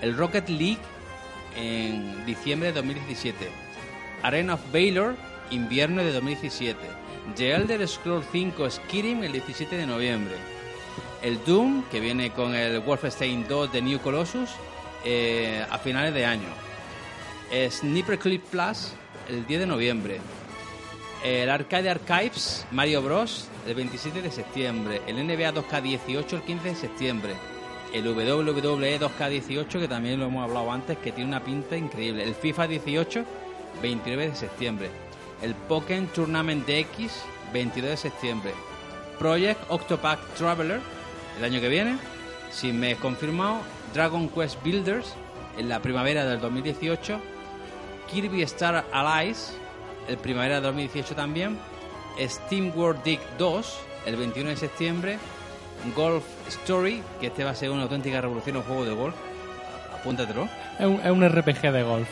El 0.00 0.16
Rocket 0.16 0.48
League 0.48 0.78
en 1.56 2.24
diciembre 2.24 2.68
de 2.68 2.74
2017. 2.74 3.48
Arena 4.22 4.54
of 4.54 4.60
Valor, 4.72 5.16
invierno 5.50 6.02
de 6.02 6.12
2017. 6.12 6.78
The 7.36 7.54
Elder 7.54 7.86
Scrolls 7.86 8.26
5 8.32 8.70
Skyrim 8.70 9.24
el 9.24 9.32
17 9.32 9.76
de 9.76 9.86
noviembre. 9.86 10.34
El 11.22 11.44
Doom, 11.44 11.84
que 11.90 12.00
viene 12.00 12.30
con 12.30 12.54
el 12.54 12.80
Wolfenstein 12.80 13.46
2 13.48 13.72
de 13.72 13.82
New 13.82 14.00
Colossus, 14.00 14.50
eh, 15.04 15.64
a 15.68 15.78
finales 15.78 16.14
de 16.14 16.24
año. 16.24 16.48
Sniper 17.70 18.18
Clip 18.18 18.44
Plus, 18.44 18.92
el 19.28 19.46
10 19.46 19.60
de 19.60 19.66
noviembre. 19.66 20.20
El 21.24 21.50
Arcade 21.50 21.90
Archives, 21.90 22.66
Mario 22.70 23.02
Bros, 23.02 23.48
el 23.66 23.74
27 23.74 24.22
de 24.22 24.30
septiembre. 24.30 25.02
El 25.06 25.16
NBA 25.16 25.52
2K18, 25.52 26.32
el 26.34 26.42
15 26.42 26.68
de 26.68 26.74
septiembre. 26.76 27.34
El 27.92 28.06
WWE 28.06 29.00
2K18, 29.00 29.80
que 29.80 29.88
también 29.88 30.20
lo 30.20 30.26
hemos 30.26 30.44
hablado 30.44 30.70
antes, 30.70 30.98
que 30.98 31.12
tiene 31.12 31.28
una 31.28 31.42
pinta 31.42 31.76
increíble. 31.76 32.22
El 32.22 32.34
FIFA 32.34 32.66
18, 32.68 33.24
29 33.80 34.28
de 34.28 34.34
septiembre. 34.34 34.90
El 35.42 35.54
Pokémon 35.54 36.06
Tournament 36.08 36.66
DX, 36.66 37.12
22 37.52 37.90
de 37.90 37.96
septiembre. 37.96 38.52
Project 39.18 39.60
Octopath 39.68 40.20
Traveler, 40.36 40.80
el 41.38 41.44
año 41.44 41.60
que 41.60 41.68
viene, 41.68 41.98
sin 42.50 42.78
mes 42.78 42.98
confirmado. 42.98 43.60
Dragon 43.94 44.28
Quest 44.28 44.62
Builders, 44.62 45.14
en 45.56 45.68
la 45.68 45.80
primavera 45.80 46.24
del 46.24 46.40
2018. 46.40 47.20
Kirby 48.10 48.42
Star 48.42 48.84
Allies, 48.92 49.54
el 50.08 50.18
primavera 50.18 50.56
del 50.56 50.64
2018 50.64 51.14
también. 51.14 51.58
Steam 52.20 52.72
World 52.76 53.02
Dig 53.02 53.20
2, 53.38 53.78
el 54.06 54.16
21 54.16 54.50
de 54.50 54.56
septiembre. 54.56 55.18
Golf 55.94 56.24
Story, 56.48 57.02
que 57.20 57.28
este 57.28 57.44
va 57.44 57.50
a 57.50 57.54
ser 57.54 57.70
una 57.70 57.82
auténtica 57.84 58.20
revolución 58.20 58.56
en 58.56 58.62
un 58.62 58.66
juego 58.68 58.84
de 58.84 58.92
golf. 58.94 59.14
Apúntatelo. 60.00 60.48
Es 60.78 60.86
un, 60.86 61.00
es 61.04 61.10
un 61.10 61.28
RPG 61.28 61.72
de 61.72 61.82
golf. 61.82 62.08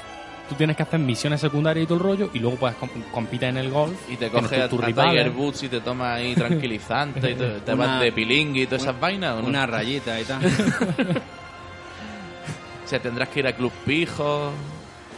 Tú 0.49 0.55
tienes 0.55 0.77
que 0.77 0.85
hacer 0.85 1.01
misiones 1.01 1.41
secundarias 1.41 1.85
y 1.85 1.87
todo 1.87 1.99
el 1.99 2.05
rollo 2.05 2.31
y 2.33 2.39
luego 2.39 2.57
puedes 2.57 2.77
com- 2.77 2.89
compitir 3.13 3.49
en 3.49 3.57
el 3.57 3.69
golf. 3.71 3.97
Y 4.09 4.17
te 4.17 4.29
coges 4.31 4.61
a, 4.61 4.69
tus 4.69 4.81
a. 4.83 4.87
Tiger 4.87 5.31
Woods 5.31 5.65
y 5.65 5.69
te 5.69 5.81
tomas 5.81 6.19
ahí 6.19 6.35
tranquilizante 6.37 7.33
y 7.33 7.35
te, 7.35 7.49
te 7.61 7.75
Una- 7.75 7.87
vas 7.87 8.01
de 8.01 8.13
pilingui 8.13 8.63
y 8.63 8.67
todas 8.67 8.83
esas 8.83 8.99
vainas. 9.01 9.35
¿o 9.35 9.43
no? 9.43 9.49
Una 9.49 9.67
rayita 9.67 10.21
y 10.21 10.25
tal. 10.25 10.41
O 12.85 12.89
sea, 12.89 13.01
tendrás 13.01 13.29
que 13.31 13.41
ir 13.41 13.47
a 13.49 13.53
Club 13.53 13.73
Pijo, 13.85 14.53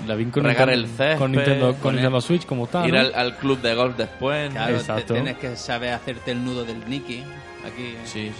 La 0.07 0.14
vi 0.14 0.24
con 0.26 0.42
regar 0.44 0.68
Nintendo- 0.68 0.72
el 0.72 0.86
césped, 0.96 1.18
con 1.18 1.32
Nintendo, 1.32 1.66
con 1.72 1.76
poner- 1.82 1.94
Nintendo 1.96 2.20
Switch 2.22 2.46
como 2.46 2.66
tal. 2.66 2.88
ir 2.88 2.94
¿no? 2.94 3.01
al, 3.01 3.14
al 3.14 3.36
club 3.36 3.61
de 3.61 3.74
golf 3.74 3.94
después. 3.96 4.51
Claro, 4.51 4.72
te- 4.74 4.80
Exacto. 4.80 5.12
tienes 5.14 5.36
que 5.36 5.55
saber 5.57 5.92
hacerte 5.92 6.30
el 6.30 6.42
nudo 6.42 6.64
del 6.64 6.88
Nicky. 6.88 7.22
Aquí. 7.68 7.94
Sí, 8.04 8.32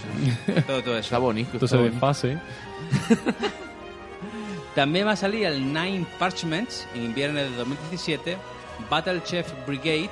sí. 0.45 0.51
Todo, 0.67 0.83
todo 0.83 0.97
Está 0.97 1.15
eso. 1.15 1.21
bonito. 1.21 1.65
Está 1.65 1.77
bonito. 1.77 1.99
fase. 1.99 2.37
También 4.75 5.07
va 5.07 5.11
a 5.11 5.15
salir 5.15 5.45
el 5.45 5.73
Nine 5.73 6.05
Parchments 6.17 6.87
en 6.93 7.03
invierno 7.05 7.39
de 7.39 7.49
2017. 7.51 8.37
Battle 8.89 9.21
Chef 9.23 9.51
Brigade 9.67 10.09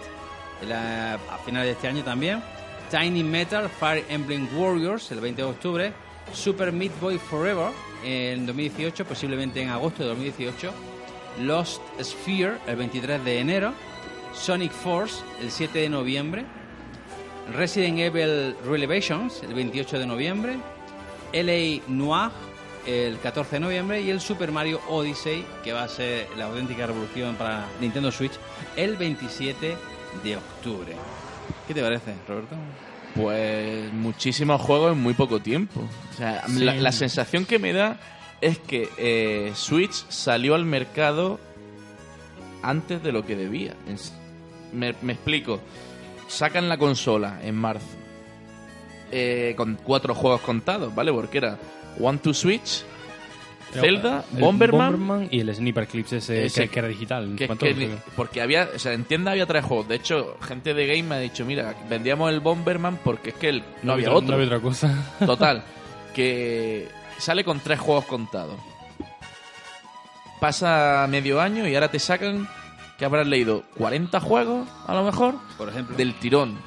la- 0.67 1.13
a 1.15 1.37
finales 1.45 1.67
de 1.67 1.71
este 1.73 1.87
año 1.87 2.03
también. 2.03 2.41
Tiny 2.89 3.23
Metal 3.23 3.69
Fire 3.69 4.03
Emblem 4.09 4.47
Warriors 4.57 5.11
el 5.11 5.19
20 5.21 5.41
de 5.41 5.47
octubre. 5.47 5.93
Super 6.33 6.71
Meat 6.73 6.99
Boy 6.99 7.17
Forever 7.19 7.69
en 8.03 8.45
2018, 8.45 9.05
posiblemente 9.05 9.61
en 9.61 9.69
agosto 9.69 10.03
de 10.03 10.09
2018. 10.09 10.73
Lost 11.41 11.81
Sphere 12.01 12.57
el 12.67 12.75
23 12.75 13.23
de 13.23 13.39
enero. 13.39 13.73
Sonic 14.33 14.71
Force 14.71 15.21
el 15.41 15.51
7 15.51 15.79
de 15.79 15.89
noviembre. 15.89 16.45
Resident 17.53 17.99
Evil 17.99 18.55
Revelations 18.65 19.41
el 19.43 19.53
28 19.53 19.99
de 19.99 20.05
noviembre. 20.07 20.57
LA 21.33 21.81
Noir 21.87 22.31
el 22.85 23.19
14 23.19 23.57
de 23.57 23.59
noviembre 23.59 24.01
y 24.01 24.09
el 24.09 24.21
Super 24.21 24.51
Mario 24.51 24.79
Odyssey, 24.87 25.45
que 25.63 25.73
va 25.73 25.83
a 25.83 25.89
ser 25.89 26.27
la 26.37 26.45
auténtica 26.45 26.87
revolución 26.87 27.35
para 27.35 27.65
Nintendo 27.81 28.11
Switch, 28.13 28.31
el 28.77 28.95
27 28.95 29.75
de 30.23 30.37
octubre. 30.37 30.93
¿Qué 31.67 31.73
te 31.73 31.81
parece, 31.81 32.13
Roberto? 32.27 32.55
Pues 33.13 33.91
muchísimos 33.91 34.61
juegos 34.61 34.93
en 34.93 35.01
muy 35.03 35.13
poco 35.15 35.39
tiempo. 35.41 35.81
O 36.13 36.17
sea, 36.17 36.47
Sí. 36.47 36.63
la, 36.63 36.75
la 36.75 36.91
sensación 36.93 37.45
que 37.45 37.59
me 37.59 37.73
da 37.73 37.97
es 38.39 38.57
que 38.57 38.87
eh, 38.97 39.51
Switch 39.53 40.05
salió 40.07 40.55
al 40.55 40.63
mercado 40.63 41.39
antes 42.63 43.03
de 43.03 43.11
lo 43.11 43.25
que 43.25 43.35
debía. 43.35 43.73
Me 44.71 44.89
explico. 45.11 45.59
Sacan 46.27 46.67
la 46.69 46.77
consola 46.77 47.39
en 47.43 47.55
marzo 47.55 47.85
eh, 49.11 49.53
con 49.55 49.75
cuatro 49.81 50.13
juegos 50.13 50.41
contados, 50.41 50.93
¿vale? 50.93 51.11
Porque 51.13 51.37
era 51.37 51.57
One 51.99 52.17
to 52.19 52.33
Switch, 52.33 52.83
Zelda, 53.71 54.25
El 54.33 54.41
Bomberman, 54.41 55.27
y 55.31 55.39
el 55.39 55.53
Sniper 55.55 55.87
Clips 55.87 56.13
ese, 56.13 56.45
Ese 56.45 56.63
que, 56.63 56.69
que 56.69 56.79
era 56.79 56.87
digital. 56.89 57.33
que 57.37 57.47
que 57.47 57.89
porque 58.15 58.41
había, 58.41 58.69
o 58.75 58.79
sea, 58.79 58.93
en 58.93 59.05
tienda 59.05 59.31
había 59.31 59.45
tres 59.45 59.63
juegos. 59.63 59.87
De 59.87 59.95
hecho, 59.95 60.37
gente 60.41 60.73
de 60.73 60.85
Game 60.87 61.03
me 61.03 61.15
ha 61.15 61.19
dicho, 61.19 61.45
mira, 61.45 61.73
vendíamos 61.89 62.29
el 62.31 62.39
Bomberman 62.41 62.97
porque 63.03 63.29
es 63.29 63.35
que 63.37 63.49
el- 63.49 63.63
no, 63.83 63.93
había 63.93 64.11
otro. 64.11 64.27
No 64.29 64.33
había 64.35 64.47
otra 64.47 64.59
cosa. 64.59 64.93
Total, 65.25 65.63
que 66.13 66.87
sale 67.17 67.43
con 67.45 67.59
tres 67.61 67.79
juegos 67.79 68.05
contados. 68.05 68.57
Pasa 70.39 71.07
medio 71.09 71.41
año 71.41 71.67
y 71.67 71.73
ahora 71.73 71.89
te 71.89 71.99
sacan 71.99 72.47
que 72.97 73.05
habrás 73.05 73.27
leído 73.27 73.63
40 73.77 74.19
juegos, 74.19 74.67
a 74.87 74.93
lo 74.93 75.03
mejor, 75.03 75.35
Por 75.57 75.69
ejemplo. 75.69 75.95
del 75.95 76.13
tirón. 76.15 76.57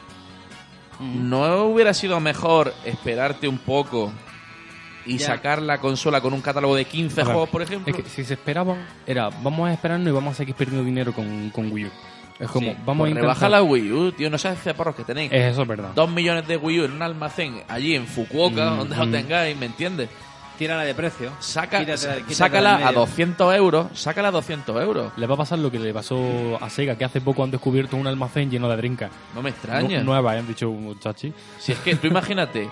¿No 1.01 1.64
hubiera 1.64 1.95
sido 1.95 2.20
mejor 2.20 2.74
esperarte 2.85 3.49
un 3.49 3.59
poco 3.59 4.12
y 5.07 5.16
Ya. 5.16 5.28
sacar 5.28 5.62
la 5.62 5.78
consola 5.78 6.20
con 6.20 6.35
un 6.35 6.43
catálogo 6.43 6.76
de 6.76 6.85
15 6.85 7.22
A 7.22 7.24
ver, 7.24 7.33
juegos, 7.33 7.49
por 7.51 7.62
ejemplo? 7.62 7.95
Es 7.95 8.03
que 8.05 8.09
si 8.09 8.22
se 8.22 8.35
esperaban, 8.35 8.87
era 9.07 9.31
vamos 9.43 9.68
a 9.68 9.72
esperarnos 9.72 10.09
y 10.09 10.12
vamos 10.12 10.33
a 10.35 10.37
seguir 10.37 10.55
perdiendo 10.55 10.85
dinero 10.85 11.12
con, 11.14 11.51
con 11.51 11.72
Wii 11.72 11.87
U. 11.87 11.91
Es 12.39 12.49
como, 12.51 12.70
Sí, 12.70 12.76
vamos 12.85 12.99
pues 13.03 13.09
a 13.09 13.11
intentar... 13.11 13.22
rebaja 13.22 13.49
la 13.49 13.62
Wii 13.62 13.93
U, 13.93 14.12
tío, 14.12 14.31
no 14.31 14.39
sabes 14.39 14.61
qué 14.62 14.72
porros 14.74 14.95
que 14.95 15.05
tenéis. 15.05 15.33
Es 15.33 15.53
eso, 15.53 15.62
es 15.62 15.68
verdad. 15.68 15.91
Dos 15.95 16.11
millones 16.11 16.47
de 16.47 16.57
Wii 16.59 16.81
U 16.81 16.85
en 16.85 16.93
un 16.93 17.03
almacén 17.03 17.62
allí 17.68 17.95
en 17.95 18.07
Fukuoka, 18.07 18.70
Mm, 18.72 18.78
donde 18.78 18.97
lo 18.97 19.07
mm. 19.07 19.11
tengáis, 19.12 19.57
¿me 19.57 19.66
entiendes? 19.66 20.09
Tírala 20.61 20.85
de 20.85 20.95
precio. 20.95 21.33
Saca, 21.41 21.79
Quítatela- 21.81 22.17
quítatela 22.17 22.35
sácala 22.35 22.75
a 22.75 22.79
medio. 22.79 22.93
200 23.01 23.55
euros. 23.57 23.87
Sácala 23.95 24.29
a 24.29 24.31
200 24.31 24.83
euros. 24.83 25.11
Le 25.17 25.27
va 25.27 25.33
a 25.35 25.39
pasar 25.39 25.59
lo 25.59 25.71
que 25.71 25.79
le 25.79 25.95
pasó 25.95 26.59
a 26.61 26.69
Sega, 26.69 26.97
que 26.97 27.05
hace 27.07 27.23
poco 27.23 27.43
han 27.43 27.51
descubierto 27.51 27.97
un 27.97 28.07
almacén 28.07 28.51
lleno 28.51 28.69
de 28.69 28.77
drinkas. 28.77 29.11
No 29.35 29.41
me 29.41 29.49
extraña. 29.51 30.01
Nu- 30.01 30.05
Nuevas, 30.05 30.37
¿eh? 30.37 30.39
han 30.41 30.47
dicho 30.47 30.71
muchachi. 30.71 31.33
Si 31.59 31.73
es 31.73 31.79
que 31.79 31.97
tú 31.97 32.09
imagínate, 32.09 32.71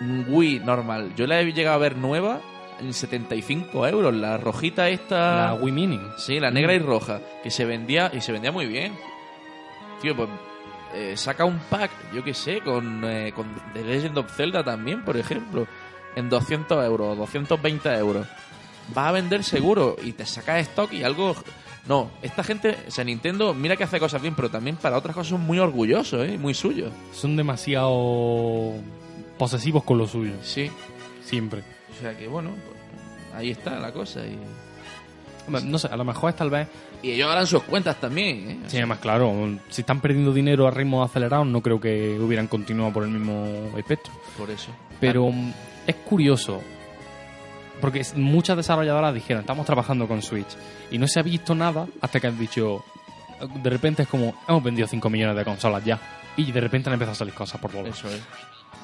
un 0.00 0.26
Wii 0.28 0.58
normal, 0.64 1.14
yo 1.14 1.28
la 1.28 1.40
he 1.40 1.52
llegado 1.52 1.76
a 1.76 1.78
ver 1.78 1.96
nueva 1.96 2.40
en 2.80 2.92
75 2.92 3.86
euros. 3.86 4.12
La 4.12 4.36
rojita 4.36 4.88
esta. 4.88 5.46
La 5.46 5.54
Wii 5.54 5.72
Mini. 5.72 6.00
Sí, 6.18 6.40
la 6.40 6.50
negra 6.50 6.74
y 6.74 6.80
roja. 6.80 7.20
Que 7.44 7.52
se 7.52 7.64
vendía 7.66 8.10
y 8.12 8.20
se 8.20 8.32
vendía 8.32 8.50
muy 8.50 8.66
bien. 8.66 8.94
Tío, 10.02 10.16
pues 10.16 10.28
eh, 10.92 11.16
saca 11.16 11.44
un 11.44 11.60
pack, 11.70 11.90
yo 12.12 12.24
qué 12.24 12.34
sé, 12.34 12.62
con, 12.62 13.04
eh, 13.04 13.32
con 13.32 13.46
The 13.74 13.84
Legend 13.84 14.18
of 14.18 14.34
Zelda 14.34 14.64
también, 14.64 15.04
por 15.04 15.16
ejemplo, 15.16 15.68
en 16.16 16.28
200 16.28 16.84
euros, 16.84 17.16
220 17.16 17.88
euros. 17.96 18.26
Vas 18.94 19.08
a 19.08 19.12
vender 19.12 19.44
seguro 19.44 19.96
y 20.02 20.12
te 20.12 20.26
sacas 20.26 20.60
stock 20.62 20.92
y 20.92 21.02
algo. 21.04 21.34
No, 21.86 22.10
esta 22.22 22.44
gente, 22.44 22.76
o 22.86 22.90
sea, 22.90 23.04
Nintendo, 23.04 23.54
mira 23.54 23.76
que 23.76 23.84
hace 23.84 23.98
cosas 23.98 24.20
bien, 24.20 24.34
pero 24.34 24.50
también 24.50 24.76
para 24.76 24.98
otras 24.98 25.14
cosas 25.14 25.30
son 25.30 25.40
muy 25.42 25.58
orgullosos, 25.58 26.26
¿eh? 26.26 26.36
Muy 26.38 26.54
suyos. 26.54 26.92
Son 27.12 27.36
demasiado 27.36 28.74
posesivos 29.38 29.84
con 29.84 29.98
lo 29.98 30.06
suyo. 30.06 30.34
Sí. 30.42 30.70
Siempre. 31.24 31.62
O 31.96 32.00
sea 32.00 32.16
que 32.16 32.28
bueno, 32.28 32.50
pues, 32.50 33.34
ahí 33.34 33.50
está 33.50 33.78
la 33.78 33.92
cosa. 33.92 34.26
Y, 34.26 34.38
Hombre, 35.46 35.62
No 35.64 35.78
sé, 35.78 35.88
a 35.88 35.96
lo 35.96 36.04
mejor 36.04 36.30
es 36.30 36.36
tal 36.36 36.50
vez. 36.50 36.68
y 37.02 37.12
ellos 37.12 37.28
harán 37.30 37.46
sus 37.46 37.62
cuentas 37.62 37.96
también, 37.98 38.50
¿eh? 38.50 38.58
Sí, 38.66 38.76
además, 38.76 38.98
claro, 38.98 39.32
si 39.70 39.80
están 39.80 40.00
perdiendo 40.00 40.32
dinero 40.32 40.66
a 40.66 40.70
ritmo 40.70 41.02
acelerado, 41.02 41.44
no 41.44 41.62
creo 41.62 41.80
que 41.80 42.18
hubieran 42.20 42.46
continuado 42.46 42.92
por 42.92 43.04
el 43.04 43.10
mismo 43.10 43.72
espectro. 43.76 44.12
Por 44.36 44.50
eso. 44.50 44.70
Pero 45.00 45.32
es 45.90 45.96
curioso, 45.96 46.62
porque 47.80 48.04
muchas 48.16 48.56
desarrolladoras 48.56 49.14
dijeron, 49.14 49.40
estamos 49.40 49.66
trabajando 49.66 50.06
con 50.08 50.22
Switch, 50.22 50.56
y 50.90 50.98
no 50.98 51.06
se 51.08 51.20
ha 51.20 51.22
visto 51.22 51.54
nada 51.54 51.86
hasta 52.00 52.20
que 52.20 52.26
han 52.26 52.38
dicho, 52.38 52.84
de 53.62 53.70
repente 53.70 54.02
es 54.02 54.08
como, 54.08 54.34
hemos 54.48 54.62
vendido 54.62 54.86
5 54.88 55.08
millones 55.10 55.36
de 55.36 55.44
consolas 55.44 55.84
ya, 55.84 55.98
y 56.36 56.50
de 56.52 56.60
repente 56.60 56.88
han 56.88 56.94
empezado 56.94 57.12
a 57.12 57.16
salir 57.16 57.34
cosas 57.34 57.60
por 57.60 57.70
todos 57.70 57.84
lados. 57.84 57.98
Eso 57.98 58.08
es. 58.08 58.22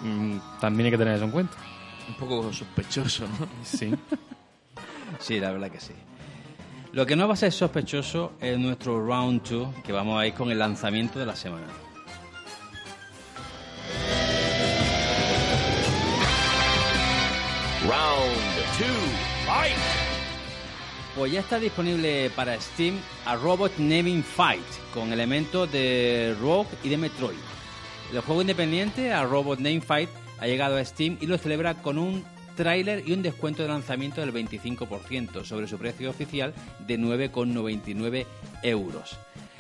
Mm, 0.03 0.39
También 0.61 0.87
hay 0.87 0.91
que 0.93 0.99
tener 0.99 1.15
eso 1.15 1.25
en 1.25 1.31
cuenta. 1.31 1.55
Un 2.09 2.15
poco 2.15 2.53
sospechoso, 2.53 3.25
¿no? 3.27 3.47
Sí. 3.63 3.95
Sí, 5.21 5.39
la 5.41 5.53
verdad 5.53 5.71
que 5.71 5.81
sí. 5.81 5.93
Lo 6.93 7.07
que 7.07 7.15
no 7.17 7.29
va 7.29 7.35
a 7.35 7.37
ser 7.37 7.53
sospechoso 7.53 8.33
es 8.41 8.59
nuestro 8.59 9.07
round 9.07 9.43
2, 9.49 9.77
que 9.83 9.93
vamos 9.93 10.21
a 10.21 10.27
ir 10.27 10.35
con 10.35 10.51
el 10.51 10.59
lanzamiento 10.59 11.19
de 11.19 11.25
la 11.27 11.37
semana. 11.37 11.69
Round 17.89 18.35
two, 18.79 18.85
fight! 19.47 19.77
Pues 21.15 21.31
ya 21.31 21.39
está 21.39 21.61
disponible 21.61 22.31
para 22.35 22.61
Steam 22.61 22.97
a 23.25 23.37
Robot 23.37 23.79
Naming 23.79 24.25
Fight, 24.25 24.65
con 24.93 25.13
elementos 25.13 25.71
de 25.71 26.35
Rogue 26.41 26.67
y 26.83 26.89
de 26.89 26.97
Metroid. 26.97 27.37
El 28.13 28.21
juego 28.23 28.41
independiente 28.41 29.13
a 29.13 29.23
Robot 29.23 29.61
Name 29.61 29.81
Fight 29.81 30.11
ha 30.41 30.49
llegado 30.49 30.77
a 30.77 30.85
Steam 30.85 31.17
y 31.21 31.27
lo 31.27 31.39
celebra 31.39 31.75
con 31.75 31.99
un 31.99 32.25
tráiler 32.57 33.05
y 33.07 33.13
un 33.13 33.23
descuento 33.23 33.63
de 33.63 33.69
lanzamiento 33.69 34.21
del 34.21 34.33
25% 34.35 35.45
sobre 35.45 35.69
su 35.69 35.79
precio 35.79 36.11
oficial 36.11 36.55
de 36.89 36.99
9,99 36.99 38.27
euros. 38.65 39.17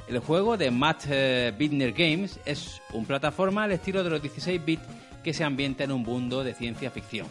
El 0.08 0.18
juego 0.18 0.56
de 0.56 0.70
Matt 0.72 1.04
eh, 1.08 1.52
Bittner 1.56 1.92
Games 1.92 2.40
es 2.44 2.80
un 2.92 3.06
plataforma 3.06 3.64
al 3.64 3.72
estilo 3.72 4.02
de 4.02 4.10
los 4.10 4.22
16 4.22 4.64
bits 4.64 4.82
que 5.26 5.34
se 5.34 5.42
ambienta 5.42 5.82
en 5.82 5.90
un 5.90 6.04
mundo 6.04 6.44
de 6.44 6.54
ciencia 6.54 6.88
ficción. 6.88 7.26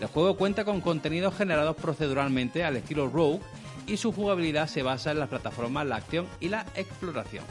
El 0.00 0.06
juego 0.06 0.36
cuenta 0.36 0.64
con 0.64 0.80
contenidos 0.80 1.34
generados 1.34 1.74
proceduralmente 1.74 2.62
al 2.62 2.76
estilo 2.76 3.08
Rogue 3.08 3.40
y 3.88 3.96
su 3.96 4.12
jugabilidad 4.12 4.68
se 4.68 4.84
basa 4.84 5.10
en 5.10 5.18
las 5.18 5.30
plataformas, 5.30 5.84
la 5.84 5.96
acción 5.96 6.28
y 6.38 6.48
la 6.48 6.64
exploración. 6.76 7.42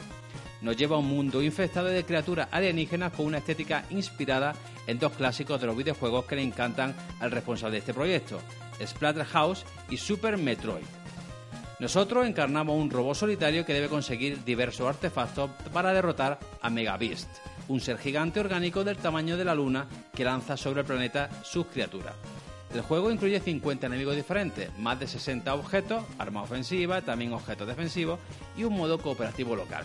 Nos 0.62 0.78
lleva 0.78 0.96
a 0.96 1.00
un 1.00 1.06
mundo 1.06 1.42
infestado 1.42 1.88
de 1.88 2.02
criaturas 2.06 2.48
alienígenas 2.50 3.12
con 3.12 3.26
una 3.26 3.38
estética 3.38 3.84
inspirada 3.90 4.54
en 4.86 4.98
dos 4.98 5.12
clásicos 5.12 5.60
de 5.60 5.66
los 5.66 5.76
videojuegos 5.76 6.24
que 6.24 6.36
le 6.36 6.44
encantan 6.44 6.96
al 7.20 7.30
responsable 7.30 7.72
de 7.72 7.80
este 7.80 7.92
proyecto, 7.92 8.40
Splatterhouse 8.82 9.66
y 9.90 9.98
Super 9.98 10.38
Metroid. 10.38 10.86
Nosotros 11.78 12.26
encarnamos 12.26 12.74
un 12.74 12.88
robot 12.88 13.16
solitario 13.16 13.66
que 13.66 13.74
debe 13.74 13.88
conseguir 13.88 14.44
diversos 14.44 14.88
artefactos 14.88 15.50
para 15.74 15.92
derrotar 15.92 16.38
a 16.62 16.70
Megabeast, 16.70 17.28
un 17.70 17.80
ser 17.80 17.98
gigante 17.98 18.40
orgánico 18.40 18.82
del 18.82 18.96
tamaño 18.96 19.36
de 19.36 19.44
la 19.44 19.54
luna 19.54 19.86
que 20.12 20.24
lanza 20.24 20.56
sobre 20.56 20.80
el 20.80 20.86
planeta 20.86 21.30
sus 21.44 21.66
criaturas. 21.66 22.14
El 22.74 22.80
juego 22.80 23.12
incluye 23.12 23.38
50 23.38 23.86
enemigos 23.86 24.16
diferentes, 24.16 24.76
más 24.76 24.98
de 24.98 25.06
60 25.06 25.54
objetos, 25.54 26.02
arma 26.18 26.42
ofensiva, 26.42 27.00
también 27.02 27.32
objetos 27.32 27.68
defensivos 27.68 28.18
y 28.56 28.64
un 28.64 28.76
modo 28.76 28.98
cooperativo 28.98 29.54
local. 29.54 29.84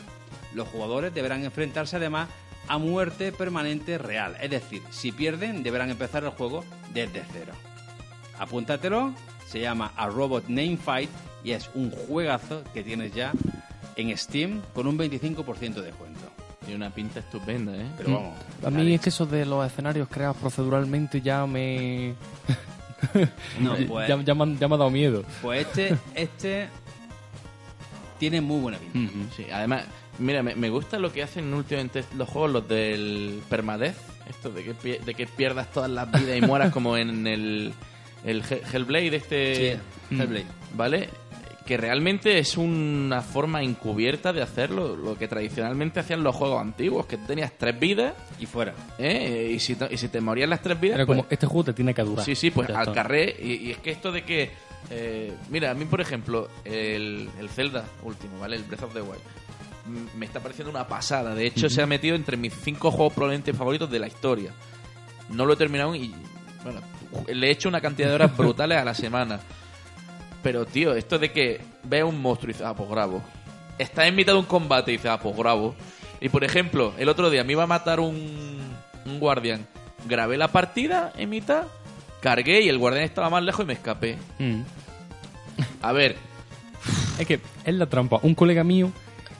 Los 0.55 0.67
jugadores 0.67 1.13
deberán 1.13 1.43
enfrentarse 1.43 1.97
además 1.97 2.27
a 2.67 2.79
muerte 2.79 3.31
permanente 3.31 3.99
real, 3.99 4.35
es 4.41 4.49
decir, 4.49 4.81
si 4.89 5.11
pierden 5.11 5.61
deberán 5.61 5.91
empezar 5.91 6.23
el 6.23 6.31
juego 6.31 6.65
desde 6.91 7.23
cero. 7.31 7.53
Apúntatelo, 8.39 9.13
se 9.45 9.59
llama 9.59 9.93
A 9.95 10.07
Robot 10.07 10.47
Name 10.47 10.77
Fight 10.77 11.11
y 11.43 11.51
es 11.51 11.69
un 11.75 11.91
juegazo 11.91 12.63
que 12.73 12.83
tienes 12.83 13.13
ya 13.13 13.31
en 13.95 14.17
Steam 14.17 14.63
con 14.73 14.87
un 14.87 14.97
25% 14.97 15.75
de 15.75 15.81
descuento. 15.83 16.14
Tiene 16.65 16.75
una 16.77 16.89
pinta 16.93 17.19
estupenda, 17.19 17.75
¿eh? 17.75 17.85
Pero 17.97 18.13
vamos, 18.15 18.35
A 18.65 18.69
mí 18.71 18.93
es 18.93 19.01
que 19.01 19.09
eso 19.09 19.25
de 19.25 19.45
los 19.45 19.65
escenarios 19.65 20.07
creados 20.09 20.37
proceduralmente 20.37 21.21
ya 21.21 21.45
me... 21.45 22.15
No, 23.59 23.75
pues- 23.87 24.07
ya, 24.07 24.19
ya 24.21 24.33
me 24.35 24.43
han, 24.43 24.57
ya 24.59 24.67
me 24.67 24.75
ha 24.75 24.77
dado 24.77 24.89
miedo. 24.89 25.23
Pues 25.41 25.67
este, 25.67 25.95
este 26.15 26.67
tiene 28.19 28.41
muy 28.41 28.59
buena 28.61 28.77
pinta. 28.79 29.13
Sí, 29.35 29.45
además, 29.51 29.83
mira, 30.19 30.41
me, 30.41 30.55
me 30.55 30.69
gusta 30.69 30.97
lo 30.99 31.11
que 31.11 31.21
hacen 31.21 31.53
últimamente 31.53 32.03
los 32.15 32.27
juegos, 32.29 32.51
los 32.51 32.67
del 32.67 33.41
permadez, 33.49 33.95
esto 34.29 34.49
de 34.49 34.63
que, 34.63 34.99
de 34.99 35.13
que 35.13 35.27
pierdas 35.27 35.71
todas 35.71 35.89
las 35.89 36.11
vidas 36.11 36.37
y 36.37 36.41
mueras 36.41 36.71
como 36.71 36.97
en 36.97 37.27
el, 37.27 37.73
el 38.25 38.41
He- 38.49 38.61
Hellblade 38.73 39.15
este... 39.15 39.55
Sí, 40.09 40.15
Hellblade. 40.15 40.45
¿Vale? 40.73 41.09
Que 41.65 41.77
realmente 41.77 42.37
es 42.37 42.57
una 42.57 43.21
forma 43.23 43.63
encubierta 43.63 44.31
de 44.31 44.43
hacerlo, 44.43 44.95
lo 44.95 45.17
que 45.17 45.27
tradicionalmente 45.27 45.99
hacían 45.99 46.23
los 46.23 46.35
juegos 46.35 46.61
antiguos, 46.61 47.07
que 47.07 47.17
tú 47.17 47.25
tenías 47.25 47.53
tres 47.57 47.79
vidas 47.79 48.13
y 48.39 48.45
fuera. 48.45 48.73
¿eh? 48.99 49.49
Y 49.55 49.59
si, 49.59 49.75
te- 49.75 49.91
y 49.91 49.97
si 49.97 50.09
te 50.09 50.21
morían 50.21 50.51
las 50.51 50.61
tres 50.61 50.79
vidas... 50.79 50.97
Pues- 50.97 51.07
como, 51.07 51.25
este 51.29 51.47
juego 51.47 51.63
te 51.63 51.73
tiene 51.73 51.93
que 51.95 52.03
durar. 52.03 52.23
Sí, 52.23 52.35
sí, 52.35 52.51
pues 52.51 52.69
al 52.69 52.93
carré. 52.93 53.35
Y, 53.41 53.53
y 53.67 53.71
es 53.71 53.77
que 53.79 53.89
esto 53.89 54.11
de 54.11 54.23
que. 54.23 54.51
eh, 54.91 55.33
mira, 55.49 55.71
a 55.71 55.73
mí, 55.73 55.85
por 55.85 56.01
ejemplo, 56.01 56.49
el, 56.63 57.27
el 57.39 57.49
Zelda 57.49 57.83
último, 58.03 58.37
¿vale? 58.39 58.57
El 58.57 58.63
Breath 58.63 58.83
of 58.83 58.93
the 58.93 59.01
Wild. 59.01 59.21
Me 60.17 60.25
está 60.27 60.39
pareciendo 60.39 60.69
una 60.71 60.87
pasada. 60.87 61.33
De 61.33 61.45
hecho, 61.47 61.67
se 61.69 61.81
ha 61.81 61.87
metido 61.87 62.15
entre 62.15 62.37
mis 62.37 62.53
cinco 62.53 62.91
juegos 62.91 63.13
probablemente 63.13 63.53
favoritos 63.53 63.89
de 63.89 63.99
la 63.99 64.07
historia. 64.07 64.51
No 65.29 65.45
lo 65.47 65.53
he 65.53 65.57
terminado 65.57 65.95
y. 65.95 66.13
Bueno, 66.63 66.81
le 67.33 67.47
he 67.47 67.51
hecho 67.51 67.69
una 67.69 67.81
cantidad 67.81 68.09
de 68.09 68.15
horas 68.15 68.37
brutales 68.37 68.77
a 68.77 68.85
la 68.85 68.93
semana. 68.93 69.39
Pero, 70.45 70.65
tío, 70.67 70.93
esto 70.93 71.17
de 71.17 71.31
que 71.31 71.59
ve 71.83 72.03
un 72.03 72.21
monstruo 72.21 72.51
y 72.51 72.53
dices, 72.53 72.67
ah, 72.67 72.75
pues 72.75 72.87
grabo. 72.87 73.19
Estás 73.79 74.05
en 74.07 74.13
mitad 74.15 74.33
de 74.33 74.37
un 74.39 74.45
combate 74.45 74.91
y 74.91 74.97
dices, 74.97 75.09
ah, 75.09 75.19
pues 75.19 75.35
grabo. 75.35 75.73
Y 76.21 76.29
por 76.29 76.43
ejemplo, 76.43 76.93
el 76.99 77.09
otro 77.09 77.31
día 77.31 77.43
me 77.43 77.53
iba 77.53 77.63
a 77.63 77.67
matar 77.67 77.99
un, 77.99 78.15
un 79.05 79.19
guardián. 79.19 79.65
Grabé 80.07 80.37
la 80.37 80.49
partida 80.49 81.11
en 81.17 81.31
mitad, 81.31 81.63
cargué 82.21 82.61
y 82.61 82.69
el 82.69 82.77
guardián 82.77 83.05
estaba 83.05 83.31
más 83.31 83.41
lejos 83.41 83.63
y 83.63 83.67
me 83.67 83.73
escapé. 83.73 84.17
Mm. 84.37 84.61
A 85.81 85.91
ver, 85.93 86.15
Es 87.19 87.25
que 87.25 87.39
es 87.63 87.73
la 87.73 87.87
trampa. 87.87 88.19
Un 88.21 88.35
colega 88.35 88.63
mío, 88.63 88.91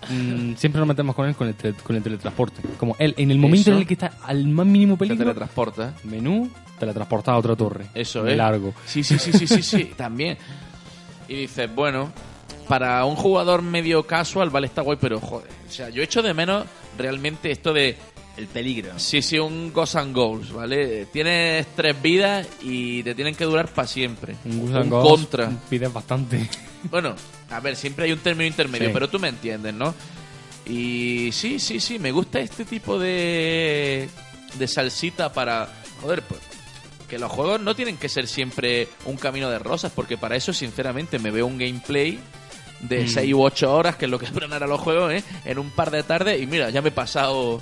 mm, 0.10 0.56
siempre 0.56 0.80
nos 0.80 0.88
metemos 0.88 1.16
con 1.16 1.28
él 1.28 1.36
con 1.36 1.48
el, 1.48 1.56
tele- 1.56 1.76
con 1.84 1.96
el 1.96 2.02
teletransporte. 2.02 2.62
Como 2.80 2.96
él, 2.98 3.14
en 3.18 3.30
el 3.30 3.38
momento 3.38 3.70
Eso. 3.70 3.74
en 3.74 3.78
el 3.82 3.88
que 3.88 3.94
está 3.94 4.14
al 4.24 4.48
más 4.48 4.66
mínimo 4.66 4.96
te 4.96 5.00
peligro, 5.00 5.26
teletransporta. 5.26 5.94
menú, 6.04 6.50
teletransporta 6.80 7.32
a 7.34 7.38
otra 7.38 7.56
torre. 7.56 7.86
Eso 7.94 8.26
es. 8.26 8.36
Largo. 8.36 8.74
Sí, 8.86 9.04
sí, 9.04 9.20
sí, 9.20 9.32
sí, 9.34 9.46
sí, 9.48 9.62
sí, 9.62 9.84
también. 9.98 10.38
Y 11.28 11.36
dices, 11.36 11.74
bueno, 11.74 12.12
para 12.68 13.04
un 13.06 13.16
jugador 13.16 13.62
medio 13.62 14.06
casual, 14.06 14.50
vale, 14.50 14.68
está 14.68 14.82
guay, 14.82 14.98
pero 15.00 15.20
joder. 15.20 15.50
O 15.68 15.72
sea, 15.72 15.90
yo 15.90 16.04
echo 16.04 16.22
de 16.22 16.34
menos 16.34 16.66
realmente 16.98 17.52
esto 17.52 17.74
de. 17.74 17.96
El 18.38 18.48
peligro. 18.48 18.92
Sí, 19.00 19.22
sí, 19.22 19.40
un 19.40 19.72
Ghost 19.72 19.96
and 19.96 20.14
Goals, 20.14 20.52
¿vale? 20.52 21.06
Tienes 21.06 21.68
tres 21.74 22.02
vidas 22.02 22.46
y 22.62 23.02
te 23.02 23.16
tienen 23.16 23.34
que 23.34 23.46
durar 23.46 23.70
para 23.70 23.88
siempre. 23.88 24.36
Un, 24.44 24.60
Ghost 24.60 24.76
and 24.76 24.90
Ghosts 24.92 25.10
contra. 25.22 25.50
Pides 25.70 25.94
bastante. 25.94 26.50
Bueno, 26.92 27.16
a 27.50 27.60
ver, 27.62 27.78
siempre 27.78 28.04
hay 28.06 28.12
un 28.12 28.20
término 28.20 28.46
intermedio, 28.46 28.90
Sí. 28.90 28.94
pero 28.94 29.08
tú 29.10 29.20
me 29.20 29.30
entiendes, 29.30 29.74
¿no? 29.74 29.96
Y 30.66 31.30
sí, 31.32 31.60
sí, 31.60 31.80
sí, 31.80 31.98
me 31.98 32.12
gusta 32.12 32.40
este 32.42 32.66
tipo 32.66 33.00
de, 33.00 34.10
de 34.60 34.68
salsita 34.68 35.32
para... 35.32 35.70
Joder, 36.02 36.22
pues 36.24 36.42
que 37.08 37.20
los 37.20 37.32
juegos 37.32 37.62
no 37.62 37.76
tienen 37.76 37.98
que 37.98 38.10
ser 38.10 38.28
siempre 38.28 38.88
un 39.06 39.18
camino 39.18 39.50
de 39.50 39.60
rosas, 39.60 39.92
porque 39.96 40.18
para 40.18 40.36
eso, 40.36 40.54
sinceramente, 40.54 41.20
me 41.20 41.32
veo 41.32 41.46
un 41.48 41.58
gameplay 41.58 42.20
de 42.82 43.06
Mm. 43.06 43.08
6 43.08 43.34
u 43.34 43.42
8 43.44 43.74
horas, 43.74 43.96
que 43.96 44.06
es 44.06 44.12
lo 44.12 44.20
que 44.20 44.26
duran 44.32 44.52
ahora 44.54 44.68
los 44.68 44.80
juegos, 44.82 45.12
¿eh? 45.14 45.24
En 45.46 45.60
un 45.60 45.70
par 45.72 45.92
de 45.92 46.04
tardes, 46.04 46.42
y 46.42 46.46
mira, 46.48 46.70
ya 46.70 46.82
me 46.82 46.90
he 46.90 46.92
pasado 46.92 47.62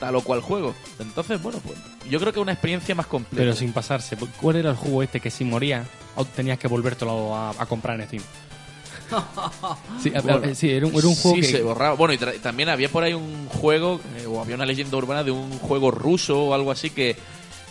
tal 0.00 0.16
o 0.16 0.20
cual 0.22 0.40
juego. 0.40 0.74
Entonces, 0.98 1.40
bueno, 1.40 1.60
pues 1.64 1.78
yo 2.10 2.18
creo 2.18 2.32
que 2.32 2.40
es 2.40 2.42
una 2.42 2.52
experiencia 2.52 2.94
más 2.94 3.06
completa. 3.06 3.36
Pero 3.36 3.54
sin 3.54 3.72
pasarse. 3.72 4.16
¿Cuál 4.40 4.56
era 4.56 4.70
el 4.70 4.76
juego 4.76 5.02
este 5.02 5.20
que 5.20 5.30
si 5.30 5.44
moría 5.44 5.84
o 6.16 6.24
tenías 6.24 6.58
que 6.58 6.66
volvértelo 6.66 7.34
a, 7.36 7.50
a 7.50 7.66
comprar 7.66 8.00
en 8.00 8.06
Steam? 8.08 8.22
Sí, 10.02 10.12
a- 10.14 10.20
Bueno, 10.22 10.40
a- 10.50 10.54
sí, 10.54 10.70
era 10.70 10.86
un, 10.86 10.94
era 10.96 11.06
un 11.06 11.14
juego 11.14 11.36
sí, 11.36 11.40
que... 11.42 11.46
se 11.48 11.62
borraba. 11.62 11.94
Bueno, 11.94 12.14
y 12.14 12.18
tra- 12.18 12.38
también 12.40 12.68
había 12.68 12.88
por 12.88 13.04
ahí 13.04 13.12
un 13.14 13.46
juego, 13.48 14.00
eh, 14.18 14.26
o 14.26 14.40
había 14.40 14.56
una 14.56 14.66
leyenda 14.66 14.96
urbana 14.96 15.22
de 15.22 15.30
un 15.30 15.58
juego 15.58 15.90
ruso 15.90 16.46
o 16.46 16.54
algo 16.54 16.70
así 16.72 16.90
que, 16.90 17.16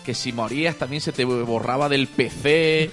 que 0.05 0.13
si 0.13 0.31
morías 0.33 0.75
también 0.75 1.01
se 1.01 1.11
te 1.11 1.23
borraba 1.25 1.87
del 1.89 2.07
PC 2.07 2.91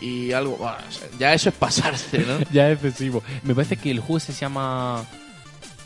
y 0.00 0.32
algo. 0.32 0.56
bueno, 0.56 0.76
ya 1.18 1.34
eso 1.34 1.48
es 1.50 1.54
pasarse, 1.54 2.18
¿no? 2.20 2.38
ya 2.52 2.70
es 2.70 2.82
excesivo. 2.82 3.22
Me 3.42 3.54
parece 3.54 3.76
que 3.76 3.90
el 3.90 4.00
juego 4.00 4.20
se 4.20 4.32
llama 4.32 5.04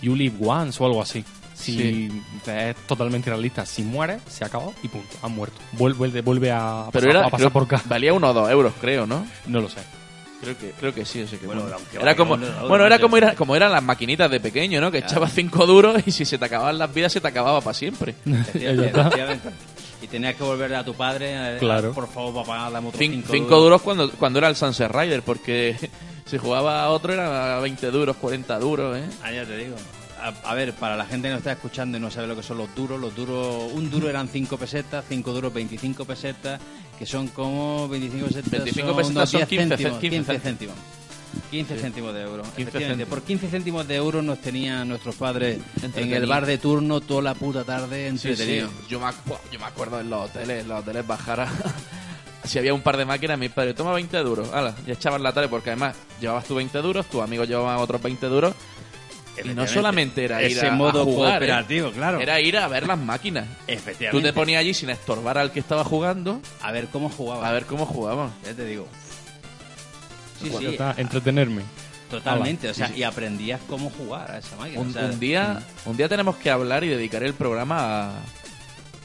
You 0.03 0.15
Live 0.17 0.37
Once 0.41 0.83
o 0.83 0.87
algo 0.87 1.03
así. 1.03 1.25
Si 1.55 1.77
Sí. 1.77 2.23
es 2.47 2.77
totalmente 2.87 3.31
realista. 3.31 3.65
Si 3.65 3.83
muere, 3.83 4.19
se 4.29 4.45
acabó 4.45 4.75
y 4.83 4.89
punto. 4.89 5.17
Han 5.23 5.33
muerto. 5.33 5.57
Vuelve, 5.73 6.21
vuelve, 6.21 6.51
a, 6.51 6.89
Pero 6.93 7.07
pasar, 7.07 7.11
era, 7.11 7.21
a 7.21 7.25
pasar 7.25 7.39
creo- 7.39 7.53
por 7.53 7.67
casa. 7.69 7.85
valía 7.89 8.12
uno 8.12 8.31
o 8.31 8.33
dos 8.35 8.51
euros, 8.51 8.73
creo, 8.81 9.07
¿no? 9.07 9.25
No 9.47 9.61
lo 9.61 9.69
sé. 9.69 9.79
Creo 10.43 10.59
que, 10.59 10.73
creo 10.73 10.93
que 10.93 11.07
sí, 11.07 11.23
o 11.23 11.27
sea 11.29 11.39
que 11.39 11.47
Bueno, 11.47 11.65
Era 11.99 12.15
como, 12.17 12.37
bueno, 12.69 12.85
era 12.85 12.99
como, 12.99 13.17
era, 13.17 13.35
como 13.35 13.57
eran 13.57 13.73
las 13.73 13.83
maquinitas 13.83 14.31
de 14.31 14.41
pequeño, 14.41 14.79
¿no? 14.81 14.91
Que 14.91 14.99
echabas 14.99 15.33
cinco 15.33 15.65
duros 15.65 16.03
y 16.07 16.11
si 16.11 16.27
se 16.27 16.37
te 16.37 16.45
acababan 16.45 16.77
las 16.77 16.93
vidas 16.93 17.12
se 17.12 17.21
te 17.23 17.29
acababa 17.29 17.62
para 17.62 17.73
siempre. 17.73 18.15
Y 20.05 20.07
tenías 20.07 20.35
que 20.37 20.43
volver 20.45 20.75
a 20.75 20.85
tu 20.85 20.95
padre, 20.95 21.57
Claro. 21.59 21.93
por 21.93 22.07
favor, 22.09 22.45
papá, 22.45 22.71
dame 22.71 22.89
otros 22.89 23.01
Cin- 23.03 23.13
cinco, 23.13 23.29
cinco 23.33 23.59
duros 23.61 23.81
cuando, 23.83 24.11
cuando 24.13 24.39
era 24.39 24.49
el 24.49 24.57
Sunset 24.57 24.91
Rider, 24.93 25.23
porque 25.23 25.77
si 26.27 26.37
jugaba 26.39 26.83
a 26.85 26.91
otro 26.91 27.13
era 27.15 27.59
20 27.61 27.91
duros, 27.91 28.17
40 28.17 28.59
duros, 28.59 28.97
¿eh? 28.99 29.05
Ah, 29.23 29.33
ya 29.33 29.45
te 29.45 29.57
digo. 29.57 29.77
A, 30.21 30.51
a 30.51 30.55
ver, 30.55 30.73
para 30.75 30.97
la 30.97 31.05
gente 31.07 31.29
que 31.29 31.33
nos 31.33 31.39
está 31.39 31.53
escuchando 31.53 31.97
y 31.99 32.01
no 32.01 32.11
sabe 32.11 32.27
lo 32.27 32.37
que 32.37 32.43
son 32.43 32.59
los 32.59 32.75
duros, 32.75 33.01
los 33.01 33.15
duros, 33.15 33.73
un 33.73 33.91
duro 33.91 34.09
eran 34.09 34.29
5 34.29 34.57
pesetas, 34.57 35.05
5 35.09 35.33
duros 35.33 35.53
25 35.53 36.05
pesetas, 36.05 36.61
que 36.99 37.05
son 37.07 37.29
como 37.29 37.89
25 37.89 38.27
pesetas. 38.29 38.51
25 38.51 38.89
son 38.89 38.97
pesetas 38.97 39.31
son 39.31 39.39
10 39.41 39.49
15 39.49 39.69
céntimos, 39.77 39.99
15 40.01 40.17
15 40.17 40.39
céntimos. 40.41 40.77
15 41.51 41.74
Sí. 41.76 41.80
céntimos 41.80 42.14
de 42.14 42.22
euro. 42.22 42.43
15 42.43 42.62
efectivamente. 42.62 42.89
céntimos. 43.05 43.09
Por 43.09 43.22
15 43.22 43.49
céntimos 43.49 43.89
de 43.89 43.95
euro 43.97 44.22
nos 44.22 44.41
tenían 44.41 44.89
nuestros 44.89 45.14
padres 45.16 45.59
en 45.82 46.12
el 46.12 46.26
bar 46.26 46.47
de 46.47 46.59
turno 46.59 47.01
toda 47.01 47.22
la 47.22 47.35
puta 47.35 47.64
tarde 47.64 48.11
Sí, 48.12 48.18
sí. 48.18 48.28
entretenido. 48.28 48.68
Yo, 48.89 49.01
me, 49.01 49.07
yo 49.53 49.59
me 49.59 49.66
acuerdo 49.66 50.01
en 50.01 50.11
los 50.11 50.30
hoteles, 50.30 50.62
en 50.62 50.68
los 50.68 50.80
hoteles 50.80 51.07
bajar 51.07 51.41
a- 51.41 51.49
Si 52.45 52.59
había 52.59 52.74
un 52.74 52.82
par 52.82 52.99
de 52.99 53.07
máquinas, 53.07 53.39
mi 53.39 53.49
padre, 53.49 53.72
toma 53.72 53.93
20 53.95 54.18
duros. 54.18 54.53
Ala, 54.53 54.74
y 54.87 54.91
echaban 54.91 55.22
la 55.22 55.32
tarde, 55.32 55.49
porque 55.49 55.70
además 55.70 55.97
llevabas 56.20 56.45
tú 56.45 56.55
20 56.57 56.78
duros, 56.82 57.07
tus 57.07 57.22
amigos 57.22 57.49
llevaban 57.49 57.78
otros 57.78 58.03
20 58.03 58.26
duros. 58.26 58.55
Y 59.43 59.49
no 59.49 59.66
solamente 59.66 60.24
era 60.26 60.43
ir 60.43 60.57
Ese 60.57 60.66
a, 60.68 60.72
a 60.72 60.76
modo 60.76 61.05
jugar, 61.05 61.43
¿eh? 61.43 61.47
cooperativo, 61.47 61.91
claro. 61.91 62.20
Era 62.20 62.41
ir 62.41 62.57
a 62.59 62.68
ver 62.68 62.87
las 62.87 62.99
máquinas. 62.99 63.47
Efectivamente. 63.66 64.11
Tú 64.11 64.22
te 64.22 64.32
ponías 64.32 64.61
allí 64.61 64.74
sin 64.74 64.91
estorbar 64.91 65.39
al 65.39 65.51
que 65.53 65.59
estaba 65.61 65.82
jugando. 65.85 66.41
A 66.62 66.70
ver 66.70 66.87
cómo 66.89 67.09
jugaba. 67.09 67.49
A 67.49 67.51
ver 67.51 67.64
cómo 67.64 67.85
jugaban. 67.87 68.30
Ya 68.45 68.53
te 68.55 68.64
digo. 68.64 68.87
Sí, 70.51 70.57
sí. 70.59 70.66
está, 70.66 70.95
entretenerme. 70.97 71.62
Totalmente, 72.11 72.66
Ala. 72.68 72.72
o 72.72 72.74
sea, 72.74 72.86
Sí, 72.88 72.95
sí. 72.95 73.01
y 73.01 73.03
aprendías 73.03 73.61
cómo 73.68 73.90
jugar 73.90 74.30
a 74.30 74.38
esa 74.38 74.57
máquina. 74.57 74.80
Un, 74.80 74.90
o 74.90 74.92
sea, 74.92 75.07
un 75.07 75.18
día, 75.18 75.62
un 75.86 75.97
día 75.97 76.09
tenemos 76.09 76.36
que 76.36 76.51
hablar 76.51 76.84
y 76.84 76.88
dedicar 76.88 77.22
el 77.24 77.34
programa 77.34 78.11
a, 78.11 78.11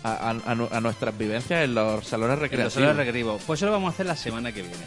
a, 0.03 0.11
a- 0.29 0.51
a 0.51 0.55
nu- 0.55 0.69
a 0.71 0.79
nuestras 0.81 1.17
vivencias 1.17 1.63
en 1.63 1.73
los 1.75 2.05
salones 2.05 2.33
en 2.35 2.39
los 2.39 2.39
recreativos. 2.41 2.73
salones 2.73 2.95
recreativos. 2.97 3.41
Pues 3.47 3.59
eso 3.59 3.65
lo 3.67 3.71
vamos 3.71 3.91
a 3.91 3.93
hacer 3.93 4.05
la 4.05 4.15
semana 4.15 4.51
que 4.51 4.61
viene. 4.61 4.83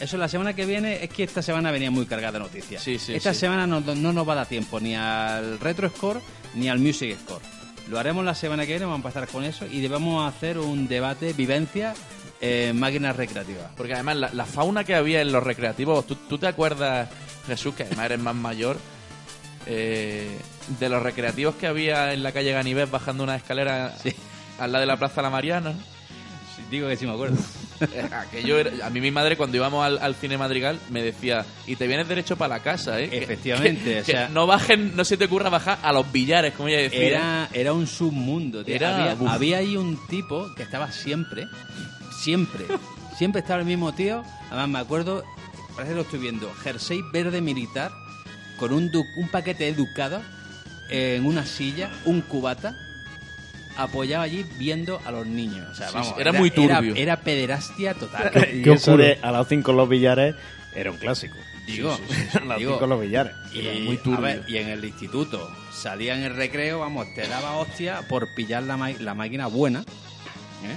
Eso 0.00 0.16
la 0.18 0.28
semana 0.28 0.52
que 0.54 0.66
viene 0.66 1.02
es 1.04 1.08
que 1.10 1.22
esta 1.22 1.40
semana 1.40 1.70
venía 1.70 1.90
muy 1.90 2.04
cargada 2.06 2.32
de 2.32 2.38
noticias. 2.40 2.82
Sí, 2.82 2.98
sí, 2.98 3.14
esta 3.14 3.32
sí. 3.32 3.40
semana 3.40 3.66
no, 3.66 3.80
no 3.80 4.12
nos 4.12 4.28
va 4.28 4.32
a 4.32 4.36
dar 4.36 4.46
tiempo 4.46 4.80
ni 4.80 4.94
al 4.96 5.58
Retro 5.60 5.88
Score 5.88 6.20
ni 6.54 6.68
al 6.68 6.80
Music 6.80 7.16
Score. 7.24 7.40
Lo 7.88 7.98
haremos 7.98 8.24
la 8.24 8.34
semana 8.34 8.64
que 8.64 8.72
viene, 8.72 8.86
vamos 8.86 9.04
a 9.04 9.08
empezar 9.08 9.28
con 9.28 9.44
eso 9.44 9.66
y 9.66 9.80
debemos 9.80 10.26
hacer 10.28 10.58
un 10.58 10.88
debate, 10.88 11.32
vivencia, 11.34 11.94
en 12.44 12.78
máquinas 12.78 13.16
recreativas. 13.16 13.66
Porque 13.76 13.94
además 13.94 14.16
la, 14.16 14.30
la 14.32 14.44
fauna 14.44 14.84
que 14.84 14.94
había 14.94 15.20
en 15.20 15.32
los 15.32 15.42
recreativos, 15.42 16.06
¿tú, 16.06 16.14
tú 16.28 16.36
te 16.38 16.46
acuerdas, 16.46 17.08
Jesús, 17.46 17.74
que 17.74 17.84
además 17.84 18.06
eres 18.06 18.18
más 18.18 18.34
mayor, 18.34 18.76
eh, 19.66 20.36
de 20.78 20.88
los 20.88 21.02
recreativos 21.02 21.54
que 21.56 21.66
había 21.66 22.12
en 22.12 22.22
la 22.22 22.32
calle 22.32 22.52
Ganivet 22.52 22.90
bajando 22.90 23.22
una 23.24 23.36
escalera 23.36 23.94
al 24.58 24.72
lado 24.72 24.80
de 24.82 24.86
la 24.86 24.96
Plaza 24.98 25.22
La 25.22 25.30
Mariana? 25.30 25.74
digo 26.70 26.88
que 26.88 26.96
sí 26.96 27.06
me 27.06 27.12
acuerdo. 27.12 27.36
Eh, 27.92 28.08
Aquello 28.12 28.56
era- 28.60 28.86
a 28.86 28.90
mí 28.90 29.00
mi 29.00 29.10
madre 29.10 29.36
cuando 29.36 29.56
íbamos 29.56 29.84
al, 29.84 29.98
al 29.98 30.14
cine 30.14 30.38
madrigal 30.38 30.78
me 30.90 31.02
decía, 31.02 31.44
y 31.66 31.74
te 31.74 31.88
vienes 31.88 32.06
derecho 32.06 32.36
para 32.36 32.56
la 32.56 32.62
casa, 32.62 33.00
¿eh? 33.00 33.08
Efectivamente, 33.12 33.94
que- 33.94 34.00
o 34.00 34.04
sea- 34.04 34.28
que 34.28 34.32
no 34.32 34.46
bajen, 34.46 34.94
no 34.96 35.04
se 35.04 35.16
te 35.16 35.24
ocurra 35.24 35.50
bajar 35.50 35.80
a 35.82 35.92
los 35.92 36.10
billares, 36.10 36.54
como 36.54 36.68
ella 36.68 36.78
decía. 36.78 37.02
Era, 37.02 37.48
era 37.52 37.72
un 37.72 37.88
submundo. 37.88 38.64
tío. 38.64 38.76
Era- 38.76 39.10
había, 39.12 39.32
había 39.32 39.58
ahí 39.58 39.76
un 39.76 39.98
tipo 40.06 40.54
que 40.54 40.62
estaba 40.62 40.90
siempre, 40.92 41.48
siempre, 42.24 42.64
siempre 43.16 43.40
estaba 43.40 43.60
el 43.60 43.66
mismo 43.66 43.92
tío. 43.94 44.24
Además, 44.50 44.68
me 44.68 44.78
acuerdo, 44.78 45.24
parece 45.74 45.90
que 45.92 45.96
lo 45.96 46.02
estoy 46.02 46.20
viendo, 46.20 46.52
jersey 46.62 47.02
verde 47.12 47.40
militar 47.40 47.92
con 48.58 48.72
un, 48.72 48.90
du- 48.90 49.06
un 49.16 49.28
paquete 49.28 49.68
educado 49.68 50.22
en 50.90 51.26
una 51.26 51.44
silla, 51.44 51.90
un 52.04 52.20
cubata, 52.22 52.76
apoyado 53.76 54.22
allí 54.22 54.44
viendo 54.58 55.00
a 55.04 55.10
los 55.10 55.26
niños. 55.26 55.68
O 55.70 55.74
sea, 55.74 55.88
Sí, 55.88 55.94
vamos, 55.94 56.08
sí, 56.14 56.20
era 56.20 56.32
muy 56.32 56.50
turbio. 56.50 56.92
Era, 56.94 57.00
era 57.00 57.16
pederastia 57.20 57.94
total. 57.94 58.30
eso 58.34 58.96
de 58.96 59.18
a 59.22 59.32
las 59.32 59.48
5 59.48 59.72
los 59.72 59.88
billares 59.88 60.34
era 60.74 60.90
un 60.90 60.96
clásico. 60.98 61.36
Digo, 61.66 61.90
a 62.40 62.44
las 62.44 62.58
digo, 62.58 62.72
5 62.72 62.86
los 62.86 63.00
billares. 63.00 63.32
Y, 63.52 63.60
Era 63.66 63.80
muy 63.80 63.96
a 63.96 64.02
turbio. 64.02 64.20
ver, 64.20 64.44
y 64.46 64.56
en 64.58 64.68
el 64.68 64.84
instituto 64.84 65.50
salía 65.72 66.14
en 66.16 66.22
el 66.22 66.36
recreo, 66.36 66.80
vamos, 66.80 67.06
te 67.14 67.26
daba 67.26 67.56
hostia 67.56 68.02
por 68.08 68.32
pillar 68.34 68.62
la, 68.62 68.76
ma- 68.76 68.90
la 68.90 69.14
máquina 69.14 69.46
buena. 69.48 69.80
¿eh? 69.80 70.76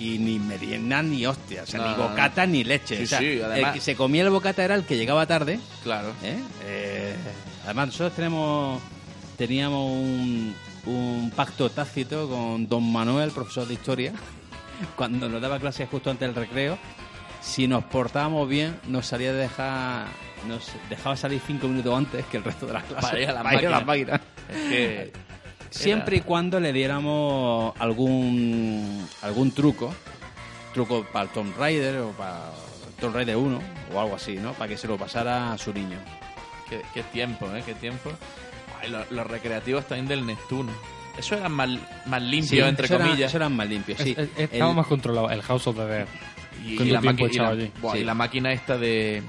Y 0.00 0.18
ni 0.18 0.38
merienda 0.38 1.02
ni 1.02 1.26
hostia, 1.26 1.62
o 1.64 1.66
sea, 1.66 1.80
No, 1.80 1.88
ni 1.90 1.96
no. 2.02 2.08
bocata 2.08 2.46
ni 2.46 2.64
leche. 2.64 2.96
Sí, 2.96 3.02
o 3.02 3.06
sea, 3.06 3.18
sí, 3.18 3.40
además- 3.44 3.68
el 3.68 3.74
que 3.74 3.80
se 3.80 3.94
comía 3.96 4.22
el 4.22 4.30
bocata 4.30 4.64
era 4.64 4.74
el 4.74 4.84
que 4.84 4.96
llegaba 4.96 5.26
tarde. 5.26 5.60
Claro. 5.82 6.08
¿eh? 6.22 6.38
Eh, 6.64 7.14
además, 7.64 7.88
nosotros 7.88 8.14
tenemos, 8.14 8.80
teníamos 9.36 9.92
un, 9.92 10.54
un 10.86 11.30
pacto 11.36 11.68
tácito 11.70 12.28
con 12.30 12.66
don 12.66 12.90
Manuel, 12.90 13.30
profesor 13.30 13.68
de 13.68 13.74
historia, 13.74 14.12
cuando 14.96 15.28
nos 15.28 15.42
daba 15.42 15.58
clases 15.60 15.86
justo 15.90 16.10
antes 16.10 16.26
del 16.26 16.34
recreo. 16.34 16.78
Si 17.42 17.68
nos 17.68 17.84
portábamos 17.84 18.48
bien, 18.48 18.78
nos 18.86 19.06
salía 19.06 19.32
de 19.34 19.40
dejar, 19.40 20.06
nos 20.48 20.66
dejaba 20.88 21.16
salir 21.16 21.40
cinco 21.46 21.68
minutos 21.68 21.94
antes 21.96 22.24
que 22.26 22.38
el 22.38 22.44
resto 22.44 22.66
de 22.66 22.72
las 22.74 22.84
clases. 22.84 23.10
Para 23.10 23.20
ir 23.22 23.28
a 23.28 23.32
las 23.34 23.44
máquinas. 23.84 23.86
máquinas. 23.86 24.20
Es 24.48 24.56
que 24.70 25.12
Siempre 25.70 26.16
y 26.16 26.20
cuando 26.20 26.58
le 26.60 26.72
diéramos 26.72 27.72
algún 27.78 29.06
algún 29.22 29.52
truco, 29.52 29.94
truco 30.74 31.04
para 31.12 31.24
el 31.26 31.30
Tomb 31.30 31.56
Raider 31.58 31.98
o 31.98 32.10
para 32.10 32.50
el 32.88 32.94
Tomb 33.00 33.14
Raider 33.14 33.36
1 33.36 33.60
o 33.94 34.00
algo 34.00 34.16
así, 34.16 34.34
¿no? 34.36 34.52
Para 34.54 34.68
que 34.68 34.76
se 34.76 34.88
lo 34.88 34.96
pasara 34.98 35.52
a 35.52 35.58
su 35.58 35.72
niño. 35.72 35.98
Qué, 36.68 36.82
qué 36.94 37.02
tiempo, 37.04 37.46
¿eh? 37.54 37.62
Qué 37.64 37.74
tiempo. 37.74 38.10
Ay, 38.80 38.90
lo- 38.90 39.04
los, 39.10 39.26
recreativos 39.26 39.86
también 39.86 40.08
del 40.08 40.26
Neptuno. 40.26 40.72
Eso 41.18 41.34
era 41.34 41.48
más, 41.48 41.68
más 42.06 42.22
limpio, 42.22 42.62
Sí, 42.64 42.68
entre 42.68 42.86
eso 42.86 42.94
era- 42.96 43.04
comillas. 43.04 43.30
eso 43.30 43.36
eran 43.36 43.54
más 43.56 43.68
limpios, 43.68 43.98
sí. 44.00 44.10
Es- 44.16 44.18
es- 44.18 44.50
estaba 44.52 44.70
El- 44.70 44.76
más 44.76 44.86
controlado. 44.86 45.30
El 45.30 45.42
House 45.42 45.66
of 45.66 45.76
the 45.76 45.84
Dead. 45.84 46.06
Y, 46.64 46.76
¿Cuánto 46.76 46.84
y 46.84 46.90
la, 46.90 47.12
y 47.12 47.24
echaba 47.26 47.48
la- 47.48 47.54
allí? 47.54 47.72
buah, 47.80 47.96
y 47.96 47.98
Sí. 48.00 48.04
la 48.04 48.14
máquina 48.14 48.52
esta 48.52 48.76
de 48.78 49.22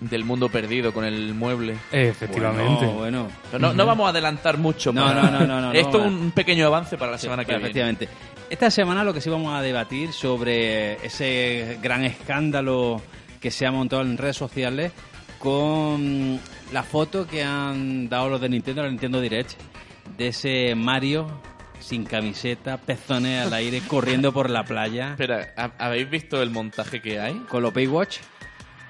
del 0.00 0.24
mundo 0.24 0.48
perdido 0.48 0.92
con 0.92 1.04
el 1.04 1.34
mueble. 1.34 1.76
Efectivamente. 1.92 2.86
Bueno, 2.86 2.92
bueno. 2.98 3.28
Pero 3.50 3.58
no, 3.60 3.72
no 3.74 3.86
vamos 3.86 4.06
a 4.06 4.10
adelantar 4.10 4.58
mucho. 4.58 4.92
No, 4.92 5.04
para- 5.04 5.22
no, 5.30 5.40
no, 5.40 5.46
no, 5.46 5.60
no, 5.60 5.72
Esto 5.74 5.98
no, 5.98 6.04
es 6.06 6.10
un 6.12 6.30
pequeño 6.32 6.66
avance 6.66 6.96
para 6.98 7.12
la 7.12 7.18
semana 7.18 7.44
que 7.44 7.52
viene. 7.52 7.64
Efectivamente. 7.64 8.08
Esta 8.50 8.70
semana 8.70 9.02
lo 9.04 9.14
que 9.14 9.20
sí 9.20 9.30
vamos 9.30 9.54
a 9.54 9.62
debatir 9.62 10.12
sobre 10.12 11.04
ese 11.04 11.78
gran 11.82 12.04
escándalo 12.04 13.00
que 13.40 13.50
se 13.50 13.66
ha 13.66 13.70
montado 13.72 14.02
en 14.02 14.16
redes 14.18 14.36
sociales 14.36 14.92
con 15.38 16.40
la 16.72 16.82
foto 16.82 17.26
que 17.26 17.42
han 17.42 18.08
dado 18.08 18.28
los 18.30 18.40
de 18.40 18.48
Nintendo, 18.48 18.82
la 18.82 18.88
Nintendo 18.88 19.20
Direct, 19.20 19.52
de 20.16 20.28
ese 20.28 20.74
Mario 20.74 21.26
sin 21.80 22.04
camiseta, 22.04 22.78
pezones 22.78 23.46
al 23.46 23.52
aire, 23.52 23.82
corriendo 23.86 24.32
por 24.32 24.48
la 24.48 24.64
playa. 24.64 25.10
Espera, 25.10 25.52
¿ha- 25.56 25.72
¿habéis 25.78 26.08
visto 26.08 26.40
el 26.42 26.48
montaje 26.50 27.02
que 27.02 27.20
hay? 27.20 27.34
¿Con 27.48 27.62
los 27.62 27.72
Paywatch? 27.74 28.18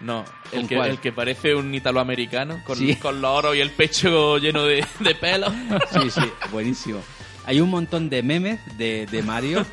No, 0.05 0.25
¿Con 0.51 0.61
el 0.61 0.69
que, 0.69 0.77
cuál? 0.77 0.91
el 0.91 0.99
que 1.01 1.13
parece 1.13 1.55
un 1.55 1.75
italoamericano, 1.75 2.61
con, 2.65 2.77
Sí. 2.77 2.97
con 2.97 3.21
los 3.23 3.31
oros 3.31 3.57
y 3.57 3.61
el 3.61 3.71
pecho 3.71 4.39
lleno 4.39 4.65
de, 4.65 4.85
de 5.01 5.15
pelo. 5.15 5.47
Sí, 5.93 6.11
sí, 6.11 6.21
buenísimo. 6.53 7.01
Hay 7.47 7.61
un 7.61 7.71
montón 7.71 8.09
de 8.11 8.23
memes 8.23 8.61
de, 8.79 9.07
de 9.07 9.23
Mario 9.23 9.65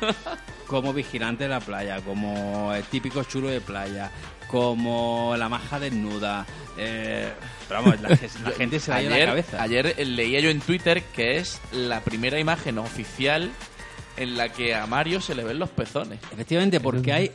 como 0.66 0.92
vigilante 0.92 1.44
de 1.44 1.50
la 1.50 1.60
playa, 1.60 2.00
como 2.00 2.72
el 2.74 2.82
típico 2.84 3.22
chulo 3.24 3.48
de 3.48 3.60
playa, 3.60 4.10
como 4.48 5.34
la 5.38 5.48
maja 5.48 5.78
desnuda. 5.78 6.46
eh, 6.78 7.30
pero 7.68 7.82
vamos, 7.82 8.00
la, 8.00 8.08
la 8.44 8.50
gente 8.52 8.80
se 8.80 8.86
lleva 8.92 8.98
ayer, 9.14 9.20
la 9.20 9.26
cabeza. 9.26 9.62
Ayer 9.62 10.06
leía 10.06 10.40
yo 10.40 10.50
en 10.50 10.60
Twitter 10.60 11.02
que 11.14 11.36
es 11.38 11.60
la 11.72 12.00
primera 12.00 12.38
imagen 12.38 12.78
oficial 12.78 13.50
en 14.16 14.36
la 14.36 14.50
que 14.50 14.74
a 14.74 14.86
Mario 14.86 15.20
se 15.20 15.34
le 15.34 15.44
ven 15.44 15.58
los 15.58 15.70
pezones. 15.70 16.20
Efectivamente, 16.32 16.80
porque 16.80 17.12
hay. 17.12 17.30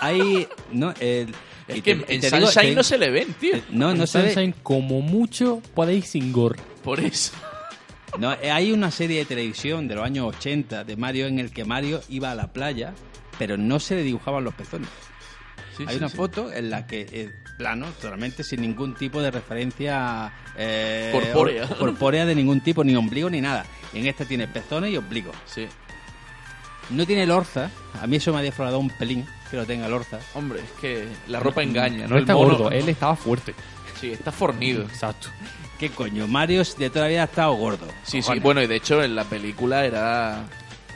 hay 0.00 0.48
no, 0.72 0.92
el- 1.00 1.34
Es 1.72 1.78
y 1.78 1.82
que 1.82 1.94
te- 1.96 2.14
en 2.14 2.20
te 2.20 2.30
digo- 2.30 2.46
Sunshine 2.46 2.70
te- 2.70 2.74
no 2.76 2.82
se 2.82 2.98
le 2.98 3.10
ven, 3.10 3.32
tío. 3.34 3.56
No, 3.70 3.94
no 3.94 4.02
En 4.02 4.06
se 4.06 4.22
ve. 4.22 4.54
Como 4.62 5.00
mucho, 5.00 5.60
podéis 5.74 6.08
sin 6.08 6.32
gore. 6.32 6.58
Por 6.84 7.00
eso. 7.00 7.32
No, 8.18 8.30
eh, 8.34 8.50
hay 8.50 8.72
una 8.72 8.90
serie 8.90 9.20
de 9.20 9.24
televisión 9.24 9.88
de 9.88 9.94
los 9.94 10.04
años 10.04 10.26
80 10.36 10.84
de 10.84 10.96
Mario 10.98 11.28
en 11.28 11.38
el 11.38 11.50
que 11.50 11.64
Mario 11.64 12.02
iba 12.10 12.30
a 12.30 12.34
la 12.34 12.52
playa, 12.52 12.92
pero 13.38 13.56
no 13.56 13.80
se 13.80 13.94
le 13.94 14.02
dibujaban 14.02 14.44
los 14.44 14.52
pezones. 14.52 14.90
Sí, 15.78 15.84
hay 15.86 15.94
sí, 15.94 15.96
una 15.98 16.10
sí. 16.10 16.16
foto 16.18 16.52
en 16.52 16.68
la 16.68 16.86
que, 16.86 17.06
eh, 17.10 17.30
plano, 17.56 17.86
totalmente 18.02 18.44
sin 18.44 18.60
ningún 18.60 18.94
tipo 18.96 19.22
de 19.22 19.30
referencia 19.30 20.30
eh, 20.58 21.08
Corpórea. 21.10 21.64
or- 21.64 21.78
corpórea 21.78 22.26
de 22.26 22.34
ningún 22.34 22.60
tipo, 22.60 22.84
ni 22.84 22.94
ombligo 22.94 23.30
ni 23.30 23.40
nada. 23.40 23.64
En 23.94 24.06
esta 24.06 24.26
tiene 24.26 24.46
pezones 24.46 24.92
y 24.92 24.98
ombligo. 24.98 25.32
Sí. 25.46 25.66
No 26.90 27.06
tiene 27.06 27.26
lorza. 27.26 27.70
A 28.00 28.06
mí 28.06 28.16
eso 28.16 28.32
me 28.32 28.40
ha 28.40 28.42
defraudado 28.42 28.78
un 28.78 28.90
pelín 28.90 29.26
que 29.50 29.56
lo 29.56 29.64
tenga 29.66 29.88
lorza. 29.88 30.18
Hombre, 30.34 30.60
es 30.60 30.70
que 30.80 31.08
la 31.28 31.40
ropa 31.40 31.62
engaña, 31.62 32.04
¿no? 32.04 32.10
No 32.10 32.16
El 32.16 32.22
está 32.22 32.34
mono- 32.34 32.50
gordo, 32.56 32.70
él 32.70 32.88
estaba 32.88 33.16
fuerte. 33.16 33.54
Sí, 34.00 34.12
está 34.12 34.32
fornido. 34.32 34.82
Exacto. 34.82 35.28
¿Qué 35.78 35.90
coño? 35.90 36.26
Mario 36.28 36.62
de 36.78 36.90
toda 36.90 37.02
la 37.02 37.08
vida 37.08 37.22
ha 37.22 37.24
estado 37.26 37.52
gordo. 37.54 37.86
Sí, 38.04 38.22
sí, 38.22 38.38
bueno, 38.40 38.62
y 38.62 38.66
de 38.66 38.76
hecho 38.76 39.02
en 39.02 39.14
la 39.14 39.24
película 39.24 39.84
era... 39.84 40.44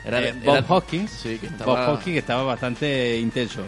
era, 0.05 0.21
Eh, 0.21 0.33
Bob 0.43 0.55
era- 0.57 0.65
Hawkins. 0.67 1.11
Sí, 1.11 1.37
que 1.39 1.47
Bob 1.47 1.59
estaba... 1.59 1.85
Hawkins 1.87 2.17
estaba 2.17 2.43
bastante 2.43 3.17
intenso. 3.19 3.61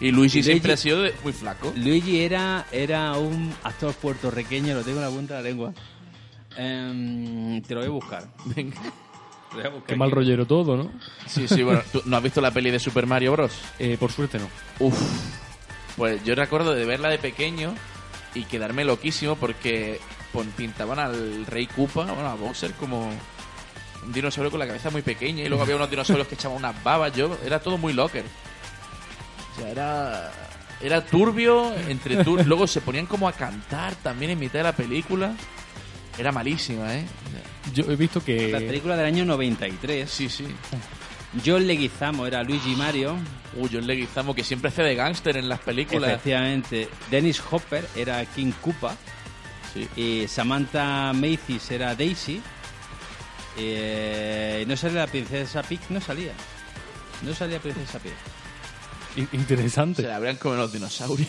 Y 0.00 0.10
Luigi 0.10 0.38
Luigi- 0.38 0.42
siempre 0.42 0.72
ha 0.72 0.76
sido 0.76 1.02
de- 1.02 1.14
muy 1.22 1.32
flaco. 1.32 1.72
Luigi 1.76 2.20
era, 2.20 2.66
era 2.72 3.12
un 3.14 3.52
actor 3.62 3.92
puertorriqueño, 3.94 4.74
lo 4.74 4.82
tengo 4.82 4.98
en 4.98 5.04
la 5.04 5.10
punta 5.10 5.36
de 5.36 5.42
la 5.42 5.48
lengua. 5.48 5.72
Em, 6.56 7.62
te 7.62 7.74
lo 7.74 7.80
voy 7.80 7.88
a 7.88 7.92
buscar. 7.92 8.24
Venga. 8.46 8.76
Qué 9.86 9.96
mal 9.96 10.10
rollero 10.10 10.46
todo, 10.46 10.76
¿no? 10.76 10.92
Sí, 11.26 11.48
sí, 11.48 11.62
bueno, 11.62 11.82
¿tú 11.92 12.02
no 12.04 12.16
has 12.16 12.22
visto 12.22 12.40
la 12.40 12.50
peli 12.50 12.70
de 12.70 12.78
Super 12.78 13.06
Mario 13.06 13.32
Bros? 13.32 13.52
Eh, 13.78 13.96
por 13.98 14.12
suerte 14.12 14.38
no. 14.38 14.48
Uf. 14.78 14.96
Pues 15.96 16.22
yo 16.24 16.34
recuerdo 16.34 16.74
de 16.74 16.84
verla 16.84 17.08
de 17.08 17.18
pequeño 17.18 17.74
y 18.34 18.44
quedarme 18.44 18.84
loquísimo 18.84 19.36
porque 19.36 20.00
pintaban 20.56 20.98
al 20.98 21.46
Rey 21.46 21.66
Koopa, 21.66 22.04
bueno, 22.04 22.28
a 22.28 22.34
Bowser 22.34 22.72
como 22.74 23.10
un 24.04 24.12
dinosaurio 24.12 24.50
con 24.50 24.60
la 24.60 24.66
cabeza 24.66 24.90
muy 24.90 25.02
pequeña 25.02 25.44
y 25.44 25.48
luego 25.48 25.62
había 25.64 25.76
unos 25.76 25.90
dinosaurios 25.90 26.28
que 26.28 26.36
echaban 26.36 26.56
unas 26.56 26.82
babas. 26.82 27.14
Yo 27.14 27.36
era 27.44 27.60
todo 27.60 27.76
muy 27.76 27.92
locker. 27.92 28.24
O 29.52 29.60
sea, 29.60 29.70
era 29.70 30.32
era 30.80 31.04
turbio 31.04 31.74
entre 31.88 32.24
tur 32.24 32.46
luego 32.46 32.66
se 32.66 32.80
ponían 32.80 33.06
como 33.06 33.28
a 33.28 33.32
cantar 33.32 33.94
también 33.96 34.30
en 34.30 34.38
mitad 34.38 34.60
de 34.60 34.64
la 34.64 34.72
película. 34.72 35.34
Era 36.18 36.32
malísima, 36.32 36.94
¿eh? 36.94 37.04
Yo 37.74 37.84
he 37.90 37.96
visto 37.96 38.18
La 38.20 38.24
que. 38.26 38.48
película 38.66 38.96
del 38.96 39.06
año 39.06 39.24
93. 39.24 40.10
Sí, 40.10 40.28
sí. 40.28 40.44
John 41.44 41.66
Leguizamo 41.66 42.26
era 42.26 42.42
Luigi 42.42 42.74
Mario. 42.74 43.16
Uy, 43.56 43.70
John 43.72 43.86
Leguizamo 43.86 44.34
que 44.34 44.42
siempre 44.44 44.68
hace 44.68 44.82
de 44.82 44.94
gángster 44.94 45.36
en 45.36 45.48
las 45.48 45.60
películas. 45.60 46.10
Efectivamente. 46.10 46.88
Dennis 47.10 47.40
Hopper 47.50 47.86
era 47.96 48.24
King 48.26 48.52
Koopa. 48.60 48.96
Sí. 49.72 49.88
Y 49.96 50.28
Samantha 50.28 51.12
Mathis 51.14 51.70
era 51.70 51.94
Daisy. 51.94 52.40
Eh, 53.56 54.64
no 54.66 54.76
salía 54.76 55.00
la 55.00 55.06
princesa 55.06 55.62
Peach, 55.62 55.82
no 55.90 56.00
salía. 56.00 56.32
No 57.22 57.34
salía 57.34 57.58
princesa 57.60 57.98
Peach. 57.98 58.14
in- 59.16 59.28
Interesante. 59.32 60.02
Se 60.02 60.08
la 60.08 60.16
habrían 60.16 60.36
comido 60.36 60.62
los 60.62 60.72
dinosaurios. 60.72 61.28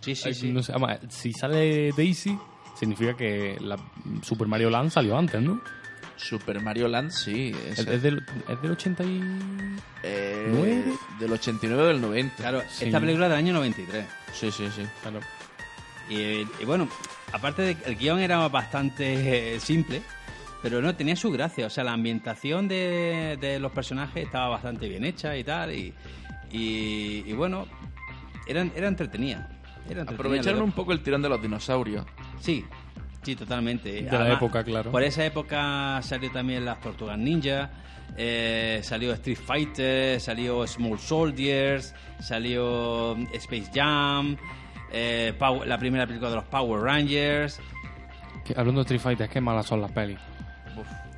Sí, 0.00 0.14
sí, 0.16 0.22
Ay, 0.26 0.34
sí. 0.34 0.48
no 0.52 0.62
sé, 0.62 0.72
además, 0.72 0.98
si 1.10 1.32
sale 1.32 1.92
Daisy, 1.96 2.36
significa 2.74 3.16
que 3.16 3.56
la 3.60 3.76
Super 4.22 4.46
Mario 4.48 4.70
Land 4.70 4.90
salió 4.90 5.16
antes, 5.16 5.40
¿no? 5.40 5.60
Super 6.16 6.60
Mario 6.60 6.88
Land, 6.88 7.10
sí. 7.10 7.52
Es, 7.70 7.80
Es, 7.80 7.86
es 7.88 8.02
del, 8.02 8.24
es 8.48 8.62
del 8.62 8.70
80 8.72 9.04
y... 9.04 9.20
eh, 10.04 10.46
¿Nueve? 10.52 10.84
del 11.18 11.32
89 11.32 11.82
o 11.82 11.86
del 11.86 12.00
90. 12.00 12.36
Claro, 12.36 12.62
Sí. 12.70 12.84
esta 12.86 13.00
película 13.00 13.28
del 13.28 13.38
año 13.38 13.52
93. 13.54 14.04
Sí, 14.32 14.50
sí, 14.52 14.68
sí. 14.74 14.82
Claro. 15.02 15.20
Y, 16.08 16.42
y 16.60 16.64
bueno, 16.66 16.88
aparte 17.32 17.62
de 17.62 17.74
que 17.76 17.90
el 17.90 17.96
guion 17.96 18.18
era 18.20 18.46
bastante 18.48 19.54
eh, 19.56 19.60
simple, 19.60 20.02
pero 20.62 20.80
no, 20.80 20.94
tenía 20.94 21.16
su 21.16 21.30
gracia. 21.32 21.66
O 21.66 21.70
sea, 21.70 21.82
la 21.82 21.92
ambientación 21.92 22.68
de, 22.68 23.36
de 23.40 23.58
los 23.58 23.72
personajes 23.72 24.24
estaba 24.24 24.48
bastante 24.48 24.88
bien 24.88 25.04
hecha 25.04 25.36
y 25.36 25.42
tal. 25.42 25.72
Y, 25.74 25.92
y, 26.52 27.24
y 27.26 27.32
bueno, 27.32 27.66
era, 28.46 28.62
era 28.76 28.86
entretenida. 28.88 29.48
Era. 29.92 30.02
Aprovecharon 30.02 30.62
un 30.62 30.72
poco 30.72 30.92
el 30.92 31.02
tirón 31.02 31.22
de 31.22 31.28
los 31.28 31.40
dinosaurios. 31.40 32.04
Sí, 32.40 32.64
sí, 33.22 33.36
totalmente. 33.36 34.02
De 34.02 34.10
la 34.10 34.32
época, 34.32 34.64
claro. 34.64 34.90
Por 34.90 35.02
esa 35.02 35.24
época 35.24 36.00
salió 36.02 36.30
también 36.30 36.64
las 36.64 36.80
Tortugas 36.80 37.18
Ninja, 37.18 37.70
eh, 38.16 38.80
salió 38.82 39.12
Street 39.12 39.38
Fighter, 39.38 40.20
salió 40.20 40.66
Small 40.66 40.98
Soldiers, 40.98 41.94
salió 42.20 43.16
Space 43.32 43.70
Jam, 43.74 44.36
eh, 44.92 45.34
la 45.66 45.78
primera 45.78 46.06
película 46.06 46.30
de 46.30 46.36
los 46.36 46.44
Power 46.44 46.82
Rangers. 46.82 47.60
Que, 48.44 48.54
hablando 48.56 48.80
de 48.80 48.82
Street 48.82 49.00
Fighter, 49.00 49.28
qué 49.28 49.40
malas 49.40 49.66
son 49.66 49.80
las 49.80 49.92
pelis. 49.92 50.18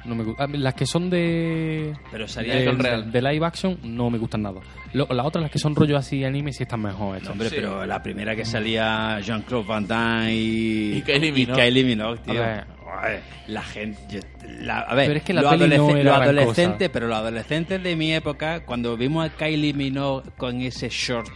No 0.05 0.15
me 0.15 0.25
las 0.59 0.75
que 0.75 0.85
son 0.87 1.09
de... 1.09 1.95
Pero 2.11 2.29
salía 2.29 2.57
de, 2.57 2.71
real. 2.73 3.11
live 3.11 3.47
action 3.47 3.79
no 3.85 4.11
me 4.11 4.19
gustan 4.19 4.43
nada. 4.43 4.61
Lo- 4.93 5.07
las 5.11 5.25
otras, 5.27 5.43
las 5.43 5.51
que 5.51 5.59
son 5.59 5.75
rollo 5.75 5.97
así 5.97 6.23
anime, 6.25 6.53
sí 6.53 6.65
están 6.65 6.83
mejor 6.83 7.17
hechas. 7.17 7.31
Hombre, 7.31 7.49
Sí. 7.49 7.57
pero 7.57 7.87
la 7.87 8.03
primera 8.03 8.37
que 8.37 8.45
salía 8.45 9.19
Jean-Claude 9.21 9.67
Van 9.67 9.87
Damme 9.87 10.35
y, 10.35 10.99
Y 10.99 11.03
Kylie 11.03 11.33
Minogue. 11.33 11.61
Kylie 11.63 11.85
Minogue, 11.85 12.19
tío. 12.19 12.43
A 12.43 12.47
ver. 12.47 12.65
Joder, 12.85 13.23
La 13.49 13.63
gente. 13.63 14.21
la- 14.61 14.81
a 14.81 14.95
ver, 14.95 15.07
Pero 15.07 15.19
es 15.19 15.25
que 15.25 15.33
la 15.33 15.41
los, 15.43 15.51
peli 15.53 15.77
no 15.77 15.89
adolesc- 15.89 15.91
era 15.91 15.97
los 15.97 16.05
gran 16.05 16.23
adolescentes, 16.23 16.89
cosa. 16.89 16.93
pero 16.93 17.07
los 17.09 17.17
adolescentes 17.19 17.83
de 17.83 17.97
mi 17.97 18.13
época, 18.13 18.65
cuando 18.67 18.97
vimos 18.99 19.27
a 19.27 19.31
Kylie 19.35 19.73
Minogue 19.73 20.31
con 20.37 20.61
ese 20.61 20.91
short 20.91 21.31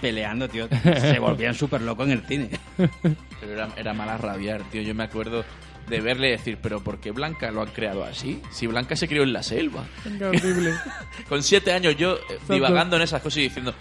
peleando, 0.00 0.48
tío, 0.48 0.68
se 1.00 1.18
volvían 1.18 1.54
súper 1.54 1.82
locos 1.82 2.06
en 2.06 2.12
el 2.12 2.22
cine. 2.26 2.48
Pero 2.76 3.52
era, 3.52 3.68
era 3.76 3.92
mala 3.92 4.16
rabiar, 4.18 4.62
tío. 4.70 4.82
Yo 4.82 4.94
me 4.94 5.02
acuerdo 5.04 5.44
de 5.88 6.00
verle 6.00 6.28
y 6.28 6.30
decir, 6.32 6.58
pero 6.62 6.80
¿por 6.82 6.98
qué 6.98 7.10
Blanca 7.10 7.50
lo 7.50 7.62
han 7.62 7.70
creado 7.70 8.04
así? 8.04 8.40
Si 8.50 8.66
Blanca 8.66 8.96
se 8.96 9.08
crió 9.08 9.22
en 9.22 9.32
la 9.32 9.42
selva. 9.42 9.86
Qué 10.18 10.24
horrible. 10.24 10.74
Con 11.28 11.42
siete 11.42 11.72
años 11.72 11.96
yo 11.96 12.16
eh, 12.16 12.38
divagando 12.48 12.96
en 12.96 13.02
esas 13.02 13.22
cosas 13.22 13.38
y 13.38 13.42
diciendo, 13.42 13.74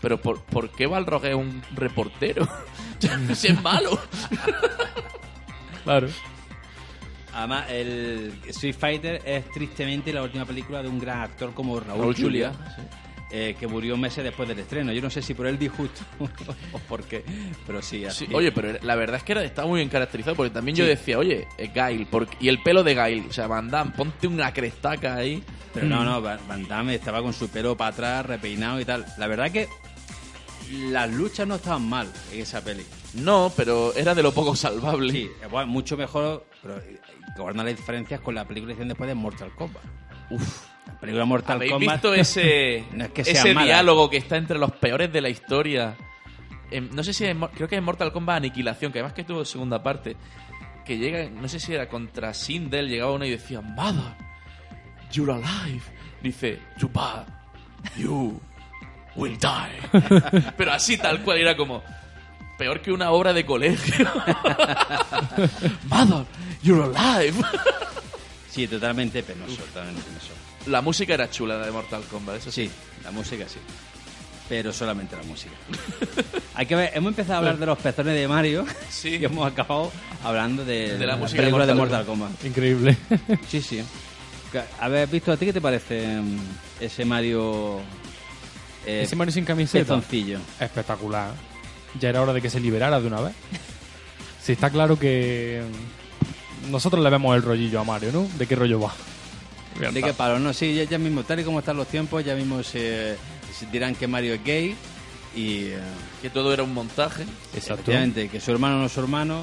pero 0.00 0.20
¿por, 0.20 0.42
por 0.42 0.70
qué 0.70 0.86
Balrog 0.86 1.24
es 1.26 1.34
un 1.34 1.62
reportero? 1.74 2.48
si 3.34 3.48
es 3.48 3.62
malo. 3.62 3.98
claro. 5.84 6.08
Además, 7.32 7.66
el 7.68 8.32
Street 8.46 8.76
Fighter 8.78 9.22
es 9.24 9.50
tristemente 9.50 10.12
la 10.12 10.22
última 10.22 10.44
película 10.44 10.82
de 10.82 10.88
un 10.88 11.00
gran 11.00 11.20
actor 11.20 11.52
como 11.52 11.80
Raúl, 11.80 12.00
Raúl 12.00 12.14
Julia, 12.14 12.52
Julia, 12.52 12.76
sí. 12.76 12.82
Eh, 13.36 13.56
que 13.58 13.66
murió 13.66 13.96
meses 13.96 14.22
después 14.22 14.48
del 14.48 14.60
estreno. 14.60 14.92
Yo 14.92 15.02
no 15.02 15.10
sé 15.10 15.20
si 15.20 15.34
por 15.34 15.48
el 15.48 15.58
disgusto 15.58 16.02
o 16.72 16.78
por 16.78 17.02
qué, 17.02 17.24
pero 17.66 17.82
sí. 17.82 17.98
Sí, 17.98 18.04
así. 18.04 18.28
oye, 18.32 18.52
pero 18.52 18.78
la 18.82 18.94
verdad 18.94 19.16
es 19.16 19.24
que 19.24 19.32
estaba 19.44 19.66
muy 19.66 19.78
bien 19.80 19.88
caracterizado 19.88 20.36
porque 20.36 20.50
también 20.54 20.76
yo 20.76 20.84
Sí. 20.84 20.90
decía, 20.90 21.18
oye, 21.18 21.48
es 21.58 21.74
Gail, 21.74 22.06
porque, 22.06 22.36
y 22.38 22.48
el 22.48 22.62
pelo 22.62 22.84
de 22.84 22.94
Gail, 22.94 23.24
o 23.28 23.32
sea, 23.32 23.48
Van 23.48 23.68
Damme, 23.68 23.90
ponte 23.96 24.28
una 24.28 24.52
crestaca 24.52 25.16
ahí. 25.16 25.42
Pero 25.72 25.88
no, 25.88 26.04
no, 26.04 26.22
Van 26.22 26.68
Damme 26.68 26.94
estaba 26.94 27.20
con 27.22 27.32
su 27.32 27.48
pelo 27.48 27.76
para 27.76 27.90
atrás, 27.90 28.26
repeinado 28.26 28.78
y 28.80 28.84
tal. 28.84 29.04
La 29.18 29.26
verdad 29.26 29.50
que 29.50 29.68
las 30.90 31.10
luchas 31.10 31.46
no 31.48 31.56
estaban 31.56 31.88
mal 31.88 32.06
en 32.32 32.40
esa 32.40 32.62
peli. 32.62 32.84
No, 33.14 33.52
pero 33.56 33.92
era 33.96 34.14
de 34.14 34.22
lo 34.22 34.32
poco 34.32 34.54
salvable. 34.56 35.12
Sí, 35.12 35.30
eh, 35.42 35.46
bueno, 35.50 35.66
mucho 35.68 35.96
mejor, 35.96 36.46
pero 36.62 36.78
eh, 36.78 37.00
que 37.34 37.42
guardan 37.42 37.66
las 37.66 37.76
diferencias 37.76 38.20
con 38.20 38.34
la 38.34 38.44
película 38.46 38.68
que 38.70 38.74
hicieron 38.74 38.88
después 38.88 39.08
de 39.08 39.14
Mortal 39.14 39.50
Kombat. 39.56 39.82
Uf. 40.30 40.62
La 40.86 40.98
película 41.00 41.24
Mortal 41.24 41.56
¿Habéis 41.56 41.72
Kombat... 41.72 41.94
visto 41.94 42.14
ese, 42.14 42.84
No 42.92 43.04
es 43.04 43.10
que 43.10 43.24
sea 43.24 43.34
ese 43.40 43.54
mala. 43.54 43.66
diálogo 43.66 44.10
que 44.10 44.16
está 44.16 44.36
entre 44.36 44.58
los 44.58 44.72
peores 44.72 45.12
de 45.12 45.20
la 45.20 45.28
historia? 45.28 45.96
Em, 46.70 46.88
no 46.92 47.02
sé 47.04 47.12
si 47.12 47.24
es, 47.24 47.36
creo 47.54 47.68
que 47.68 47.76
es 47.76 47.82
Mortal 47.82 48.12
Kombat 48.12 48.38
Aniquilación, 48.38 48.92
que 48.92 48.98
además 48.98 49.12
que 49.14 49.24
tuvo 49.24 49.44
segunda 49.44 49.82
parte. 49.82 50.16
Que 50.84 50.98
llega, 50.98 51.28
no 51.30 51.48
sé 51.48 51.58
si 51.60 51.72
era 51.74 51.88
contra 51.88 52.34
Sindel, 52.34 52.88
llegaba 52.88 53.12
uno 53.12 53.24
y 53.24 53.30
decía, 53.30 53.60
Mother, 53.60 54.14
you're 55.12 55.32
alive. 55.32 55.82
Dice, 56.22 56.58
too 56.78 56.88
bad, 56.92 57.26
you 57.96 58.40
will 59.16 59.38
die. 59.38 60.00
Pero 60.56 60.72
así 60.72 60.96
tal 60.98 61.22
cual, 61.22 61.38
era 61.38 61.56
como, 61.56 61.82
peor 62.58 62.80
que 62.80 62.92
una 62.92 63.10
obra 63.12 63.32
de 63.32 63.46
colegio. 63.46 64.06
Mother, 65.88 66.26
you're 66.62 66.82
alive. 66.84 67.34
Sí, 68.50 68.66
totalmente 68.68 69.22
penoso, 69.22 69.56
totalmente 69.62 70.02
penoso. 70.02 70.32
La 70.66 70.80
música 70.80 71.14
era 71.14 71.30
chula, 71.30 71.58
la 71.58 71.66
de 71.66 71.72
Mortal 71.72 72.02
Kombat, 72.10 72.36
eso 72.36 72.50
sí. 72.50 72.66
Sí, 72.66 72.70
la 73.04 73.10
música 73.10 73.44
sí. 73.48 73.58
Pero 74.48 74.72
solamente 74.72 75.16
la 75.16 75.22
música. 75.22 75.52
Hay 76.54 76.66
que 76.66 76.74
ver, 76.76 76.90
hemos 76.94 77.10
empezado 77.10 77.34
a 77.34 77.38
hablar 77.38 77.56
de 77.58 77.66
los 77.66 77.78
pezones 77.78 78.14
de 78.14 78.28
Mario 78.28 78.64
Sí. 78.90 79.16
y 79.16 79.24
hemos 79.24 79.50
acabado 79.50 79.90
hablando 80.22 80.64
de, 80.64 80.98
De 80.98 81.06
la 81.06 81.16
música 81.16 81.38
de 81.40 81.46
película 81.46 81.66
de 81.66 81.74
Mortal 81.74 82.04
Mortal 82.06 82.28
Kombat. 82.30 82.44
Increíble. 82.44 82.96
Sí, 83.48 83.60
sí. 83.60 83.82
A 84.78 84.88
ver, 84.88 85.08
visto 85.08 85.32
a 85.32 85.36
ti 85.36 85.46
qué 85.46 85.52
te 85.52 85.60
parece 85.60 86.06
mm, 86.20 86.38
ese 86.80 87.04
Mario 87.04 87.80
eh, 88.86 89.02
Ese 89.02 89.16
Mario 89.16 89.32
sin 89.32 89.44
camiseta. 89.44 89.80
pezoncillo? 89.84 90.38
Espectacular. 90.60 91.32
Ya 91.98 92.10
era 92.10 92.22
hora 92.22 92.32
de 92.32 92.40
que 92.40 92.48
se 92.50 92.60
liberara 92.60 93.00
de 93.00 93.06
una 93.08 93.20
vez. 93.20 93.34
Sí, 94.42 94.52
está 94.52 94.70
claro 94.70 94.96
que 94.98 95.62
mm, 96.68 96.70
nosotros 96.70 97.02
le 97.02 97.10
vemos 97.10 97.34
el 97.34 97.42
rollillo 97.42 97.80
a 97.80 97.84
Mario, 97.84 98.10
¿no? 98.12 98.28
¿De 98.38 98.46
qué 98.46 98.54
rollo 98.54 98.78
va? 98.80 98.94
¿De 99.78 99.86
está. 99.86 100.02
qué 100.02 100.14
palo? 100.14 100.38
No, 100.38 100.52
sí, 100.52 100.74
ya, 100.74 100.84
ya 100.84 100.98
mismo, 100.98 101.24
tal 101.24 101.40
y 101.40 101.44
como 101.44 101.58
están 101.58 101.76
los 101.76 101.88
tiempos, 101.88 102.24
ya 102.24 102.34
mismo 102.34 102.62
se, 102.62 103.16
se 103.58 103.66
dirán 103.72 103.94
que 103.94 104.06
Mario 104.06 104.34
es 104.34 104.44
gay 104.44 104.76
y 105.34 105.64
eh, 105.66 105.78
Que 106.22 106.30
todo 106.30 106.52
era 106.52 106.62
un 106.62 106.72
montaje. 106.72 107.22
Exacto. 107.54 107.74
efectivamente 107.74 108.28
que 108.28 108.40
su 108.40 108.52
hermano 108.52 108.78
no 108.78 108.86
es 108.86 108.92
su 108.92 109.00
hermano, 109.00 109.42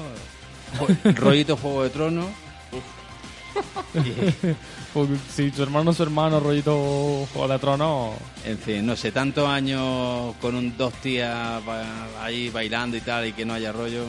rollito 1.16 1.56
Juego 1.56 1.84
de 1.84 1.90
Tronos. 1.90 2.26
Porque 4.94 5.14
si 5.34 5.50
tu 5.50 5.62
hermano 5.62 5.90
es 5.90 5.96
su 5.98 6.02
hermano, 6.02 6.40
rollito 6.40 7.26
Juego 7.32 7.48
de 7.48 7.58
Tronos. 7.58 8.14
En 8.44 8.58
fin, 8.58 8.86
no 8.86 8.96
sé, 8.96 9.12
tantos 9.12 9.46
años 9.48 10.34
con 10.40 10.54
un, 10.54 10.76
dos 10.76 10.92
tías 10.94 11.62
ahí 12.20 12.48
bailando 12.50 12.96
y 12.96 13.00
tal 13.00 13.26
y 13.26 13.32
que 13.32 13.44
no 13.44 13.54
haya 13.54 13.72
rollo. 13.72 14.06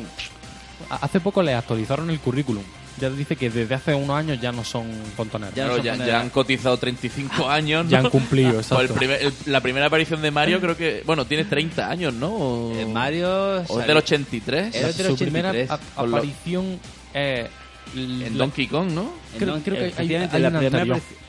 Hace 0.90 1.20
poco 1.20 1.44
le 1.44 1.54
actualizaron 1.54 2.10
el 2.10 2.20
currículum. 2.20 2.64
Ya 3.00 3.10
dice 3.10 3.36
que 3.36 3.50
desde 3.50 3.74
hace 3.74 3.94
unos 3.96 4.16
años 4.16 4.40
ya 4.40 4.52
no 4.52 4.64
son 4.64 4.88
pontoneros. 5.18 5.54
Claro, 5.56 5.78
ya, 5.82 5.96
ya 5.96 6.20
han 6.22 6.30
cotizado 6.30 6.78
35 6.78 7.50
años. 7.50 7.86
¿no? 7.86 7.90
Ya 7.92 8.00
han 8.00 8.10
cumplido, 8.10 8.50
O 8.50 8.54
el 8.54 8.60
exacto. 8.60 8.94
primer- 8.94 9.22
el- 9.24 9.34
la 9.48 9.62
primera 9.62 9.88
aparición 9.88 10.22
de 10.22 10.30
Mario 10.32 10.62
creo 10.62 10.78
que... 10.78 11.02
Bueno, 11.06 11.26
tiene 11.26 11.46
30 11.46 11.90
años, 11.90 12.14
¿no? 12.14 12.30
O, 12.30 12.76
Eh, 12.80 12.86
Mario... 12.86 13.64
o 13.68 13.82
es 13.82 13.88
del 13.88 13.98
83. 13.98 14.76
Es 14.76 14.98
del 14.98 15.08
Su 15.08 15.18
primera 15.18 15.50
83. 15.50 15.72
a- 15.72 15.96
Con 15.96 16.12
lo- 16.12 16.18
aparición 16.18 16.80
eh, 17.16 17.48
En 17.96 18.38
Donkey 18.38 18.68
Kong, 18.68 18.92
¿no? 18.92 19.12
Creo, 19.38 19.60
creo 19.64 19.76
que 19.76 19.94
hay, 19.98 20.16
hay 20.16 20.18
la 20.18 20.18
una 20.20 20.30
primera 20.30 20.48
anterior. 20.60 20.98
aparición- 20.98 21.24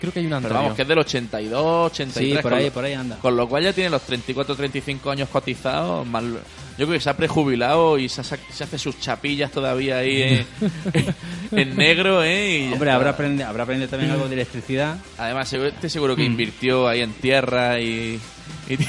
Creo 0.00 0.12
que 0.14 0.20
hay 0.20 0.26
una 0.26 0.36
Pero 0.36 0.46
anterior. 0.48 0.62
vamos, 0.62 0.76
que 0.76 0.82
es 0.82 0.88
del 0.88 0.98
82, 0.98 1.92
83. 1.92 2.36
Sí, 2.36 2.42
por 2.42 2.54
ahí, 2.54 2.64
lo- 2.66 2.72
por 2.72 2.84
ahí 2.84 2.92
anda. 2.94 3.16
Con 3.16 3.36
lo 3.36 3.46
cual 3.48 3.64
ya 3.64 3.72
tiene 3.74 3.90
los 3.90 4.00
34, 4.02 4.54
35 4.56 5.10
años 5.10 5.28
cotizados. 5.30 6.06
Más, 6.06 6.24
yo 6.80 6.86
creo 6.86 6.98
que 6.98 7.00
se 7.04 7.10
ha 7.10 7.16
prejubilado 7.16 7.98
y 7.98 8.08
se, 8.08 8.24
se 8.24 8.64
hace 8.64 8.78
sus 8.78 8.98
chapillas 8.98 9.50
todavía 9.50 9.98
ahí 9.98 10.46
en 11.52 11.76
negro, 11.76 12.22
¿eh? 12.22 12.68
Y 12.70 12.72
Hombre, 12.72 12.90
habrá 12.90 13.10
aprendido, 13.10 13.46
habrá 13.50 13.64
aprendido 13.64 13.90
también 13.90 14.12
algo 14.12 14.26
de 14.28 14.34
electricidad. 14.36 14.96
Además, 15.18 15.52
estoy 15.52 15.90
seguro 15.90 16.14
Mm. 16.14 16.16
que 16.16 16.24
invirtió 16.24 16.88
ahí 16.88 17.02
en 17.02 17.12
tierra 17.12 17.78
y... 17.80 18.18
y 18.70 18.78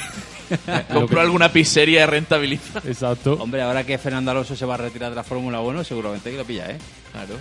compró 0.92 1.20
alguna 1.20 1.52
pizzería 1.52 2.00
de 2.00 2.06
rentabilidad. 2.06 2.86
Exacto. 2.86 3.34
Hombre, 3.34 3.60
ahora 3.60 3.84
que 3.84 3.98
Fernando 3.98 4.30
Alonso 4.30 4.56
se 4.56 4.64
va 4.64 4.74
a 4.74 4.78
retirar 4.78 5.10
de 5.10 5.16
la 5.16 5.22
Fórmula 5.22 5.60
1, 5.60 5.84
seguramente 5.84 6.30
que 6.30 6.36
lo 6.38 6.44
pilla, 6.46 6.70
¿eh? 6.70 6.78
Claro. 7.12 7.34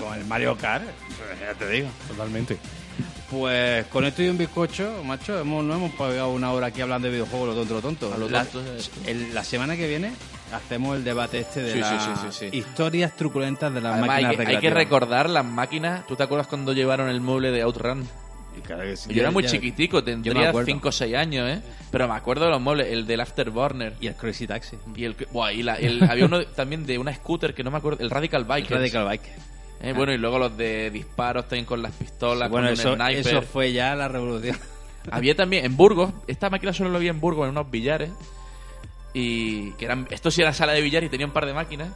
Con 0.00 0.14
el 0.16 0.24
Mario 0.26 0.56
Kart, 0.56 0.84
ya 1.40 1.54
te 1.58 1.68
digo. 1.70 1.88
Totalmente. 2.06 2.56
Pues 3.30 3.86
con 3.86 4.04
esto 4.04 4.22
y 4.22 4.28
un 4.28 4.38
bizcocho, 4.38 5.02
macho, 5.04 5.38
hemos, 5.40 5.64
no 5.64 5.74
hemos 5.74 5.90
pagado 5.92 6.30
una 6.30 6.52
hora 6.52 6.68
aquí 6.68 6.80
hablando 6.80 7.06
de 7.08 7.12
videojuegos, 7.14 7.48
lo 7.48 7.54
tonto, 7.56 7.74
lo 7.74 7.80
tonto. 7.82 8.14
A 8.14 8.18
lo 8.18 8.28
la, 8.28 8.44
tonto, 8.44 8.72
esto. 8.74 9.00
el- 9.04 9.34
la 9.34 9.42
semana 9.42 9.76
que 9.76 9.88
viene 9.88 10.12
hacemos 10.52 10.96
el 10.96 11.02
debate 11.02 11.40
este 11.40 11.60
de 11.60 11.72
Sí, 11.72 11.78
las 11.80 12.04
sí, 12.04 12.10
sí, 12.30 12.48
sí. 12.50 12.56
historias 12.56 13.16
truculentas 13.16 13.74
de 13.74 13.80
las 13.80 13.94
Además, 13.94 14.10
hay 14.16 14.24
máquinas 14.26 14.46
que, 14.46 14.52
hay 14.56 14.60
que 14.60 14.70
recordar 14.70 15.28
las 15.28 15.44
máquinas. 15.44 16.06
¿Tú 16.06 16.14
te 16.14 16.22
acuerdas 16.22 16.46
cuando 16.46 16.72
llevaron 16.72 17.08
el 17.08 17.20
mueble 17.20 17.50
de 17.50 17.62
Outrun? 17.62 18.06
Claro 18.64 18.96
sí, 18.96 19.12
Yo 19.12 19.20
era 19.20 19.30
muy 19.32 19.42
ya- 19.42 19.50
chiquitico, 19.50 20.02
tendría 20.02 20.48
acuerdo. 20.48 20.66
5 20.66 20.88
o 20.88 20.92
6 20.92 21.14
años, 21.14 21.46
¿eh? 21.50 21.60
Pero 21.90 22.08
me 22.08 22.14
acuerdo 22.14 22.44
de 22.46 22.52
los 22.52 22.60
muebles, 22.60 22.86
el 22.90 23.06
del 23.06 23.20
Afterburner. 23.20 23.94
Y 24.00 24.06
el 24.06 24.14
Crazy 24.14 24.46
Taxi. 24.46 24.78
Y 24.94 25.04
el, 25.04 25.14
buah, 25.32 25.52
y 25.52 25.62
la- 25.62 25.74
el- 25.74 26.02
había 26.08 26.24
uno 26.24 26.42
también 26.46 26.86
de 26.86 26.96
una 26.96 27.12
scooter 27.14 27.52
que 27.54 27.62
no 27.64 27.70
me 27.70 27.76
acuerdo, 27.78 28.02
el 28.02 28.08
Radical 28.08 28.44
Bike. 28.44 28.70
Radical 28.70 29.04
Bike. 29.04 29.22
Eh, 29.86 29.92
bueno, 29.92 30.12
y 30.12 30.18
luego 30.18 30.38
los 30.38 30.56
de 30.56 30.90
disparos 30.90 31.44
también 31.48 31.64
con 31.66 31.82
las 31.82 31.92
pistolas, 31.92 32.50
bueno, 32.50 32.66
con 32.68 32.74
un 32.74 32.80
eso, 32.80 32.94
sniper. 32.94 33.18
eso 33.18 33.42
fue 33.42 33.72
ya 33.72 33.94
la 33.94 34.08
revolución. 34.08 34.56
Había 35.10 35.34
también 35.36 35.64
en 35.64 35.76
Burgos, 35.76 36.12
esta 36.26 36.50
máquina 36.50 36.72
solo 36.72 36.90
lo 36.90 36.98
vi 36.98 37.08
en 37.08 37.20
Burgos, 37.20 37.44
en 37.44 37.50
unos 37.50 37.70
billares. 37.70 38.10
Y 39.14 39.70
que 39.72 39.86
eran, 39.86 40.06
esto 40.10 40.30
sí 40.30 40.42
era 40.42 40.52
sala 40.52 40.72
de 40.72 40.82
billar 40.82 41.02
y 41.04 41.08
tenía 41.08 41.26
un 41.26 41.32
par 41.32 41.46
de 41.46 41.54
máquinas. 41.54 41.88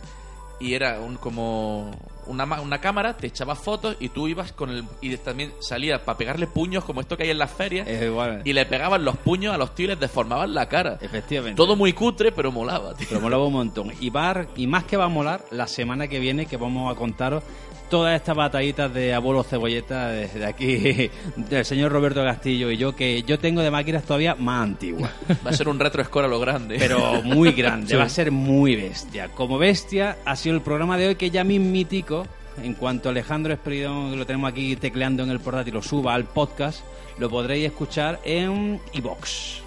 Y 0.59 0.74
era 0.74 1.01
un 1.01 1.16
como 1.16 1.91
una, 2.26 2.45
ma- 2.45 2.61
una 2.61 2.80
cámara, 2.82 3.16
te 3.16 3.26
echaba 3.26 3.55
fotos 3.55 3.97
y 3.99 4.11
tú 4.11 4.28
ibas 4.28 4.53
con 4.53 4.68
el. 4.70 4.84
Y 5.01 5.16
también 5.16 5.53
salías 5.61 6.01
para 6.03 6.18
pegarle 6.18 6.47
puños 6.47 6.84
como 6.84 7.01
esto 7.01 7.16
que 7.16 7.22
hay 7.24 7.30
en 7.30 7.38
las 7.38 7.51
ferias. 7.51 7.88
Es 7.88 8.03
igual. 8.05 8.43
Y 8.45 8.53
le 8.53 8.66
pegaban 8.66 9.03
los 9.05 9.16
puños 9.16 9.55
a 9.55 9.59
los 9.59 9.74
tíos 9.74 9.86
y 9.88 9.91
les 9.93 10.01
deformaban 10.01 10.53
la 10.55 10.68
cara. 10.68 10.99
Efectivamente. 11.01 11.57
Todo 11.57 11.76
muy 11.76 11.95
cutre, 11.95 12.30
pero 12.30 12.53
molaba, 12.53 12.95
tío. 12.95 13.07
Pero 13.09 13.20
molaba 13.22 13.47
un 13.47 13.55
montón. 13.55 13.93
Y, 14.01 14.11
va, 14.11 14.47
y 14.55 14.66
más 14.66 14.84
que 14.84 14.99
va 14.99 15.07
a 15.07 15.09
molar, 15.09 15.45
la 15.51 15.66
semana 15.66 16.09
que 16.09 16.18
viene 16.20 16.45
que 16.47 16.59
vamos 16.59 16.95
a 16.95 16.99
contaros 16.99 17.43
todas 17.91 18.16
estas 18.16 18.34
batallitas 18.36 18.93
de 18.95 19.12
abuelo 19.12 19.43
cebolleta 19.43 20.09
desde 20.09 20.47
aquí, 20.47 21.11
del 21.36 21.64
señor 21.64 21.93
Roberto 21.93 22.22
Castillo 22.24 22.70
y 22.70 22.76
yo, 22.78 22.97
que 22.97 23.22
yo 23.24 23.38
tengo 23.38 23.61
de 23.61 23.70
máquinas 23.70 24.05
todavía 24.05 24.34
más 24.36 24.62
antiguas. 24.62 25.11
Va 25.47 25.51
a 25.51 25.53
ser 25.53 25.68
un 25.68 25.78
retro 25.78 26.03
score 26.05 26.24
a 26.24 26.28
lo 26.28 26.41
grande. 26.41 26.76
Pero 26.78 27.22
muy 27.22 27.53
grande, 27.53 27.88
Sí. 27.91 27.97
va 27.97 28.05
a 28.05 28.09
ser 28.09 28.30
muy 28.30 28.76
bestia. 28.76 29.28
Como 29.28 29.59
bestia 29.59 30.16
ha 30.24 30.36
sido 30.36 30.55
el 30.55 30.62
programa 30.62 30.97
de 30.97 31.09
hoy 31.09 31.16
que 31.16 31.30
ya 31.30 31.45
mítico 31.45 32.26
en 32.62 32.74
cuanto 32.74 33.09
Alejandro 33.09 33.53
Esperidón, 33.53 34.12
que 34.12 34.16
lo 34.16 34.26
tenemos 34.26 34.51
aquí 34.51 34.76
tecleando 34.76 35.22
en 35.22 35.30
el 35.30 35.41
portátil, 35.41 35.74
lo 35.74 35.82
suba 35.82 36.14
al 36.14 36.24
podcast, 36.24 36.80
lo 37.18 37.28
podréis 37.28 37.66
escuchar 37.66 38.20
en 38.24 38.80
iBox. 38.93 39.62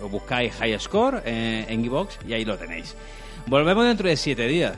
Lo 0.00 0.08
buscáis 0.08 0.52
High 0.54 0.78
Score 0.80 1.22
eh, 1.24 1.64
en 1.68 1.84
iBox 1.84 2.18
y 2.28 2.32
ahí 2.32 2.44
lo 2.44 2.56
tenéis. 2.56 2.94
Volvemos 3.46 3.84
dentro 3.84 4.08
de 4.08 4.16
siete 4.16 4.46
días 4.46 4.74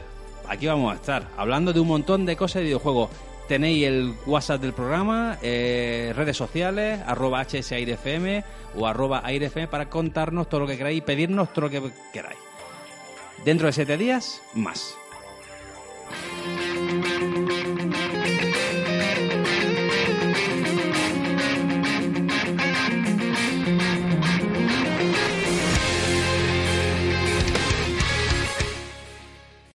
aquí 0.49 0.67
vamos 0.67 0.93
a 0.93 0.97
estar, 0.97 1.29
hablando 1.37 1.73
de 1.73 1.81
un 1.81 1.89
montón 1.89 2.27
de 2.27 2.37
cosas 2.37 2.57
de 2.57 2.65
videojuegos. 2.65 3.11
Tenéis 3.49 3.87
el 3.87 4.15
WhatsApp 4.27 4.61
del 4.61 4.75
programa, 4.75 5.39
eh, 5.41 6.13
redes 6.15 6.37
sociales, 6.37 7.01
arroba 7.07 7.45
hsairefm 7.45 8.43
o 8.77 8.87
arroba 8.87 9.23
airefm 9.25 9.69
para 9.69 9.89
contarnos 9.89 10.49
todo 10.49 10.61
lo 10.61 10.67
que 10.67 10.77
queráis 10.77 10.99
y 10.99 11.01
pedirnos 11.01 11.53
todo 11.53 11.67
lo 11.67 11.71
que 11.71 11.83
queráis. 12.13 12.39
Dentro 13.45 13.67
de 13.67 13.73
siete 13.73 13.97
días, 13.97 14.43
más. 14.53 14.95